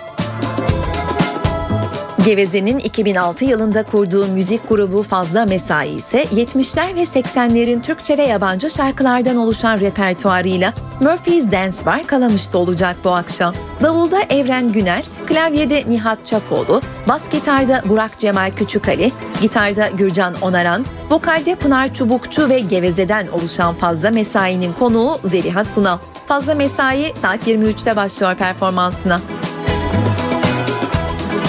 Geveze'nin 2.24 2.78
2006 2.78 3.44
yılında 3.44 3.82
kurduğu 3.82 4.26
müzik 4.26 4.68
grubu 4.68 5.02
Fazla 5.02 5.44
Mesai 5.46 5.88
ise 5.88 6.22
70'ler 6.22 6.94
ve 6.94 7.02
80'lerin 7.02 7.82
Türkçe 7.82 8.18
ve 8.18 8.22
yabancı 8.22 8.70
şarkılardan 8.70 9.36
oluşan 9.36 9.80
repertuarıyla 9.80 10.74
Murphy's 11.00 11.52
Dance 11.52 11.76
Bar 11.86 12.06
Kalamış'ta 12.06 12.58
olacak 12.58 12.96
bu 13.04 13.10
akşam. 13.10 13.54
Davulda 13.82 14.22
Evren 14.22 14.72
Güner, 14.72 15.04
klavyede 15.26 15.84
Nihat 15.88 16.26
Çapoğlu, 16.26 16.82
bas 17.08 17.30
gitarda 17.30 17.82
Burak 17.88 18.18
Cemal 18.18 18.50
Küçükali, 18.56 19.12
gitarda 19.40 19.88
Gürcan 19.88 20.34
Onaran, 20.42 20.84
vokalde 21.10 21.54
Pınar 21.54 21.94
Çubukçu 21.94 22.48
ve 22.48 22.60
Geveze'den 22.60 23.28
oluşan 23.28 23.74
Fazla 23.74 24.10
Mesai'nin 24.10 24.72
konuğu 24.72 25.18
Zeliha 25.24 25.64
Sunal. 25.64 25.98
Fazla 26.26 26.54
Mesai 26.54 27.12
saat 27.16 27.48
23'te 27.48 27.96
başlıyor 27.96 28.34
performansına. 28.34 29.20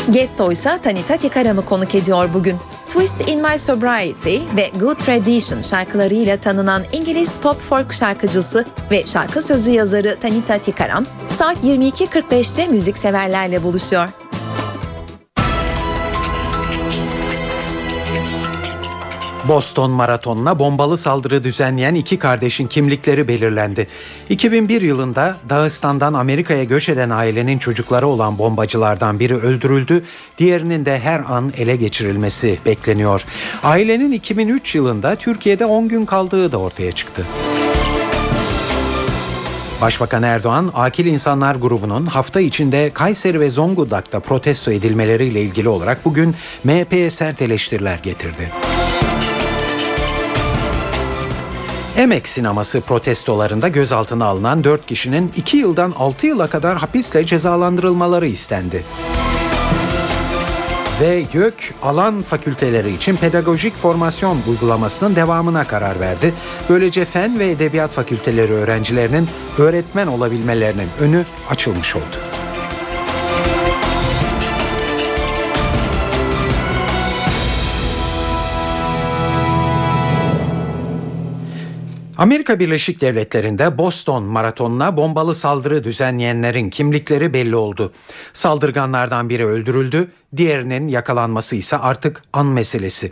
Getto 0.09 0.51
ise 0.51 0.79
Tanita 0.83 1.17
Tikaram'ı 1.17 1.65
konuk 1.65 1.95
ediyor 1.95 2.29
bugün. 2.33 2.57
Twist 2.85 3.29
in 3.29 3.41
My 3.41 3.59
Sobriety 3.59 4.37
ve 4.57 4.71
Good 4.79 4.95
Tradition 4.95 5.61
şarkılarıyla 5.61 6.37
tanınan 6.37 6.83
İngiliz 6.91 7.37
pop 7.37 7.61
folk 7.61 7.93
şarkıcısı 7.93 8.65
ve 8.91 9.03
şarkı 9.03 9.41
sözü 9.41 9.71
yazarı 9.71 10.17
Tanita 10.21 10.57
Tikaram 10.57 11.05
saat 11.29 11.63
22.45'te 11.63 12.67
müzikseverlerle 12.67 13.63
buluşuyor. 13.63 14.20
Boston 19.47 19.91
Maratonu'na 19.91 20.59
bombalı 20.59 20.97
saldırı 20.97 21.43
düzenleyen 21.43 21.95
iki 21.95 22.19
kardeşin 22.19 22.67
kimlikleri 22.67 23.27
belirlendi. 23.27 23.87
2001 24.29 24.81
yılında 24.81 25.37
Dağıstan'dan 25.49 26.13
Amerika'ya 26.13 26.63
göç 26.63 26.89
eden 26.89 27.09
ailenin 27.09 27.57
çocukları 27.57 28.07
olan 28.07 28.37
bombacılardan 28.37 29.19
biri 29.19 29.35
öldürüldü, 29.35 30.03
diğerinin 30.37 30.85
de 30.85 30.99
her 30.99 31.19
an 31.19 31.53
ele 31.57 31.75
geçirilmesi 31.75 32.59
bekleniyor. 32.65 33.25
Ailenin 33.63 34.11
2003 34.11 34.75
yılında 34.75 35.15
Türkiye'de 35.15 35.65
10 35.65 35.87
gün 35.87 36.05
kaldığı 36.05 36.51
da 36.51 36.57
ortaya 36.57 36.91
çıktı. 36.91 37.25
Başbakan 39.81 40.23
Erdoğan, 40.23 40.71
Akil 40.73 41.05
İnsanlar 41.05 41.55
grubunun 41.55 42.05
hafta 42.05 42.41
içinde 42.41 42.91
Kayseri 42.93 43.39
ve 43.39 43.49
Zonguldak'ta 43.49 44.19
protesto 44.19 44.71
edilmeleriyle 44.71 45.41
ilgili 45.41 45.69
olarak 45.69 46.05
bugün 46.05 46.35
MHP'ye 46.63 47.09
sert 47.09 47.41
eleştiriler 47.41 47.99
getirdi. 48.03 48.51
Emek 51.97 52.27
sineması 52.27 52.81
protestolarında 52.81 53.67
gözaltına 53.67 54.25
alınan 54.25 54.63
4 54.63 54.85
kişinin 54.85 55.31
2 55.35 55.57
yıldan 55.57 55.91
6 55.91 56.27
yıla 56.27 56.47
kadar 56.47 56.77
hapisle 56.77 57.25
cezalandırılmaları 57.25 58.27
istendi. 58.27 58.83
Ve 61.01 61.25
YÖK 61.33 61.73
alan 61.81 62.21
fakülteleri 62.21 62.93
için 62.93 63.15
pedagojik 63.15 63.75
formasyon 63.75 64.37
uygulamasının 64.49 65.15
devamına 65.15 65.63
karar 65.63 65.99
verdi. 65.99 66.33
Böylece 66.69 67.05
fen 67.05 67.39
ve 67.39 67.51
edebiyat 67.51 67.91
fakülteleri 67.91 68.53
öğrencilerinin 68.53 69.27
öğretmen 69.57 70.07
olabilmelerinin 70.07 70.89
önü 70.99 71.25
açılmış 71.49 71.95
oldu. 71.95 72.40
Amerika 82.21 82.59
Birleşik 82.59 83.01
Devletleri'nde 83.01 83.77
Boston 83.77 84.23
maratonuna 84.23 84.97
bombalı 84.97 85.35
saldırı 85.35 85.83
düzenleyenlerin 85.83 86.69
kimlikleri 86.69 87.33
belli 87.33 87.55
oldu. 87.55 87.93
Saldırganlardan 88.33 89.29
biri 89.29 89.45
öldürüldü, 89.45 90.11
diğerinin 90.37 90.87
yakalanması 90.87 91.55
ise 91.55 91.77
artık 91.77 92.21
an 92.33 92.45
meselesi. 92.45 93.11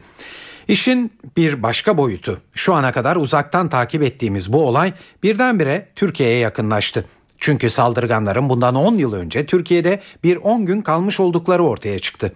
İşin 0.67 1.11
bir 1.37 1.63
başka 1.63 1.97
boyutu. 1.97 2.41
Şu 2.53 2.73
ana 2.73 2.91
kadar 2.91 3.15
uzaktan 3.15 3.69
takip 3.69 4.03
ettiğimiz 4.03 4.53
bu 4.53 4.67
olay 4.67 4.93
birdenbire 5.23 5.87
Türkiye'ye 5.95 6.37
yakınlaştı. 6.37 7.05
Çünkü 7.37 7.69
saldırganların 7.69 8.49
bundan 8.49 8.75
10 8.75 8.95
yıl 8.95 9.13
önce 9.13 9.45
Türkiye'de 9.45 10.01
bir 10.23 10.35
10 10.35 10.65
gün 10.65 10.81
kalmış 10.81 11.19
oldukları 11.19 11.63
ortaya 11.63 11.99
çıktı. 11.99 12.33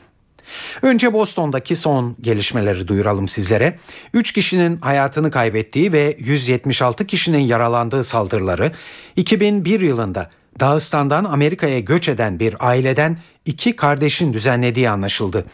Önce 0.81 1.13
Boston'daki 1.13 1.75
son 1.75 2.15
gelişmeleri 2.21 2.87
duyuralım 2.87 3.27
sizlere. 3.27 3.79
3 4.13 4.31
kişinin 4.31 4.77
hayatını 4.77 5.31
kaybettiği 5.31 5.93
ve 5.93 6.17
176 6.19 7.07
kişinin 7.07 7.39
yaralandığı 7.39 8.03
saldırıları 8.03 8.71
2001 9.15 9.81
yılında 9.81 10.29
Dağıstan'dan 10.59 11.23
Amerika'ya 11.23 11.79
göç 11.79 12.09
eden 12.09 12.39
bir 12.39 12.55
aileden 12.59 13.17
iki 13.45 13.75
kardeşin 13.75 14.33
düzenlediği 14.33 14.89
anlaşıldı. 14.89 15.45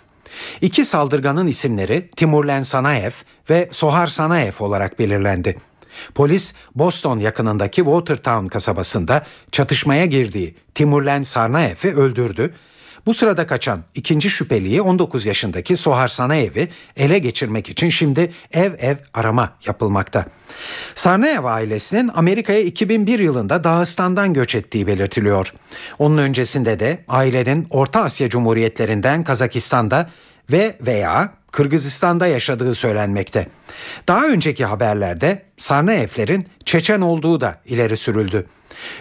İki 0.61 0.85
saldırganın 0.85 1.47
isimleri 1.47 2.09
Timurlen 2.15 2.63
Sanaev 2.63 3.11
ve 3.49 3.69
Sohar 3.71 4.07
Sanaev 4.07 4.53
olarak 4.59 4.99
belirlendi. 4.99 5.57
Polis 6.15 6.53
Boston 6.75 7.19
yakınındaki 7.19 7.75
Watertown 7.75 8.47
kasabasında 8.47 9.25
çatışmaya 9.51 10.05
girdiği 10.05 10.55
Timurlen 10.75 11.23
Sarnaev'i 11.23 11.95
öldürdü 11.95 12.53
bu 13.09 13.13
sırada 13.13 13.47
kaçan 13.47 13.83
ikinci 13.95 14.29
şüpheliyi 14.29 14.81
19 14.81 15.25
yaşındaki 15.25 15.75
Sohar 15.75 16.07
Sanaev'i 16.07 16.69
ele 16.97 17.19
geçirmek 17.19 17.69
için 17.69 17.89
şimdi 17.89 18.33
ev 18.51 18.73
ev 18.79 18.95
arama 19.13 19.53
yapılmakta. 19.65 20.25
Sarnaev 20.95 21.43
ailesinin 21.43 22.11
Amerika'ya 22.15 22.59
2001 22.59 23.19
yılında 23.19 23.63
Dağıstan'dan 23.63 24.33
göç 24.33 24.55
ettiği 24.55 24.87
belirtiliyor. 24.87 25.53
Onun 25.99 26.17
öncesinde 26.17 26.79
de 26.79 27.03
ailenin 27.07 27.67
Orta 27.69 28.01
Asya 28.01 28.29
Cumhuriyetlerinden 28.29 29.23
Kazakistan'da 29.23 30.09
ve 30.51 30.77
veya 30.81 31.33
Kırgızistan'da 31.51 32.27
yaşadığı 32.27 32.75
söylenmekte. 32.75 33.47
Daha 34.07 34.27
önceki 34.27 34.65
haberlerde 34.65 35.43
Sarnaevlerin 35.57 36.47
Çeçen 36.65 37.01
olduğu 37.01 37.41
da 37.41 37.61
ileri 37.65 37.97
sürüldü. 37.97 38.45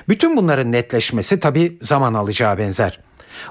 Bütün 0.09 0.37
bunların 0.37 0.73
netleşmesi 0.73 1.41
tabi 1.41 1.79
zaman 1.83 2.15
alacağı 2.15 2.59
benzer. 2.59 3.08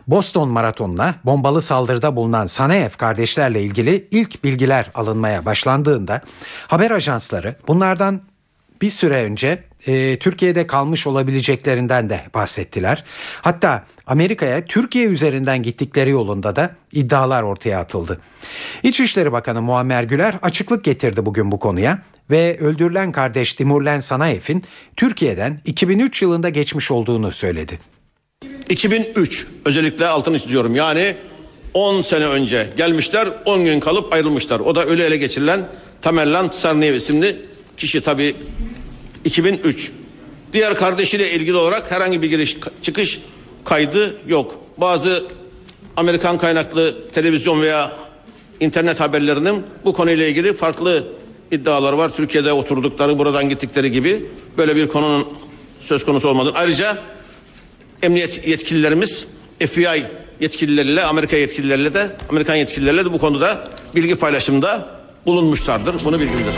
Boston 0.07 0.49
Maratonu'na 0.49 1.15
bombalı 1.25 1.61
saldırıda 1.61 2.15
bulunan 2.15 2.47
Sanaev 2.47 2.89
kardeşlerle 2.89 3.61
ilgili 3.61 4.07
ilk 4.11 4.43
bilgiler 4.43 4.91
alınmaya 4.93 5.45
başlandığında 5.45 6.21
haber 6.67 6.91
ajansları 6.91 7.55
bunlardan 7.67 8.21
bir 8.81 8.89
süre 8.89 9.23
önce 9.23 9.63
e, 9.88 10.19
Türkiye'de 10.19 10.67
kalmış 10.67 11.07
olabileceklerinden 11.07 12.09
de 12.09 12.21
bahsettiler. 12.33 13.03
Hatta 13.41 13.83
Amerika'ya 14.07 14.65
Türkiye 14.65 15.05
üzerinden 15.05 15.63
gittikleri 15.63 16.09
yolunda 16.09 16.55
da 16.55 16.75
iddialar 16.91 17.43
ortaya 17.43 17.79
atıldı. 17.79 18.21
İçişleri 18.83 19.31
Bakanı 19.31 19.61
Muammer 19.61 20.03
Güler 20.03 20.35
açıklık 20.41 20.83
getirdi 20.83 21.25
bugün 21.25 21.51
bu 21.51 21.59
konuya 21.59 21.99
ve 22.31 22.57
öldürülen 22.59 23.11
kardeş 23.11 23.53
Timurlen 23.53 23.99
Sanaev'in 23.99 24.63
Türkiye'den 24.95 25.61
2003 25.65 26.21
yılında 26.21 26.49
geçmiş 26.49 26.91
olduğunu 26.91 27.31
söyledi. 27.31 27.79
2003 28.70 29.47
özellikle 29.65 30.07
altını 30.07 30.39
çiziyorum. 30.39 30.76
Yani 30.76 31.15
10 31.74 32.01
sene 32.01 32.26
önce 32.26 32.70
gelmişler 32.78 33.28
10 33.45 33.65
gün 33.65 33.80
kalıp 33.80 34.13
ayrılmışlar. 34.13 34.59
O 34.59 34.76
da 34.76 34.86
ölü 34.86 35.01
ele 35.01 35.18
geçirilen 35.18 35.70
Tamerlan 36.01 36.49
Sarniyev 36.49 36.95
isimli 36.95 37.45
kişi 37.78 38.01
tabi 38.01 38.36
2003. 39.26 39.91
Diğer 40.53 40.76
kardeşiyle 40.76 41.32
ilgili 41.32 41.55
olarak 41.55 41.91
herhangi 41.91 42.22
bir 42.22 42.30
giriş 42.30 42.57
çıkış 42.82 43.20
kaydı 43.65 44.18
yok. 44.28 44.55
Bazı 44.78 45.26
Amerikan 45.97 46.38
kaynaklı 46.38 47.11
televizyon 47.11 47.61
veya 47.61 47.91
internet 48.59 48.99
haberlerinin 48.99 49.63
bu 49.86 49.93
konuyla 49.93 50.26
ilgili 50.26 50.53
farklı 50.53 51.07
iddialar 51.51 51.93
var. 51.93 52.09
Türkiye'de 52.09 52.53
oturdukları, 52.53 53.20
buradan 53.20 53.49
gittikleri 53.49 53.91
gibi 53.91 54.26
böyle 54.57 54.76
bir 54.76 54.88
konunun 54.88 55.28
söz 55.82 56.05
konusu 56.05 56.28
olmadı. 56.28 56.51
Ayrıca 56.55 56.97
emniyet 58.03 58.47
yetkililerimiz 58.47 59.25
FBI 59.59 60.03
yetkilileriyle, 60.39 61.03
Amerika 61.03 61.35
yetkilileriyle 61.35 61.93
de, 61.93 62.15
Amerikan 62.29 62.55
yetkilileriyle 62.55 63.05
de 63.05 63.13
bu 63.13 63.19
konuda 63.19 63.69
bilgi 63.95 64.15
paylaşımında 64.15 64.99
bulunmuşlardır. 65.25 66.05
Bunu 66.05 66.19
bilgimdir. 66.19 66.53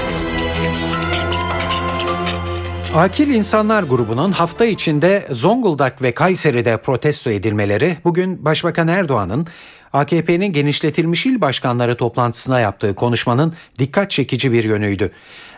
Akil 2.96 3.28
İnsanlar 3.28 3.84
grubunun 3.84 4.32
hafta 4.32 4.66
içinde 4.66 5.28
Zonguldak 5.32 6.02
ve 6.02 6.12
Kayseri'de 6.12 6.78
protesto 6.78 7.30
edilmeleri 7.30 7.98
bugün 8.04 8.46
Başbakan 8.46 8.88
Erdoğan'ın 8.88 9.48
AKP'nin 9.94 10.54
genişletilmiş 10.54 11.26
il 11.26 11.42
başkanları 11.42 11.96
toplantısına 11.96 12.60
yaptığı 12.60 12.96
konuşmanın 12.96 13.54
dikkat 13.80 14.12
çekici 14.12 14.52
bir 14.52 14.64
yönüydü. 14.64 15.12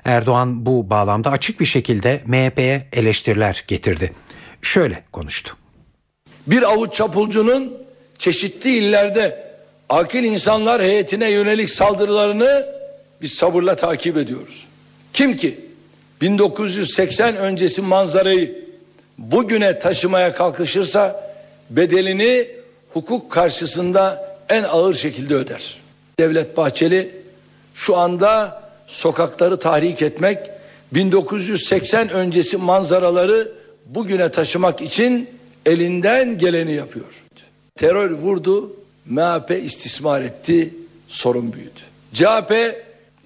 Erdoğan 0.05 0.65
bu 0.65 0.89
bağlamda 0.89 1.31
açık 1.31 1.59
bir 1.59 1.65
şekilde 1.65 2.21
MHP'ye 2.25 2.87
eleştiriler 2.93 3.63
getirdi. 3.67 4.13
Şöyle 4.61 5.03
konuştu. 5.11 5.60
Bir 6.47 6.71
avuç 6.71 6.93
çapulcunun 6.93 7.77
çeşitli 8.17 8.77
illerde 8.77 9.43
akil 9.89 10.23
insanlar 10.23 10.81
heyetine 10.81 11.31
yönelik 11.31 11.69
saldırılarını 11.69 12.65
biz 13.21 13.33
sabırla 13.33 13.75
takip 13.75 14.17
ediyoruz. 14.17 14.67
Kim 15.13 15.35
ki 15.35 15.59
1980 16.21 17.35
öncesi 17.35 17.81
manzarayı 17.81 18.65
bugüne 19.17 19.79
taşımaya 19.79 20.33
kalkışırsa 20.33 21.31
bedelini 21.69 22.47
hukuk 22.93 23.31
karşısında 23.31 24.35
en 24.49 24.63
ağır 24.63 24.93
şekilde 24.93 25.35
öder. 25.35 25.77
Devlet 26.19 26.57
Bahçeli 26.57 27.09
şu 27.75 27.97
anda 27.97 28.61
sokakları 28.87 29.59
tahrik 29.59 30.01
etmek, 30.01 30.37
1980 30.91 32.09
öncesi 32.09 32.57
manzaraları 32.57 33.51
bugüne 33.85 34.29
taşımak 34.29 34.81
için 34.81 35.29
elinden 35.65 36.37
geleni 36.37 36.73
yapıyor. 36.73 37.05
Terör 37.75 38.11
vurdu, 38.11 38.75
MHP 39.05 39.51
istismar 39.65 40.21
etti, 40.21 40.73
sorun 41.07 41.53
büyüdü. 41.53 41.79
CHP 42.13 42.83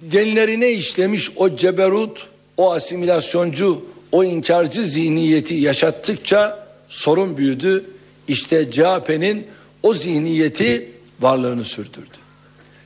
genlerine 0.09 0.71
işlemiş 0.71 1.31
o 1.35 1.55
ceberut, 1.55 2.27
o 2.57 2.73
asimilasyoncu, 2.73 3.85
o 4.11 4.23
inkarcı 4.23 4.83
zihniyeti 4.83 5.55
yaşattıkça 5.55 6.67
sorun 6.89 7.37
büyüdü. 7.37 7.85
İşte 8.27 8.71
CHP'nin 8.71 9.47
o 9.83 9.93
zihniyeti 9.93 10.89
varlığını 11.19 11.63
sürdürdü. 11.63 12.17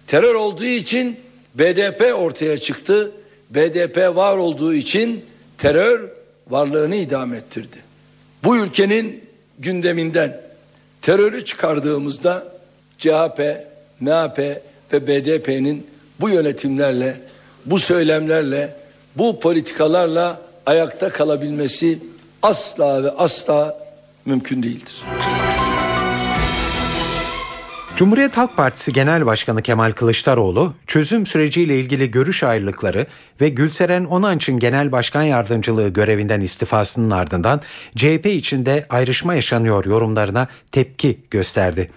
Terör 0.08 0.36
olduğu 0.36 0.66
için 0.66 1.20
BDP 1.56 2.14
ortaya 2.16 2.58
çıktı. 2.58 3.12
BDP 3.50 4.16
var 4.16 4.38
olduğu 4.38 4.74
için 4.74 5.26
terör 5.58 6.10
varlığını 6.50 6.96
idame 6.96 7.38
ettirdi. 7.38 7.78
Bu 8.44 8.58
ülkenin 8.58 9.29
gündeminden 9.60 10.42
terörü 11.02 11.46
çıkardığımızda 11.46 12.44
CHP, 12.98 13.40
MHP 14.00 14.40
ve 14.94 15.08
BDP'nin 15.08 15.88
bu 16.20 16.30
yönetimlerle, 16.30 17.18
bu 17.66 17.80
söylemlerle, 17.80 18.76
bu 19.16 19.40
politikalarla 19.40 20.42
ayakta 20.66 21.10
kalabilmesi 21.10 22.00
asla 22.42 23.04
ve 23.04 23.10
asla 23.12 23.78
mümkün 24.26 24.64
değildir. 24.64 25.04
Cumhuriyet 28.00 28.38
Halk 28.38 28.58
Partisi 28.58 28.94
Genel 28.94 29.26
Başkanı 29.26 29.62
Kemal 29.62 29.92
Kılıçdaroğlu, 29.92 30.74
çözüm 30.88 31.26
süreciyle 31.26 31.80
ilgili 31.80 32.12
görüş 32.12 32.44
ayrılıkları 32.44 33.06
ve 33.42 33.50
Gülseren 33.50 34.06
Onanç'ın 34.06 34.60
Genel 34.60 34.92
Başkan 34.92 35.24
Yardımcılığı 35.24 35.90
görevinden 35.90 36.42
istifasının 36.42 37.10
ardından 37.10 37.62
CHP 37.96 38.26
içinde 38.26 38.86
ayrışma 38.90 39.36
yaşanıyor 39.36 39.86
yorumlarına 39.86 40.48
tepki 40.72 41.20
gösterdi. 41.32 41.92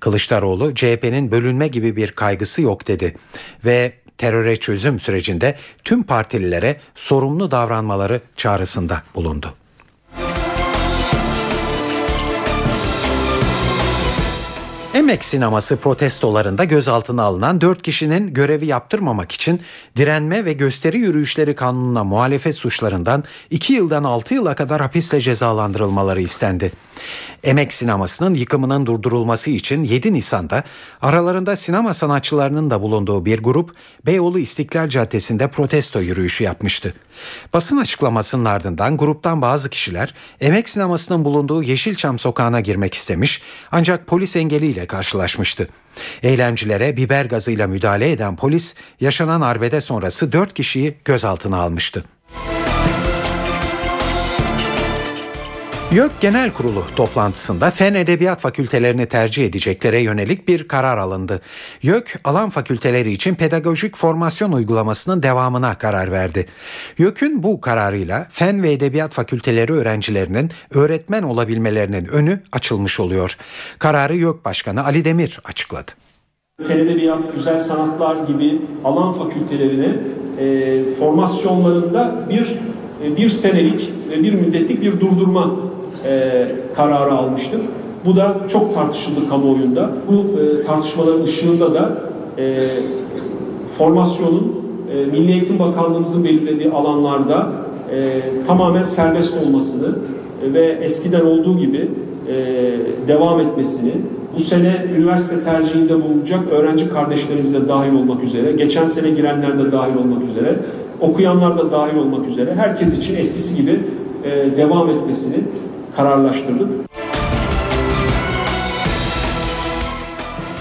Kılıçdaroğlu, 0.00 0.74
CHP'nin 0.74 1.30
bölünme 1.30 1.68
gibi 1.68 1.96
bir 1.96 2.12
kaygısı 2.12 2.62
yok 2.62 2.88
dedi 2.88 3.14
ve 3.64 3.92
teröre 4.18 4.56
çözüm 4.56 4.98
sürecinde 4.98 5.56
tüm 5.84 6.02
partililere 6.02 6.80
sorumlu 6.94 7.50
davranmaları 7.50 8.20
çağrısında 8.36 9.02
bulundu. 9.14 9.54
Emek 15.02 15.24
sineması 15.24 15.76
protestolarında 15.76 16.64
gözaltına 16.64 17.22
alınan 17.22 17.60
4 17.60 17.82
kişinin 17.82 18.34
görevi 18.34 18.66
yaptırmamak 18.66 19.32
için 19.32 19.60
direnme 19.96 20.44
ve 20.44 20.52
gösteri 20.52 20.98
yürüyüşleri 20.98 21.54
kanununa 21.54 22.04
muhalefet 22.04 22.56
suçlarından 22.56 23.24
2 23.50 23.72
yıldan 23.72 24.04
6 24.04 24.34
yıla 24.34 24.54
kadar 24.54 24.80
hapisle 24.80 25.20
cezalandırılmaları 25.20 26.20
istendi. 26.20 26.72
Emek 27.44 27.72
sinemasının 27.72 28.34
yıkımının 28.34 28.86
durdurulması 28.86 29.50
için 29.50 29.84
7 29.84 30.12
Nisan'da 30.12 30.64
aralarında 31.00 31.56
sinema 31.56 31.94
sanatçılarının 31.94 32.70
da 32.70 32.82
bulunduğu 32.82 33.24
bir 33.24 33.42
grup 33.42 33.72
Beyoğlu 34.06 34.38
İstiklal 34.38 34.88
Caddesi'nde 34.88 35.48
protesto 35.48 36.00
yürüyüşü 36.00 36.44
yapmıştı. 36.44 36.94
Basın 37.52 37.76
açıklamasının 37.76 38.44
ardından 38.44 38.96
gruptan 38.96 39.42
bazı 39.42 39.70
kişiler 39.70 40.14
Emek 40.40 40.68
sinemasının 40.68 41.24
bulunduğu 41.24 41.62
Yeşilçam 41.62 42.18
sokağına 42.18 42.60
girmek 42.60 42.94
istemiş 42.94 43.42
ancak 43.72 44.06
polis 44.06 44.36
engeliyle 44.36 44.86
karşılaşmıştı. 44.92 45.68
Eylemcilere 46.22 46.96
biber 46.96 47.24
gazıyla 47.24 47.66
müdahale 47.66 48.10
eden 48.12 48.36
polis 48.36 48.74
yaşanan 49.00 49.40
arbede 49.40 49.80
sonrası 49.80 50.32
4 50.32 50.54
kişiyi 50.54 50.94
gözaltına 51.04 51.56
almıştı. 51.56 52.04
YÖK 55.92 56.20
Genel 56.20 56.50
Kurulu 56.50 56.84
toplantısında 56.96 57.70
Fen 57.70 57.94
Edebiyat 57.94 58.40
Fakültelerini 58.40 59.06
tercih 59.06 59.46
edeceklere 59.46 60.00
yönelik 60.00 60.48
bir 60.48 60.68
karar 60.68 60.98
alındı. 60.98 61.40
YÖK 61.82 62.20
alan 62.24 62.50
fakülteleri 62.50 63.12
için 63.12 63.34
pedagojik 63.34 63.96
formasyon 63.96 64.52
uygulamasının 64.52 65.22
devamına 65.22 65.74
karar 65.74 66.12
verdi. 66.12 66.46
YÖK'ün 66.98 67.42
bu 67.42 67.60
kararıyla 67.60 68.26
Fen 68.30 68.62
ve 68.62 68.72
Edebiyat 68.72 69.12
Fakülteleri 69.12 69.72
öğrencilerinin 69.72 70.50
öğretmen 70.70 71.22
olabilmelerinin 71.22 72.06
önü 72.06 72.40
açılmış 72.52 73.00
oluyor. 73.00 73.36
Kararı 73.78 74.16
YÖK 74.16 74.44
Başkanı 74.44 74.84
Ali 74.84 75.04
Demir 75.04 75.40
açıkladı. 75.44 75.90
Fen 76.68 76.78
Edebiyat, 76.78 77.34
Güzel 77.34 77.58
Sanatlar 77.58 78.16
gibi 78.26 78.62
alan 78.84 79.12
fakültelerine 79.12 79.94
e, 80.38 80.84
formasyonlarında 80.94 82.26
bir 82.30 82.58
e, 83.04 83.16
bir 83.16 83.30
senelik 83.30 83.90
ve 84.10 84.22
bir 84.22 84.32
müddetlik 84.34 84.82
bir 84.82 85.00
durdurma 85.00 85.71
e, 86.04 86.48
kararı 86.76 87.12
almıştık. 87.12 87.60
Bu 88.04 88.16
da 88.16 88.36
çok 88.48 88.74
tartışıldı 88.74 89.28
kamuoyunda. 89.28 89.90
Bu 90.08 90.40
e, 90.40 90.62
tartışmaların 90.62 91.22
ışığında 91.22 91.74
da 91.74 91.90
e, 92.38 92.68
formasyonun 93.78 94.62
e, 94.92 95.06
Milli 95.06 95.32
Eğitim 95.32 95.58
Bakanlığımızın 95.58 96.24
belirlediği 96.24 96.70
alanlarda 96.70 97.52
e, 97.92 98.20
tamamen 98.46 98.82
serbest 98.82 99.34
olmasını 99.46 99.88
e, 100.46 100.52
ve 100.52 100.66
eskiden 100.66 101.20
olduğu 101.20 101.58
gibi 101.58 101.88
e, 102.28 102.34
devam 103.08 103.40
etmesini, 103.40 103.92
bu 104.36 104.40
sene 104.40 104.86
üniversite 104.98 105.44
tercihinde 105.44 106.02
bulunacak 106.04 106.40
öğrenci 106.52 106.88
kardeşlerimiz 106.88 107.54
de 107.54 107.68
dahil 107.68 107.94
olmak 107.94 108.24
üzere, 108.24 108.52
geçen 108.52 108.86
sene 108.86 109.10
girenler 109.10 109.58
de 109.58 109.72
dahil 109.72 109.96
olmak 109.96 110.22
üzere, 110.30 110.56
okuyanlar 111.00 111.58
da 111.58 111.70
dahil 111.70 111.96
olmak 111.96 112.28
üzere 112.28 112.54
herkes 112.54 112.98
için 112.98 113.16
eskisi 113.16 113.56
gibi 113.56 113.80
e, 114.24 114.56
devam 114.56 114.90
etmesini 114.90 115.36
kararlaştırdık. 115.96 116.92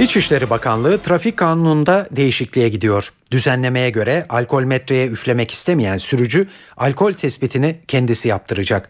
İçişleri 0.02 0.50
Bakanlığı 0.50 0.98
trafik 0.98 1.38
kanununda 1.38 2.08
değişikliğe 2.12 2.70
gidiyor. 2.70 3.14
Düzenlemeye 3.32 3.90
göre 3.90 4.26
alkol 4.30 4.64
metreye 4.64 5.08
üflemek 5.08 5.52
istemeyen 5.52 5.98
sürücü 5.98 6.48
alkol 6.78 7.14
tespitini 7.14 7.76
kendisi 7.88 8.28
yaptıracak. 8.28 8.90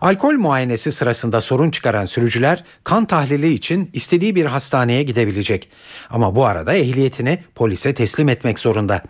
Alkol 0.00 0.32
muayenesi 0.32 0.92
sırasında 0.92 1.40
sorun 1.40 1.70
çıkaran 1.70 2.04
sürücüler 2.04 2.64
kan 2.84 3.04
tahlili 3.04 3.52
için 3.52 3.90
istediği 3.92 4.34
bir 4.34 4.44
hastaneye 4.44 5.02
gidebilecek. 5.02 5.68
Ama 6.10 6.34
bu 6.34 6.46
arada 6.46 6.74
ehliyetini 6.74 7.38
polise 7.54 7.94
teslim 7.94 8.28
etmek 8.28 8.58
zorunda. 8.58 9.02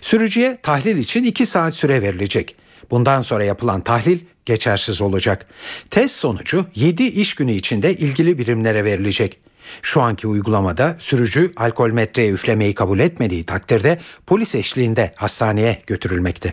Sürücüye 0.00 0.58
tahlil 0.62 0.98
için 0.98 1.24
2 1.24 1.46
saat 1.46 1.74
süre 1.74 2.02
verilecek. 2.02 2.56
Bundan 2.90 3.20
sonra 3.20 3.44
yapılan 3.44 3.80
tahlil 3.80 4.18
geçersiz 4.48 5.02
olacak. 5.02 5.46
Test 5.90 6.16
sonucu 6.16 6.66
7 6.74 7.04
iş 7.04 7.34
günü 7.34 7.52
içinde 7.52 7.94
ilgili 7.94 8.38
birimlere 8.38 8.84
verilecek. 8.84 9.38
Şu 9.82 10.00
anki 10.00 10.26
uygulamada 10.26 10.96
sürücü 10.98 11.52
alkol 11.56 11.90
metreye 11.90 12.30
üflemeyi 12.30 12.74
kabul 12.74 12.98
etmediği 12.98 13.44
takdirde 13.44 13.98
polis 14.26 14.54
eşliğinde 14.54 15.12
hastaneye 15.16 15.82
götürülmekte. 15.86 16.52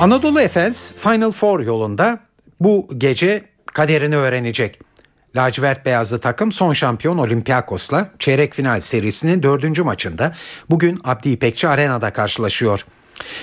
Anadolu 0.00 0.40
Efes 0.40 0.94
Final 0.98 1.30
Four 1.30 1.60
yolunda 1.60 2.20
bu 2.60 2.88
gece 2.98 3.42
kaderini 3.66 4.16
öğrenecek. 4.16 4.80
Lacivert 5.36 5.86
beyazlı 5.86 6.20
takım 6.20 6.52
son 6.52 6.72
şampiyon 6.72 7.18
Olympiakos'la 7.18 8.10
çeyrek 8.18 8.54
final 8.54 8.80
serisinin 8.80 9.42
dördüncü 9.42 9.82
maçında 9.82 10.34
bugün 10.70 10.98
Abdi 11.04 11.28
İpekçi 11.28 11.68
Arena'da 11.68 12.12
karşılaşıyor. 12.12 12.84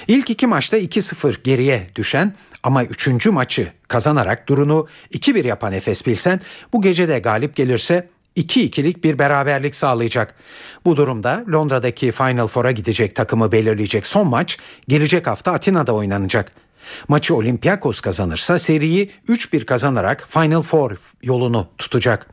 İlk 0.08 0.30
iki 0.30 0.48
maçta 0.48 0.78
2-0 0.78 1.44
geriye 1.44 1.90
düşen 1.96 2.36
ama 2.64 2.84
üçüncü 2.84 3.32
maçı 3.32 3.72
kazanarak 3.88 4.50
durunu 4.50 4.88
2-1 5.14 5.48
yapan 5.48 5.74
Efes 5.74 6.04
Pilsen 6.04 6.42
bu 6.74 6.82
gece 6.82 7.08
de 7.08 7.20
galip 7.20 7.56
gelirse 7.56 8.10
2-2'lik 8.38 9.04
bir 9.04 9.20
beraberlik 9.20 9.76
sağlayacak. 9.76 10.36
Bu 10.86 10.98
durumda 10.98 11.44
Londra'daki 11.54 12.12
Final 12.12 12.48
Four'a 12.48 12.72
gidecek 12.72 13.16
takımı 13.16 13.52
belirleyecek 13.52 14.08
son 14.08 14.28
maç 14.28 14.58
gelecek 14.88 15.28
hafta 15.28 15.52
Atina'da 15.52 15.94
oynanacak. 15.94 16.52
Maçı 17.08 17.36
Olympiakos 17.36 18.02
kazanırsa 18.02 18.60
seriyi 18.60 19.12
3-1 19.28 19.66
kazanarak 19.66 20.28
Final 20.30 20.62
Four 20.62 20.98
yolunu 21.24 21.68
tutacak. 21.78 22.28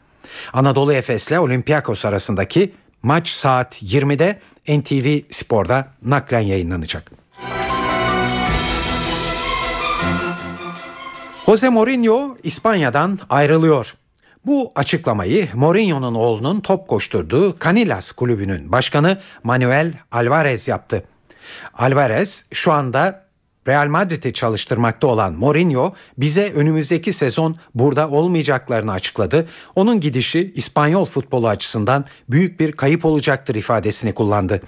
Anadolu 0.52 0.92
Efes 0.92 1.28
ile 1.28 1.38
Olympiakos 1.38 2.04
arasındaki 2.04 2.72
maç 3.02 3.28
saat 3.28 3.82
20'de 3.82 4.40
NTV 4.68 5.20
Spor'da 5.30 5.88
naklen 6.04 6.40
yayınlanacak. 6.40 7.23
Jose 11.46 11.68
Mourinho 11.68 12.36
İspanya'dan 12.42 13.18
ayrılıyor. 13.30 13.94
Bu 14.46 14.72
açıklamayı 14.74 15.48
Mourinho'nun 15.54 16.14
oğlunun 16.14 16.60
top 16.60 16.88
koşturduğu 16.88 17.58
Canillas 17.64 18.12
kulübünün 18.12 18.72
başkanı 18.72 19.18
Manuel 19.42 19.94
Alvarez 20.12 20.68
yaptı. 20.68 21.04
Alvarez 21.74 22.46
şu 22.52 22.72
anda 22.72 23.24
Real 23.68 23.86
Madrid'i 23.86 24.32
çalıştırmakta 24.32 25.06
olan 25.06 25.32
Mourinho 25.32 25.94
bize 26.18 26.52
önümüzdeki 26.52 27.12
sezon 27.12 27.56
burada 27.74 28.10
olmayacaklarını 28.10 28.92
açıkladı. 28.92 29.48
Onun 29.74 30.00
gidişi 30.00 30.52
İspanyol 30.54 31.04
futbolu 31.04 31.48
açısından 31.48 32.04
büyük 32.28 32.60
bir 32.60 32.72
kayıp 32.72 33.04
olacaktır 33.04 33.54
ifadesini 33.54 34.14
kullandı. 34.14 34.60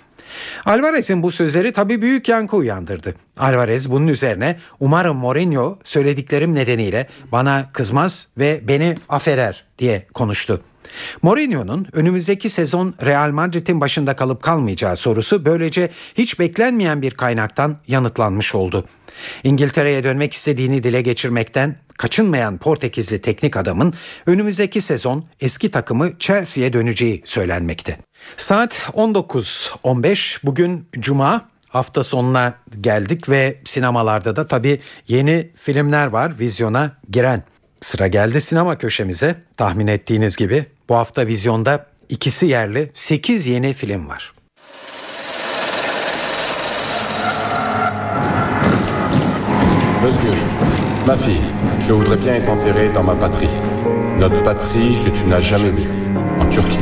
Alvarez'in 0.64 1.22
bu 1.22 1.32
sözleri 1.32 1.72
tabii 1.72 2.02
büyük 2.02 2.28
yankı 2.28 2.56
uyandırdı. 2.56 3.14
Alvarez 3.36 3.90
bunun 3.90 4.06
üzerine 4.06 4.56
umarım 4.80 5.16
Mourinho 5.16 5.78
söylediklerim 5.84 6.54
nedeniyle 6.54 7.08
bana 7.32 7.70
kızmaz 7.72 8.28
ve 8.38 8.60
beni 8.68 8.94
affeder 9.08 9.64
diye 9.78 10.06
konuştu. 10.14 10.62
Mourinho'nun 11.22 11.86
önümüzdeki 11.92 12.50
sezon 12.50 12.94
Real 13.04 13.30
Madrid'in 13.30 13.80
başında 13.80 14.16
kalıp 14.16 14.42
kalmayacağı 14.42 14.96
sorusu 14.96 15.44
böylece 15.44 15.90
hiç 16.14 16.38
beklenmeyen 16.38 17.02
bir 17.02 17.10
kaynaktan 17.10 17.76
yanıtlanmış 17.88 18.54
oldu. 18.54 18.84
İngiltere'ye 19.44 20.04
dönmek 20.04 20.32
istediğini 20.32 20.82
dile 20.82 21.02
geçirmekten 21.02 21.76
kaçınmayan 21.98 22.58
Portekizli 22.58 23.20
teknik 23.20 23.56
adamın 23.56 23.94
önümüzdeki 24.26 24.80
sezon 24.80 25.24
eski 25.40 25.70
takımı 25.70 26.18
Chelsea'ye 26.18 26.72
döneceği 26.72 27.22
söylenmekte. 27.24 27.98
Saat 28.36 28.72
19.15 28.72 30.38
bugün 30.44 30.88
Cuma 30.98 31.48
hafta 31.68 32.02
sonuna 32.02 32.54
geldik 32.80 33.28
ve 33.28 33.60
sinemalarda 33.64 34.36
da 34.36 34.46
tabii 34.46 34.80
yeni 35.08 35.50
filmler 35.54 36.06
var 36.06 36.38
vizyona 36.38 36.92
giren. 37.10 37.42
Sıra 37.84 38.06
geldi 38.06 38.40
sinema 38.40 38.78
köşemize. 38.78 39.42
Tahmin 39.56 39.86
ettiğiniz 39.86 40.36
gibi 40.36 40.66
bu 40.88 40.94
hafta 40.94 41.26
vizyonda 41.26 41.86
ikisi 42.08 42.46
yerli 42.46 42.90
8 42.94 43.46
yeni 43.46 43.74
film 43.74 44.08
var. 44.08 44.32
Özgür, 50.04 50.38
ma 51.06 51.16
fille, 51.16 51.40
je 51.86 51.92
voudrais 51.92 52.16
bien 52.16 52.34
être 52.34 52.50
enterré 52.50 52.88
dans 52.92 53.02
ma 53.04 53.14
patrie. 53.14 53.48
Notre 54.18 54.42
patrie 54.42 54.98
que 55.04 55.10
tu 55.10 55.24
n'as 55.26 55.40
jamais 55.40 55.70
vue, 55.70 55.88
en 56.40 56.46
Turquie. 56.48 56.78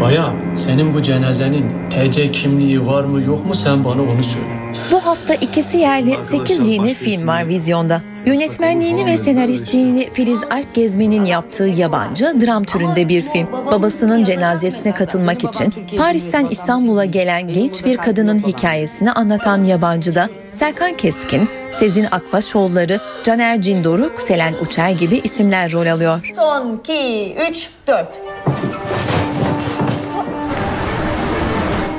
Baya 0.00 0.32
senin 0.54 0.94
bu 0.94 1.02
cenazenin 1.02 1.66
TC 1.90 2.30
kimliği 2.32 2.86
var 2.86 3.04
mı 3.04 3.22
yok 3.22 3.46
mu? 3.46 3.54
Sen 3.54 3.84
bana 3.84 4.02
onu 4.02 4.22
söyle. 4.22 4.46
Bu 4.92 5.06
hafta 5.06 5.34
ikisi 5.34 5.78
yerli 5.78 6.16
8 6.22 6.66
yeni 6.66 6.94
film 6.94 7.26
var 7.26 7.48
vizyonda. 7.48 8.02
Yönetmenliğini 8.26 9.06
ve 9.06 9.16
senaristliğini 9.16 10.10
Filiz 10.12 10.42
Alp 10.50 10.74
Gezmen'in 10.74 11.24
yaptığı 11.24 11.64
yabancı 11.64 12.40
dram 12.40 12.64
türünde 12.64 13.08
bir 13.08 13.22
film. 13.22 13.52
Babasının 13.52 14.24
cenazesine 14.24 14.94
katılmak 14.94 15.44
için 15.44 15.74
Paris'ten 15.98 16.46
İstanbul'a 16.50 17.04
gelen 17.04 17.48
genç 17.48 17.84
bir 17.84 17.96
kadının 17.96 18.38
hikayesini 18.38 19.12
anlatan 19.12 19.62
yabancıda 19.62 20.28
Serkan 20.52 20.96
Keskin, 20.96 21.48
Sezin 21.70 22.06
Akbaşoğulları, 22.10 23.00
Caner 23.24 23.60
Cindoruk, 23.62 24.20
Selen 24.20 24.54
Uçer 24.62 24.90
gibi 24.90 25.16
isimler 25.24 25.72
rol 25.72 25.86
alıyor. 25.86 26.32
Son 26.36 26.76
2, 26.76 27.36
3, 27.50 27.70
4. 27.86 28.20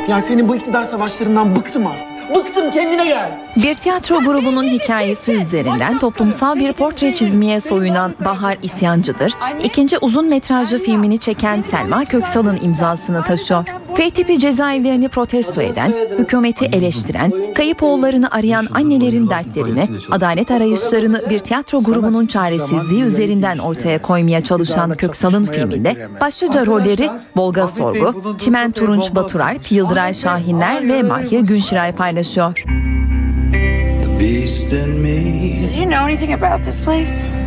Ya 0.10 0.22
senin 0.22 0.50
bu 0.50 0.56
iktidar 0.56 0.84
savaşlarından 0.84 1.56
bıktım 1.56 1.88
artık. 1.88 2.11
Bıktım 2.36 2.72
kendine 2.72 3.06
gel. 3.06 3.32
Bir 3.56 3.76
tiyatro 3.76 4.20
grubunun 4.20 4.68
hikayesi 4.68 5.32
üzerinden 5.32 6.00
toplumsal 6.00 6.56
bir 6.56 6.74
portre 6.74 7.16
çizmeye 7.16 7.62
soyunan 7.62 8.16
Bahar 8.26 8.58
İsyancı'dır. 8.64 9.34
İkinci 9.64 9.98
uzun 9.98 10.28
metrajlı 10.30 10.80
filmini 10.80 11.20
çeken 11.20 11.62
Selma 11.62 12.06
Köksal'ın 12.06 12.60
imzasını 12.62 13.24
taşıyor. 13.24 13.66
F 13.96 14.10
tipi 14.10 14.40
cezaevlerini 14.40 15.10
protesto 15.10 15.62
eden, 15.62 15.94
hükümeti 16.20 16.66
eleştiren, 16.66 17.34
kayıp 17.56 17.84
oğullarını 17.84 18.32
arayan 18.32 18.68
annelerin 18.74 19.30
dertlerini, 19.30 19.88
adalet 20.12 20.52
arayışlarını 20.52 21.30
bir 21.30 21.40
tiyatro 21.40 21.84
grubunun 21.84 22.26
çaresizliği 22.26 23.04
üzerinden 23.04 23.58
ortaya 23.58 24.02
koymaya 24.02 24.44
çalışan 24.44 24.96
Köksal'ın 24.96 25.46
filminde 25.46 26.08
başlıca 26.22 26.66
rolleri 26.66 27.10
Volga 27.36 27.68
Sorgu, 27.68 28.38
Çimen 28.38 28.72
Turunç 28.72 29.16
Baturalp, 29.16 29.72
Yıldıray 29.72 30.14
Şahinler 30.14 30.90
ve 30.90 31.04
Mahir 31.04 31.40
Günşiray 31.40 31.96
paylaşıyor. 31.96 32.64
Did 35.62 35.76
you 35.76 35.86
know 35.86 36.06
anything 36.06 36.34
about 36.34 36.66
this 36.66 36.80
place? 36.80 37.41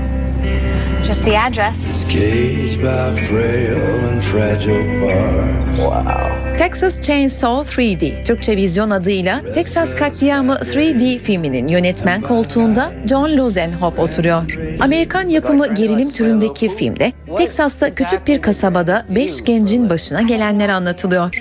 Just 1.07 1.25
the 1.25 1.37
address. 1.37 1.87
is 1.87 2.05
caged 2.05 2.83
by 2.83 3.13
frail 3.29 4.09
and 4.09 4.23
fragile 4.25 5.01
bars. 5.01 6.59
Texas 6.59 7.01
Chainsaw 7.01 7.63
3D, 7.63 8.25
Türkçe 8.25 8.57
vizyon 8.57 8.91
adıyla 8.91 9.41
Texas 9.55 9.95
Katliamı 9.97 10.55
3D 10.55 11.19
filminin 11.19 11.69
yönetmen 11.69 12.21
koltuğunda 12.21 12.93
John 13.09 13.37
Luzenhop 13.37 13.99
oturuyor. 13.99 14.43
Amerikan 14.81 15.29
yapımı 15.29 15.75
gerilim 15.75 16.11
türündeki 16.11 16.69
filmde 16.77 17.13
Texas'ta 17.37 17.91
küçük 17.91 18.27
bir 18.27 18.43
kasabada 18.43 19.07
5 19.11 19.45
gencin 19.45 19.91
başına 19.91 20.23
gelenler 20.23 20.69
anlatılıyor. 20.69 21.35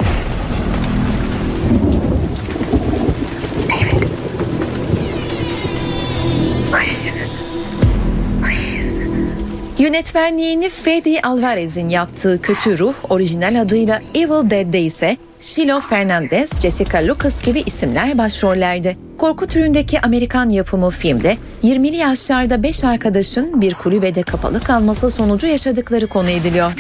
Yönetmenliğini 9.84 10.70
Fede 10.70 11.22
Alvarez'in 11.22 11.90
yaptığı 11.90 12.42
Kötü 12.42 12.78
Ruh, 12.78 12.94
orijinal 13.10 13.62
adıyla 13.62 14.02
Evil 14.16 14.50
Dead'de 14.50 14.82
ise 14.82 15.18
Shiloh 15.42 15.82
Fernandez, 15.82 16.60
Jessica 16.60 17.08
Lucas 17.08 17.46
gibi 17.46 17.64
isimler 17.66 18.18
başrollerde. 18.18 18.96
Korku 19.18 19.48
türündeki 19.48 20.02
Amerikan 20.02 20.50
yapımı 20.50 20.90
filmde 20.90 21.38
20'li 21.64 21.96
yaşlarda 21.96 22.64
5 22.64 22.84
arkadaşın 22.84 23.62
bir 23.62 23.74
kulübede 23.74 24.24
kapalı 24.24 24.60
kalması 24.60 25.10
sonucu 25.10 25.48
yaşadıkları 25.48 26.08
konu 26.08 26.30
ediliyor. 26.30 26.74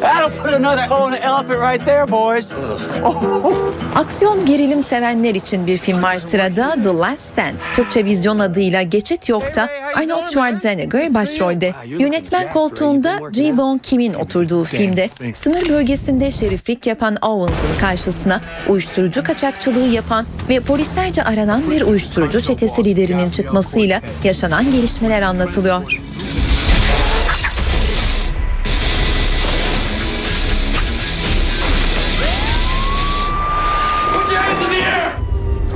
That'll 0.00 0.30
put 0.30 0.54
another 0.54 0.82
hole 0.82 1.06
in 1.06 1.12
the 1.12 1.24
elephant 1.24 1.60
right 1.60 1.84
there, 1.84 2.10
boys. 2.10 2.52
Aksiyon 3.94 4.46
gerilim 4.46 4.82
sevenler 4.82 5.34
için 5.34 5.66
bir 5.66 5.78
film 5.78 6.02
var 6.02 6.18
sırada 6.18 6.74
The 6.82 6.88
Last 6.88 7.32
Stand. 7.32 7.60
Türkçe 7.74 8.04
vizyon 8.04 8.38
adıyla 8.38 8.82
Geçit 8.82 9.28
Yok'ta 9.28 9.68
Arnold 9.94 10.24
Schwarzenegger 10.24 11.14
başrolde. 11.14 11.72
Yönetmen 11.86 12.52
koltuğunda 12.52 13.16
Ji-Won 13.16 13.78
Kim'in 13.82 14.14
oturduğu 14.14 14.64
filmde 14.64 15.10
sınır 15.34 15.68
bölgesinde 15.68 16.30
şeriflik 16.30 16.86
yapan 16.86 17.16
Owens'ın 17.22 17.80
karşısına 17.80 18.40
uyuşturucu 18.68 19.24
kaçakçılığı 19.24 19.88
yapan 19.88 20.26
ve 20.48 20.60
polislerce 20.60 21.24
aranan 21.24 21.70
bir 21.70 21.82
uyuşturucu 21.82 22.40
çetesi 22.40 22.84
liderinin 22.84 23.30
çıkmasıyla 23.30 24.00
yaşanan 24.24 24.72
gelişmeler 24.72 25.22
anlatılıyor. 25.22 26.00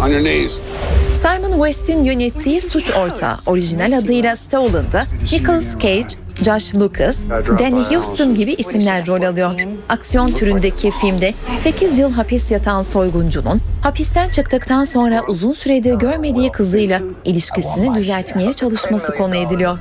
On 0.00 0.08
your 0.08 0.20
knees. 0.20 0.60
Simon 1.14 1.52
West'in 1.52 2.04
yönettiği 2.04 2.60
Suç 2.60 2.90
Ortağı, 2.90 3.38
orijinal 3.46 3.98
adıyla 3.98 4.36
Stolen'da 4.36 5.06
Nicolas 5.32 5.78
Cage, 5.78 6.08
Josh 6.44 6.74
Lucas, 6.74 7.24
Danny 7.58 7.84
Houston 7.84 8.34
gibi 8.34 8.52
isimler 8.52 9.06
rol 9.06 9.22
alıyor. 9.22 9.52
Aksiyon 9.88 10.30
türündeki 10.30 10.90
filmde 10.90 11.34
8 11.58 11.98
yıl 11.98 12.12
hapis 12.12 12.52
yatan 12.52 12.82
soyguncunun 12.82 13.60
hapisten 13.82 14.28
çıktıktan 14.28 14.84
sonra 14.84 15.24
uzun 15.28 15.52
süredir 15.52 15.94
görmediği 15.94 16.52
kızıyla 16.52 17.00
ilişkisini 17.24 17.94
düzeltmeye 17.94 18.52
çalışması 18.52 19.16
konu 19.16 19.36
ediliyor. 19.36 19.78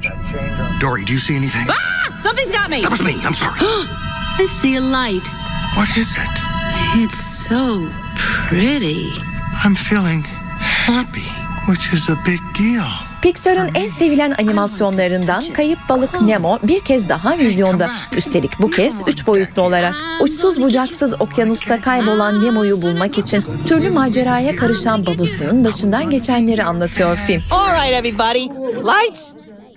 Dory, 0.82 1.08
do 1.08 1.12
you 1.12 1.20
see 1.20 1.38
anything? 1.38 1.70
Ah! 1.70 1.98
Something's 2.24 2.52
got 2.52 2.70
me. 2.70 2.82
That 2.82 2.90
was 2.90 3.02
me. 3.02 3.12
I'm 3.12 3.34
sorry. 3.34 3.60
I 4.44 4.48
see 4.48 4.78
a 4.78 4.82
light. 4.82 5.24
What 5.76 5.98
is 5.98 6.12
it? 6.12 6.36
It's 6.96 7.48
so 7.50 7.82
pretty. 8.50 9.37
I'm 9.66 9.76
feeling 9.76 10.24
happy, 10.60 11.30
which 11.68 11.94
is 11.94 12.10
a 12.10 12.16
big 12.26 12.40
deal. 12.60 12.86
Pixar'ın 13.22 13.70
en 13.76 13.90
sevilen 13.90 14.36
animasyonlarından 14.40 15.44
Kayıp 15.54 15.80
Balık 15.90 16.22
Nemo 16.22 16.60
bir 16.64 16.80
kez 16.80 17.10
daha 17.10 17.38
vizyonda. 17.38 17.90
Üstelik 18.12 18.60
bu 18.60 18.72
kez 18.72 19.02
üç 19.08 19.28
boyutlu 19.28 19.62
olarak. 19.62 19.96
Uçsuz 20.22 20.62
bucaksız 20.62 21.22
okyanusta 21.22 21.82
kaybolan 21.82 22.46
Nemo'yu 22.46 22.82
bulmak 22.82 23.18
için 23.18 23.46
türlü 23.68 23.90
maceraya 23.92 24.56
karışan 24.56 25.06
babasının 25.06 25.66
başından 25.66 26.10
geçenleri 26.10 26.64
anlatıyor 26.64 27.18
film. 27.28 27.42
All 27.52 27.72
right, 27.72 27.94
everybody. 27.94 28.44
Lights 28.84 29.24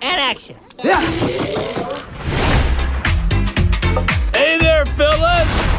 and 0.01 0.35
action. 0.35 0.57
Hey 4.33 4.59
there, 4.59 4.85
fellas. 4.97 5.70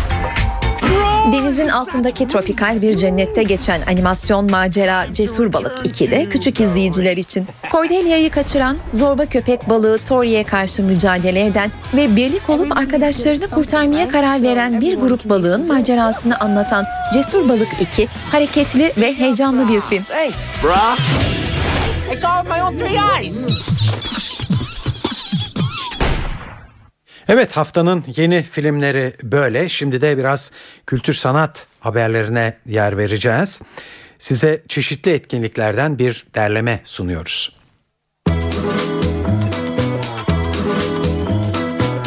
Denizin 1.33 1.69
altındaki 1.69 2.29
tropikal 2.29 2.83
bir 2.83 2.97
cennette 2.97 3.43
geçen 3.43 3.83
animasyon 3.83 4.51
macera 4.51 5.13
Cesur 5.13 5.53
Balık 5.53 5.87
2'de 5.87 6.25
küçük 6.25 6.61
izleyiciler 6.61 7.17
için. 7.17 7.47
Cordelia'yı 7.73 8.31
kaçıran, 8.31 8.77
zorba 8.93 9.27
köpek 9.27 9.69
balığı 9.69 9.99
Tori'ye 9.99 10.45
karşı 10.45 10.83
mücadele 10.83 11.47
eden 11.47 11.71
ve 11.95 12.17
birlik 12.17 12.51
olup 12.51 12.77
arkadaşlarını 12.77 13.51
kurtarmaya 13.51 14.09
karar 14.09 14.43
veren 14.43 14.81
bir 14.81 14.97
grup 14.97 15.25
balığın 15.25 15.67
macerasını 15.67 16.41
anlatan 16.41 16.85
Cesur 17.15 17.49
Balık 17.49 17.69
2, 17.81 18.09
hareketli 18.33 18.93
ve 18.97 19.15
heyecanlı 19.15 19.69
bir 19.69 19.81
film. 19.81 20.05
Thanks, 20.05 20.37
Evet 27.33 27.57
haftanın 27.57 28.05
yeni 28.17 28.43
filmleri 28.43 29.13
böyle. 29.23 29.69
Şimdi 29.69 30.01
de 30.01 30.19
biraz 30.19 30.51
kültür 30.87 31.13
sanat 31.13 31.67
haberlerine 31.81 32.57
yer 32.67 32.99
vereceğiz. 32.99 33.63
Size 34.19 34.63
çeşitli 34.69 35.13
etkinliklerden 35.13 35.99
bir 35.99 36.27
derleme 36.35 36.81
sunuyoruz. 36.85 37.53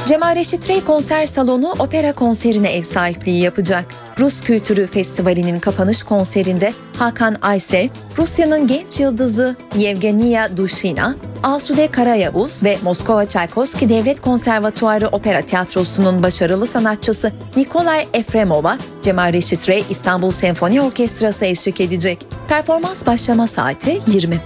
Cemal 0.08 0.36
Reşit 0.36 0.70
Rey 0.70 0.84
konser 0.84 1.26
salonu 1.26 1.72
opera 1.80 2.14
konserine 2.14 2.74
ev 2.74 2.82
sahipliği 2.82 3.42
yapacak. 3.42 3.86
Rus 4.20 4.42
Kültürü 4.42 4.88
Festivali'nin 4.88 5.60
kapanış 5.60 6.04
konserinde 6.04 6.74
Hakan 6.98 7.36
Aysel, 7.42 7.90
Rusya'nın 8.18 8.68
genç 8.68 9.00
yıldızı 9.00 9.56
Yevgenia 9.78 10.58
Dushina, 10.58 11.16
Asude 11.44 11.88
Karayavuz 11.88 12.64
ve 12.64 12.78
Moskova 12.84 13.26
Çaykovski 13.26 13.90
Devlet 13.90 14.22
Konservatuarı 14.22 15.08
Opera 15.08 15.42
Tiyatrosu'nun 15.42 16.24
başarılı 16.24 16.68
sanatçısı 16.68 17.32
Nikolay 17.56 18.08
Efremova, 18.14 18.78
Cemal 19.02 19.34
Reşit 19.34 19.70
Rey 19.70 19.84
İstanbul 19.90 20.32
Senfoni 20.32 20.82
Orkestrası 20.82 21.46
eşlik 21.46 21.82
edecek. 21.82 22.28
Performans 22.48 23.06
başlama 23.06 23.48
saati 23.48 24.02
20. 24.08 24.42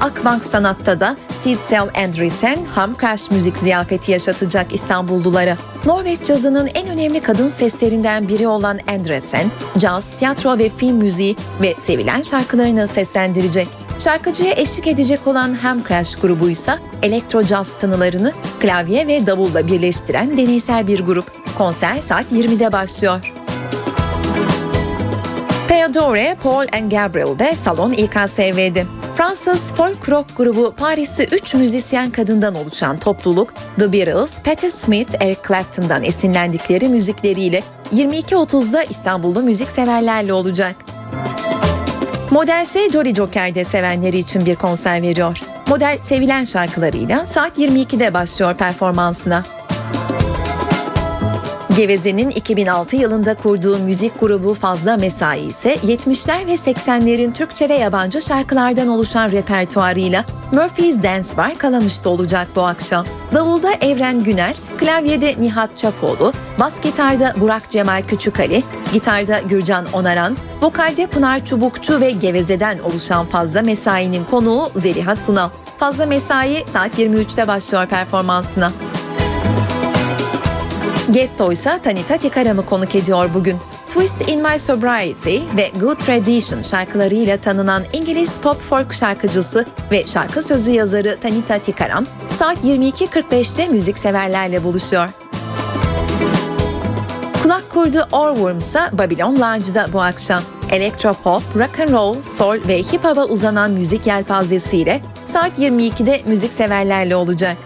Akbank 0.00 0.44
Sanat'ta 0.44 1.00
da 1.00 1.16
Sidsel 1.40 1.88
Andresen 2.04 2.58
Ham 2.74 2.96
Crash 3.00 3.30
müzik 3.30 3.56
ziyafeti 3.56 4.12
yaşatacak 4.12 4.74
İstanbullulara. 4.74 5.56
Norveç 5.84 6.24
cazının 6.24 6.66
en 6.74 6.88
önemli 6.88 7.20
kadın 7.20 7.48
seslerinden 7.48 8.28
biri 8.28 8.48
olan 8.48 8.78
Andresen, 8.88 9.50
caz, 9.78 10.10
tiyatro 10.10 10.58
ve 10.58 10.68
film 10.68 10.96
müziği 10.96 11.36
ve 11.62 11.74
sevilen 11.74 12.22
şarkılarını 12.22 12.88
seslendirecek. 12.88 13.68
Şarkıcıya 13.98 14.54
eşlik 14.56 14.86
edecek 14.86 15.26
olan 15.26 15.54
Ham 15.54 15.84
Crash 15.88 16.16
grubu 16.16 16.50
ise 16.50 16.74
elektro 17.02 17.42
caz 17.42 17.72
tınılarını 17.72 18.32
klavye 18.60 19.06
ve 19.06 19.26
davulla 19.26 19.66
birleştiren 19.66 20.36
deneysel 20.36 20.86
bir 20.86 21.00
grup. 21.00 21.32
Konser 21.58 21.98
saat 22.00 22.32
20'de 22.32 22.72
başlıyor. 22.72 23.32
Theodore, 25.68 26.36
Paul 26.42 26.66
and 26.72 26.90
Gabriel 26.90 27.38
de 27.38 27.54
salon 27.54 27.92
İKSV'di. 27.92 28.97
Fransız 29.18 29.74
folk 29.74 30.08
rock 30.08 30.36
grubu 30.36 30.74
Paris'i 30.76 31.22
3 31.22 31.54
müzisyen 31.54 32.10
kadından 32.10 32.54
oluşan 32.54 32.98
topluluk 32.98 33.54
The 33.76 33.92
Beatles, 33.92 34.42
Patti 34.42 34.70
Smith, 34.70 35.14
Eric 35.20 35.40
Clapton'dan 35.48 36.04
esinlendikleri 36.04 36.88
müzikleriyle 36.88 37.62
22.30'da 37.94 38.82
İstanbul'da 38.82 39.40
müzik 39.40 39.70
severlerle 39.70 40.32
olacak. 40.32 40.76
Model 42.30 42.62
ise 42.62 42.90
Jolly 42.90 43.14
Joker'de 43.14 43.64
sevenleri 43.64 44.18
için 44.18 44.46
bir 44.46 44.56
konser 44.56 45.02
veriyor. 45.02 45.38
Model 45.68 45.98
sevilen 46.02 46.44
şarkılarıyla 46.44 47.26
saat 47.26 47.58
22'de 47.58 48.14
başlıyor 48.14 48.54
performansına. 48.54 49.42
Geveze'nin 51.78 52.30
2006 52.30 52.96
yılında 52.96 53.34
kurduğu 53.34 53.78
müzik 53.78 54.20
grubu 54.20 54.54
Fazla 54.54 54.96
Mesai 54.96 55.40
ise 55.40 55.74
70'ler 55.74 56.46
ve 56.46 56.52
80'lerin 56.52 57.32
Türkçe 57.32 57.68
ve 57.68 57.74
yabancı 57.74 58.22
şarkılardan 58.22 58.88
oluşan 58.88 59.32
repertuarıyla 59.32 60.24
Murphy's 60.52 61.02
Dance 61.02 61.28
var 61.36 61.54
Kalamış'ta 61.58 62.10
olacak 62.10 62.48
bu 62.56 62.62
akşam. 62.62 63.06
Davulda 63.34 63.72
Evren 63.72 64.24
Güner, 64.24 64.56
klavyede 64.78 65.34
Nihat 65.38 65.78
Çapoğlu, 65.78 66.32
bas 66.60 66.80
gitarda 66.80 67.34
Burak 67.40 67.70
Cemal 67.70 68.02
Küçükali, 68.08 68.62
gitarda 68.92 69.40
Gürcan 69.40 69.86
Onaran, 69.92 70.36
vokalde 70.62 71.06
Pınar 71.06 71.44
Çubukçu 71.44 72.00
ve 72.00 72.10
Geveze'den 72.10 72.78
oluşan 72.78 73.26
Fazla 73.26 73.62
Mesai'nin 73.62 74.24
konuğu 74.24 74.70
Zeliha 74.76 75.16
Sunal. 75.16 75.50
Fazla 75.78 76.06
Mesai 76.06 76.64
saat 76.66 76.98
23'te 76.98 77.48
başlıyor 77.48 77.86
performansına. 77.86 78.72
Getto 81.12 81.52
ise 81.52 81.78
Tanita 81.82 82.16
Tikaram'ı 82.16 82.66
konuk 82.66 82.94
ediyor 82.94 83.30
bugün. 83.34 83.56
Twist 83.86 84.28
in 84.28 84.42
My 84.42 84.58
Sobriety 84.58 85.38
ve 85.56 85.70
Good 85.80 85.96
Tradition 85.96 86.62
şarkılarıyla 86.62 87.36
tanınan 87.36 87.82
İngiliz 87.92 88.38
pop 88.38 88.60
folk 88.60 88.94
şarkıcısı 88.94 89.66
ve 89.90 90.04
şarkı 90.06 90.42
sözü 90.42 90.72
yazarı 90.72 91.16
Tanita 91.20 91.58
Tikaram 91.58 92.04
saat 92.30 92.64
22.45'te 92.64 93.68
müzikseverlerle 93.68 94.64
buluşuyor. 94.64 95.08
Kulak 97.42 97.70
kurdu 97.70 98.08
Orworm 98.12 98.58
ise 98.58 98.80
Babylon 98.92 99.36
Lounge'da 99.36 99.92
bu 99.92 100.00
akşam. 100.00 100.42
Elektropop, 100.70 101.42
rock 101.56 101.80
and 101.80 101.90
roll, 101.90 102.22
soul 102.22 102.68
ve 102.68 102.78
hip 102.78 103.04
hop'a 103.04 103.24
uzanan 103.24 103.70
müzik 103.70 104.06
yelpazesiyle 104.06 105.02
saat 105.26 105.58
22'de 105.58 106.20
müzikseverlerle 106.26 107.16
olacak. 107.16 107.56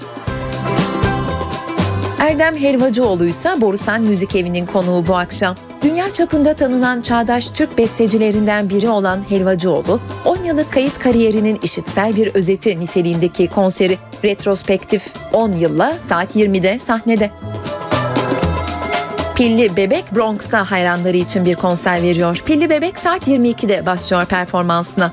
Erdem 2.32 2.56
Helvacıoğlu 2.56 3.24
ise 3.24 3.60
Borusan 3.60 4.02
Müzik 4.02 4.36
Evi'nin 4.36 4.66
konuğu 4.66 5.06
bu 5.06 5.16
akşam. 5.16 5.54
Dünya 5.82 6.12
çapında 6.12 6.54
tanınan 6.54 7.02
çağdaş 7.02 7.50
Türk 7.50 7.78
bestecilerinden 7.78 8.70
biri 8.70 8.88
olan 8.88 9.20
Helvacıoğlu, 9.28 10.00
10 10.24 10.44
yıllık 10.44 10.72
kayıt 10.72 10.98
kariyerinin 10.98 11.58
işitsel 11.62 12.16
bir 12.16 12.34
özeti 12.34 12.80
niteliğindeki 12.80 13.46
konseri 13.46 13.98
retrospektif 14.24 15.12
10 15.32 15.50
yılla 15.50 15.94
saat 16.08 16.36
20'de 16.36 16.78
sahnede. 16.78 17.30
Pilli 19.36 19.76
Bebek 19.76 20.04
Bronx'ta 20.14 20.70
hayranları 20.70 21.16
için 21.16 21.44
bir 21.44 21.54
konser 21.54 22.02
veriyor. 22.02 22.42
Pilli 22.46 22.70
Bebek 22.70 22.98
saat 22.98 23.28
22'de 23.28 23.86
başlıyor 23.86 24.24
performansına. 24.24 25.12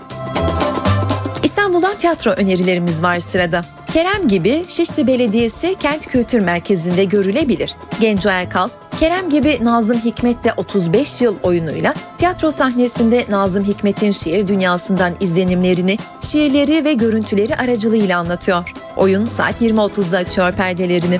İstanbul'dan 1.43 1.95
tiyatro 1.97 2.31
önerilerimiz 2.31 3.03
var 3.03 3.19
sırada. 3.19 3.61
Kerem 3.93 4.27
gibi 4.27 4.65
Şişli 4.67 5.07
Belediyesi 5.07 5.75
Kent 5.79 6.07
Kültür 6.07 6.39
Merkezi'nde 6.39 7.03
görülebilir. 7.03 7.75
Genco 8.01 8.29
Erkal, 8.29 8.69
Kerem 8.99 9.29
gibi 9.29 9.59
Nazım 9.61 9.97
Hikmet'le 9.97 10.57
35 10.57 11.21
yıl 11.21 11.35
oyunuyla 11.43 11.93
tiyatro 12.17 12.51
sahnesinde 12.51 13.25
Nazım 13.29 13.63
Hikmet'in 13.63 14.11
şiir 14.11 14.47
dünyasından 14.47 15.13
izlenimlerini, 15.19 15.97
şiirleri 16.31 16.85
ve 16.85 16.93
görüntüleri 16.93 17.55
aracılığıyla 17.55 18.19
anlatıyor. 18.19 18.73
Oyun 18.97 19.25
saat 19.25 19.61
20.30'da 19.61 20.17
açıyor 20.17 20.51
perdelerini. 20.51 21.19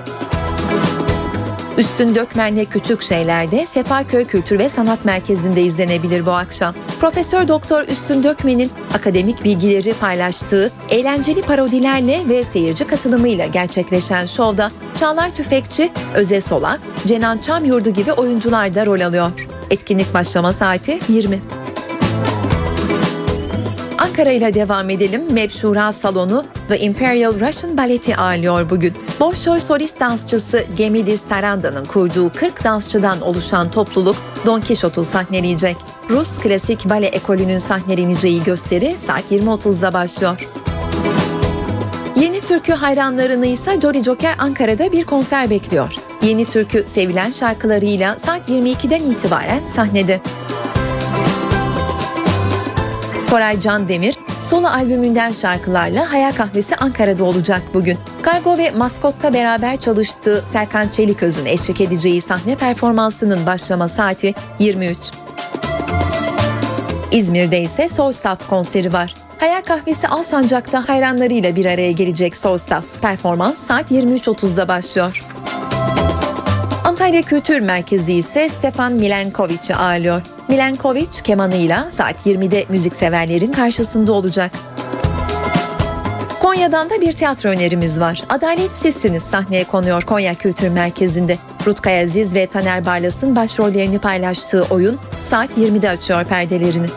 Üstün 1.80 2.15
Dökmen'le 2.15 2.65
Küçük 2.65 3.01
Şeyler'de 3.01 3.65
Sefaköy 3.65 4.25
Kültür 4.27 4.59
ve 4.59 4.69
Sanat 4.69 5.05
Merkezi'nde 5.05 5.61
izlenebilir 5.61 6.25
bu 6.25 6.32
akşam. 6.32 6.75
Profesör 6.99 7.47
Doktor 7.47 7.88
Üstün 7.88 8.23
Dökmen'in 8.23 8.71
akademik 8.93 9.43
bilgileri 9.43 9.93
paylaştığı 9.93 10.71
eğlenceli 10.89 11.41
parodilerle 11.41 12.21
ve 12.30 12.43
seyirci 12.43 12.88
katılımıyla 12.88 13.45
gerçekleşen 13.45 14.25
şovda 14.25 14.71
Çağlar 14.99 15.36
Tüfekçi, 15.36 15.91
Öze 16.15 16.41
Solak, 16.41 16.80
Cenan 17.07 17.38
Çamyurdu 17.38 17.89
gibi 17.89 18.13
oyuncular 18.13 18.75
da 18.75 18.86
rol 18.86 19.01
alıyor. 19.01 19.32
Etkinlik 19.69 20.13
başlama 20.13 20.53
saati 20.53 20.99
20. 21.09 21.39
Ankara 24.20 24.34
ile 24.34 24.53
devam 24.53 24.89
edelim. 24.89 25.22
Mevşura 25.32 25.91
Salonu 25.91 26.45
The 26.67 26.80
Imperial 26.80 27.39
Russian 27.39 27.78
Ballet'i 27.78 28.15
ağırlıyor 28.15 28.70
bugün. 28.70 28.93
Bolşoy 29.20 29.59
solist 29.59 29.99
dansçısı 29.99 30.65
Gemidis 30.78 31.24
Taranda'nın 31.24 31.86
kurduğu 31.86 32.30
40 32.34 32.63
dansçıdan 32.63 33.22
oluşan 33.22 33.72
topluluk 33.72 34.15
Don 34.45 34.61
Quixote'u 34.61 35.05
sahneleyecek. 35.05 35.78
Rus 36.09 36.39
klasik 36.39 36.89
bale 36.89 37.07
ekolünün 37.07 37.57
sahneleneceği 37.57 38.43
gösteri 38.43 38.95
saat 38.97 39.32
20.30'da 39.32 39.93
başlıyor. 39.93 40.47
Yeni 42.15 42.41
Türkü 42.41 42.74
hayranlarını 42.74 43.45
ise 43.45 43.82
Jolly 43.82 44.03
Joker 44.03 44.36
Ankara'da 44.39 44.91
bir 44.91 45.03
konser 45.03 45.49
bekliyor. 45.49 45.93
Yeni 46.22 46.45
Türkü 46.45 46.84
sevilen 46.88 47.32
şarkılarıyla 47.32 48.17
saat 48.17 48.49
22'den 48.49 49.11
itibaren 49.11 49.65
sahnede. 49.65 50.22
Koray 53.30 53.59
Can 53.59 53.88
Demir, 53.88 54.15
solo 54.41 54.67
albümünden 54.67 55.32
şarkılarla 55.32 56.11
Hayal 56.11 56.32
Kahvesi 56.32 56.75
Ankara'da 56.75 57.23
olacak 57.23 57.61
bugün. 57.73 57.97
Kargo 58.21 58.57
ve 58.57 58.71
Maskot'ta 58.71 59.34
beraber 59.34 59.77
çalıştığı 59.77 60.43
Serkan 60.45 60.88
Çeliköz'ün 60.88 61.45
eşlik 61.45 61.82
edeceği 61.82 62.21
sahne 62.21 62.55
performansının 62.55 63.45
başlama 63.45 63.88
saati 63.88 64.34
23. 64.59 64.97
İzmir'de 67.11 67.61
ise 67.61 67.89
Soul 67.89 68.11
Staff 68.11 68.47
konseri 68.47 68.93
var. 68.93 69.13
Hayal 69.39 69.61
Kahvesi 69.61 70.07
Alsancak'ta 70.07 70.89
hayranlarıyla 70.89 71.55
bir 71.55 71.65
araya 71.65 71.91
gelecek 71.91 72.38
Soul 72.38 72.57
Staff. 72.57 72.86
Performans 73.01 73.57
saat 73.57 73.91
23.30'da 73.91 74.67
başlıyor. 74.67 75.25
Antalya 77.00 77.22
Kültür 77.22 77.60
Merkezi 77.60 78.14
ise 78.14 78.50
Stefan 78.50 78.93
Milenkovic'i 78.93 79.76
ağırlıyor. 79.76 80.22
Milenkovic 80.47 81.10
kemanıyla 81.24 81.91
saat 81.91 82.26
20'de 82.26 82.66
müzikseverlerin 82.70 83.52
karşısında 83.52 84.14
olacak. 84.14 84.52
Konya'dan 86.41 86.89
da 86.89 87.02
bir 87.02 87.12
tiyatro 87.12 87.50
önerimiz 87.50 88.00
var. 88.00 88.24
Adalet 88.30 88.72
Sizsiniz 88.72 89.24
sahneye 89.24 89.64
konuyor 89.64 90.02
Konya 90.02 90.34
Kültür 90.34 90.70
Merkezi'nde. 90.70 91.38
Rutkay 91.68 92.04
Aziz 92.04 92.36
ve 92.36 92.45
Taner 92.45 92.86
Barlas'ın 92.86 93.36
başrollerini 93.36 94.00
paylaştığı 94.00 94.64
oyun 94.64 95.00
saat 95.24 95.58
20'de 95.58 95.89
açıyor 95.89 96.26
perdelerini. 96.26 96.88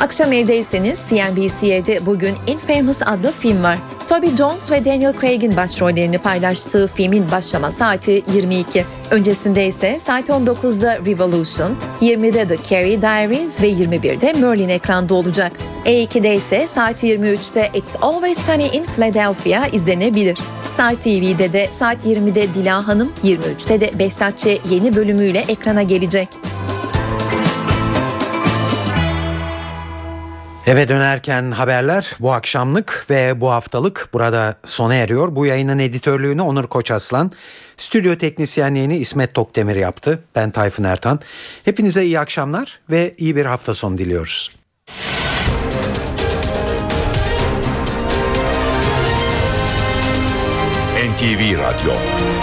Akşam 0.00 0.32
evdeyseniz 0.32 1.02
CNBC'de 1.08 2.06
bugün 2.06 2.34
Infamous 2.46 3.02
adlı 3.02 3.32
film 3.32 3.62
var. 3.62 3.78
Toby 4.08 4.26
Jones 4.38 4.70
ve 4.70 4.84
Daniel 4.84 5.12
Craig'in 5.20 5.56
başrollerini 5.56 6.18
paylaştığı 6.18 6.86
filmin 6.86 7.30
başlama 7.30 7.70
saati 7.70 8.24
22. 8.34 8.84
Öncesinde 9.10 9.66
ise 9.66 9.98
saat 9.98 10.28
19'da 10.28 10.98
Revolution, 10.98 11.76
20'de 12.00 12.48
The 12.48 12.56
Carrie 12.70 13.02
Diaries 13.02 13.62
ve 13.62 13.70
21'de 13.70 14.32
Merlin 14.32 14.68
ekranda 14.68 15.14
olacak. 15.14 15.52
E2'de 15.86 16.34
ise 16.34 16.66
saat 16.66 17.04
23'te 17.04 17.70
It's 17.74 17.96
Always 18.02 18.38
Sunny 18.38 18.66
in 18.66 18.84
Philadelphia 18.84 19.66
izlenebilir. 19.66 20.38
Star 20.64 20.94
TV'de 20.94 21.52
de 21.52 21.68
saat 21.72 22.06
20'de 22.06 22.54
Dila 22.54 22.88
Hanım, 22.88 23.12
23'te 23.24 23.80
de 23.80 23.98
Behzatçı 23.98 24.58
yeni 24.70 24.96
bölümüyle 24.96 25.44
ekrana 25.48 25.82
gelecek. 25.82 26.28
Eve 30.66 30.88
dönerken 30.88 31.50
haberler 31.50 32.16
bu 32.20 32.32
akşamlık 32.32 33.06
ve 33.10 33.40
bu 33.40 33.50
haftalık 33.50 34.08
burada 34.12 34.56
sona 34.64 34.94
eriyor. 34.94 35.36
Bu 35.36 35.46
yayının 35.46 35.78
editörlüğünü 35.78 36.42
Onur 36.42 36.66
Koçaslan, 36.66 37.32
stüdyo 37.76 38.14
teknisyenliğini 38.14 38.96
İsmet 38.96 39.34
Tokdemir 39.34 39.76
yaptı. 39.76 40.22
Ben 40.34 40.50
Tayfun 40.50 40.84
Ertan. 40.84 41.20
Hepinize 41.64 42.04
iyi 42.04 42.20
akşamlar 42.20 42.80
ve 42.90 43.14
iyi 43.18 43.36
bir 43.36 43.46
hafta 43.46 43.74
sonu 43.74 43.98
diliyoruz. 43.98 44.50
NTV 50.96 51.58
Radyo, 51.58 51.92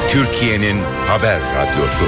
Türkiye'nin 0.10 0.82
haber 1.08 1.40
radyosu. 1.42 2.06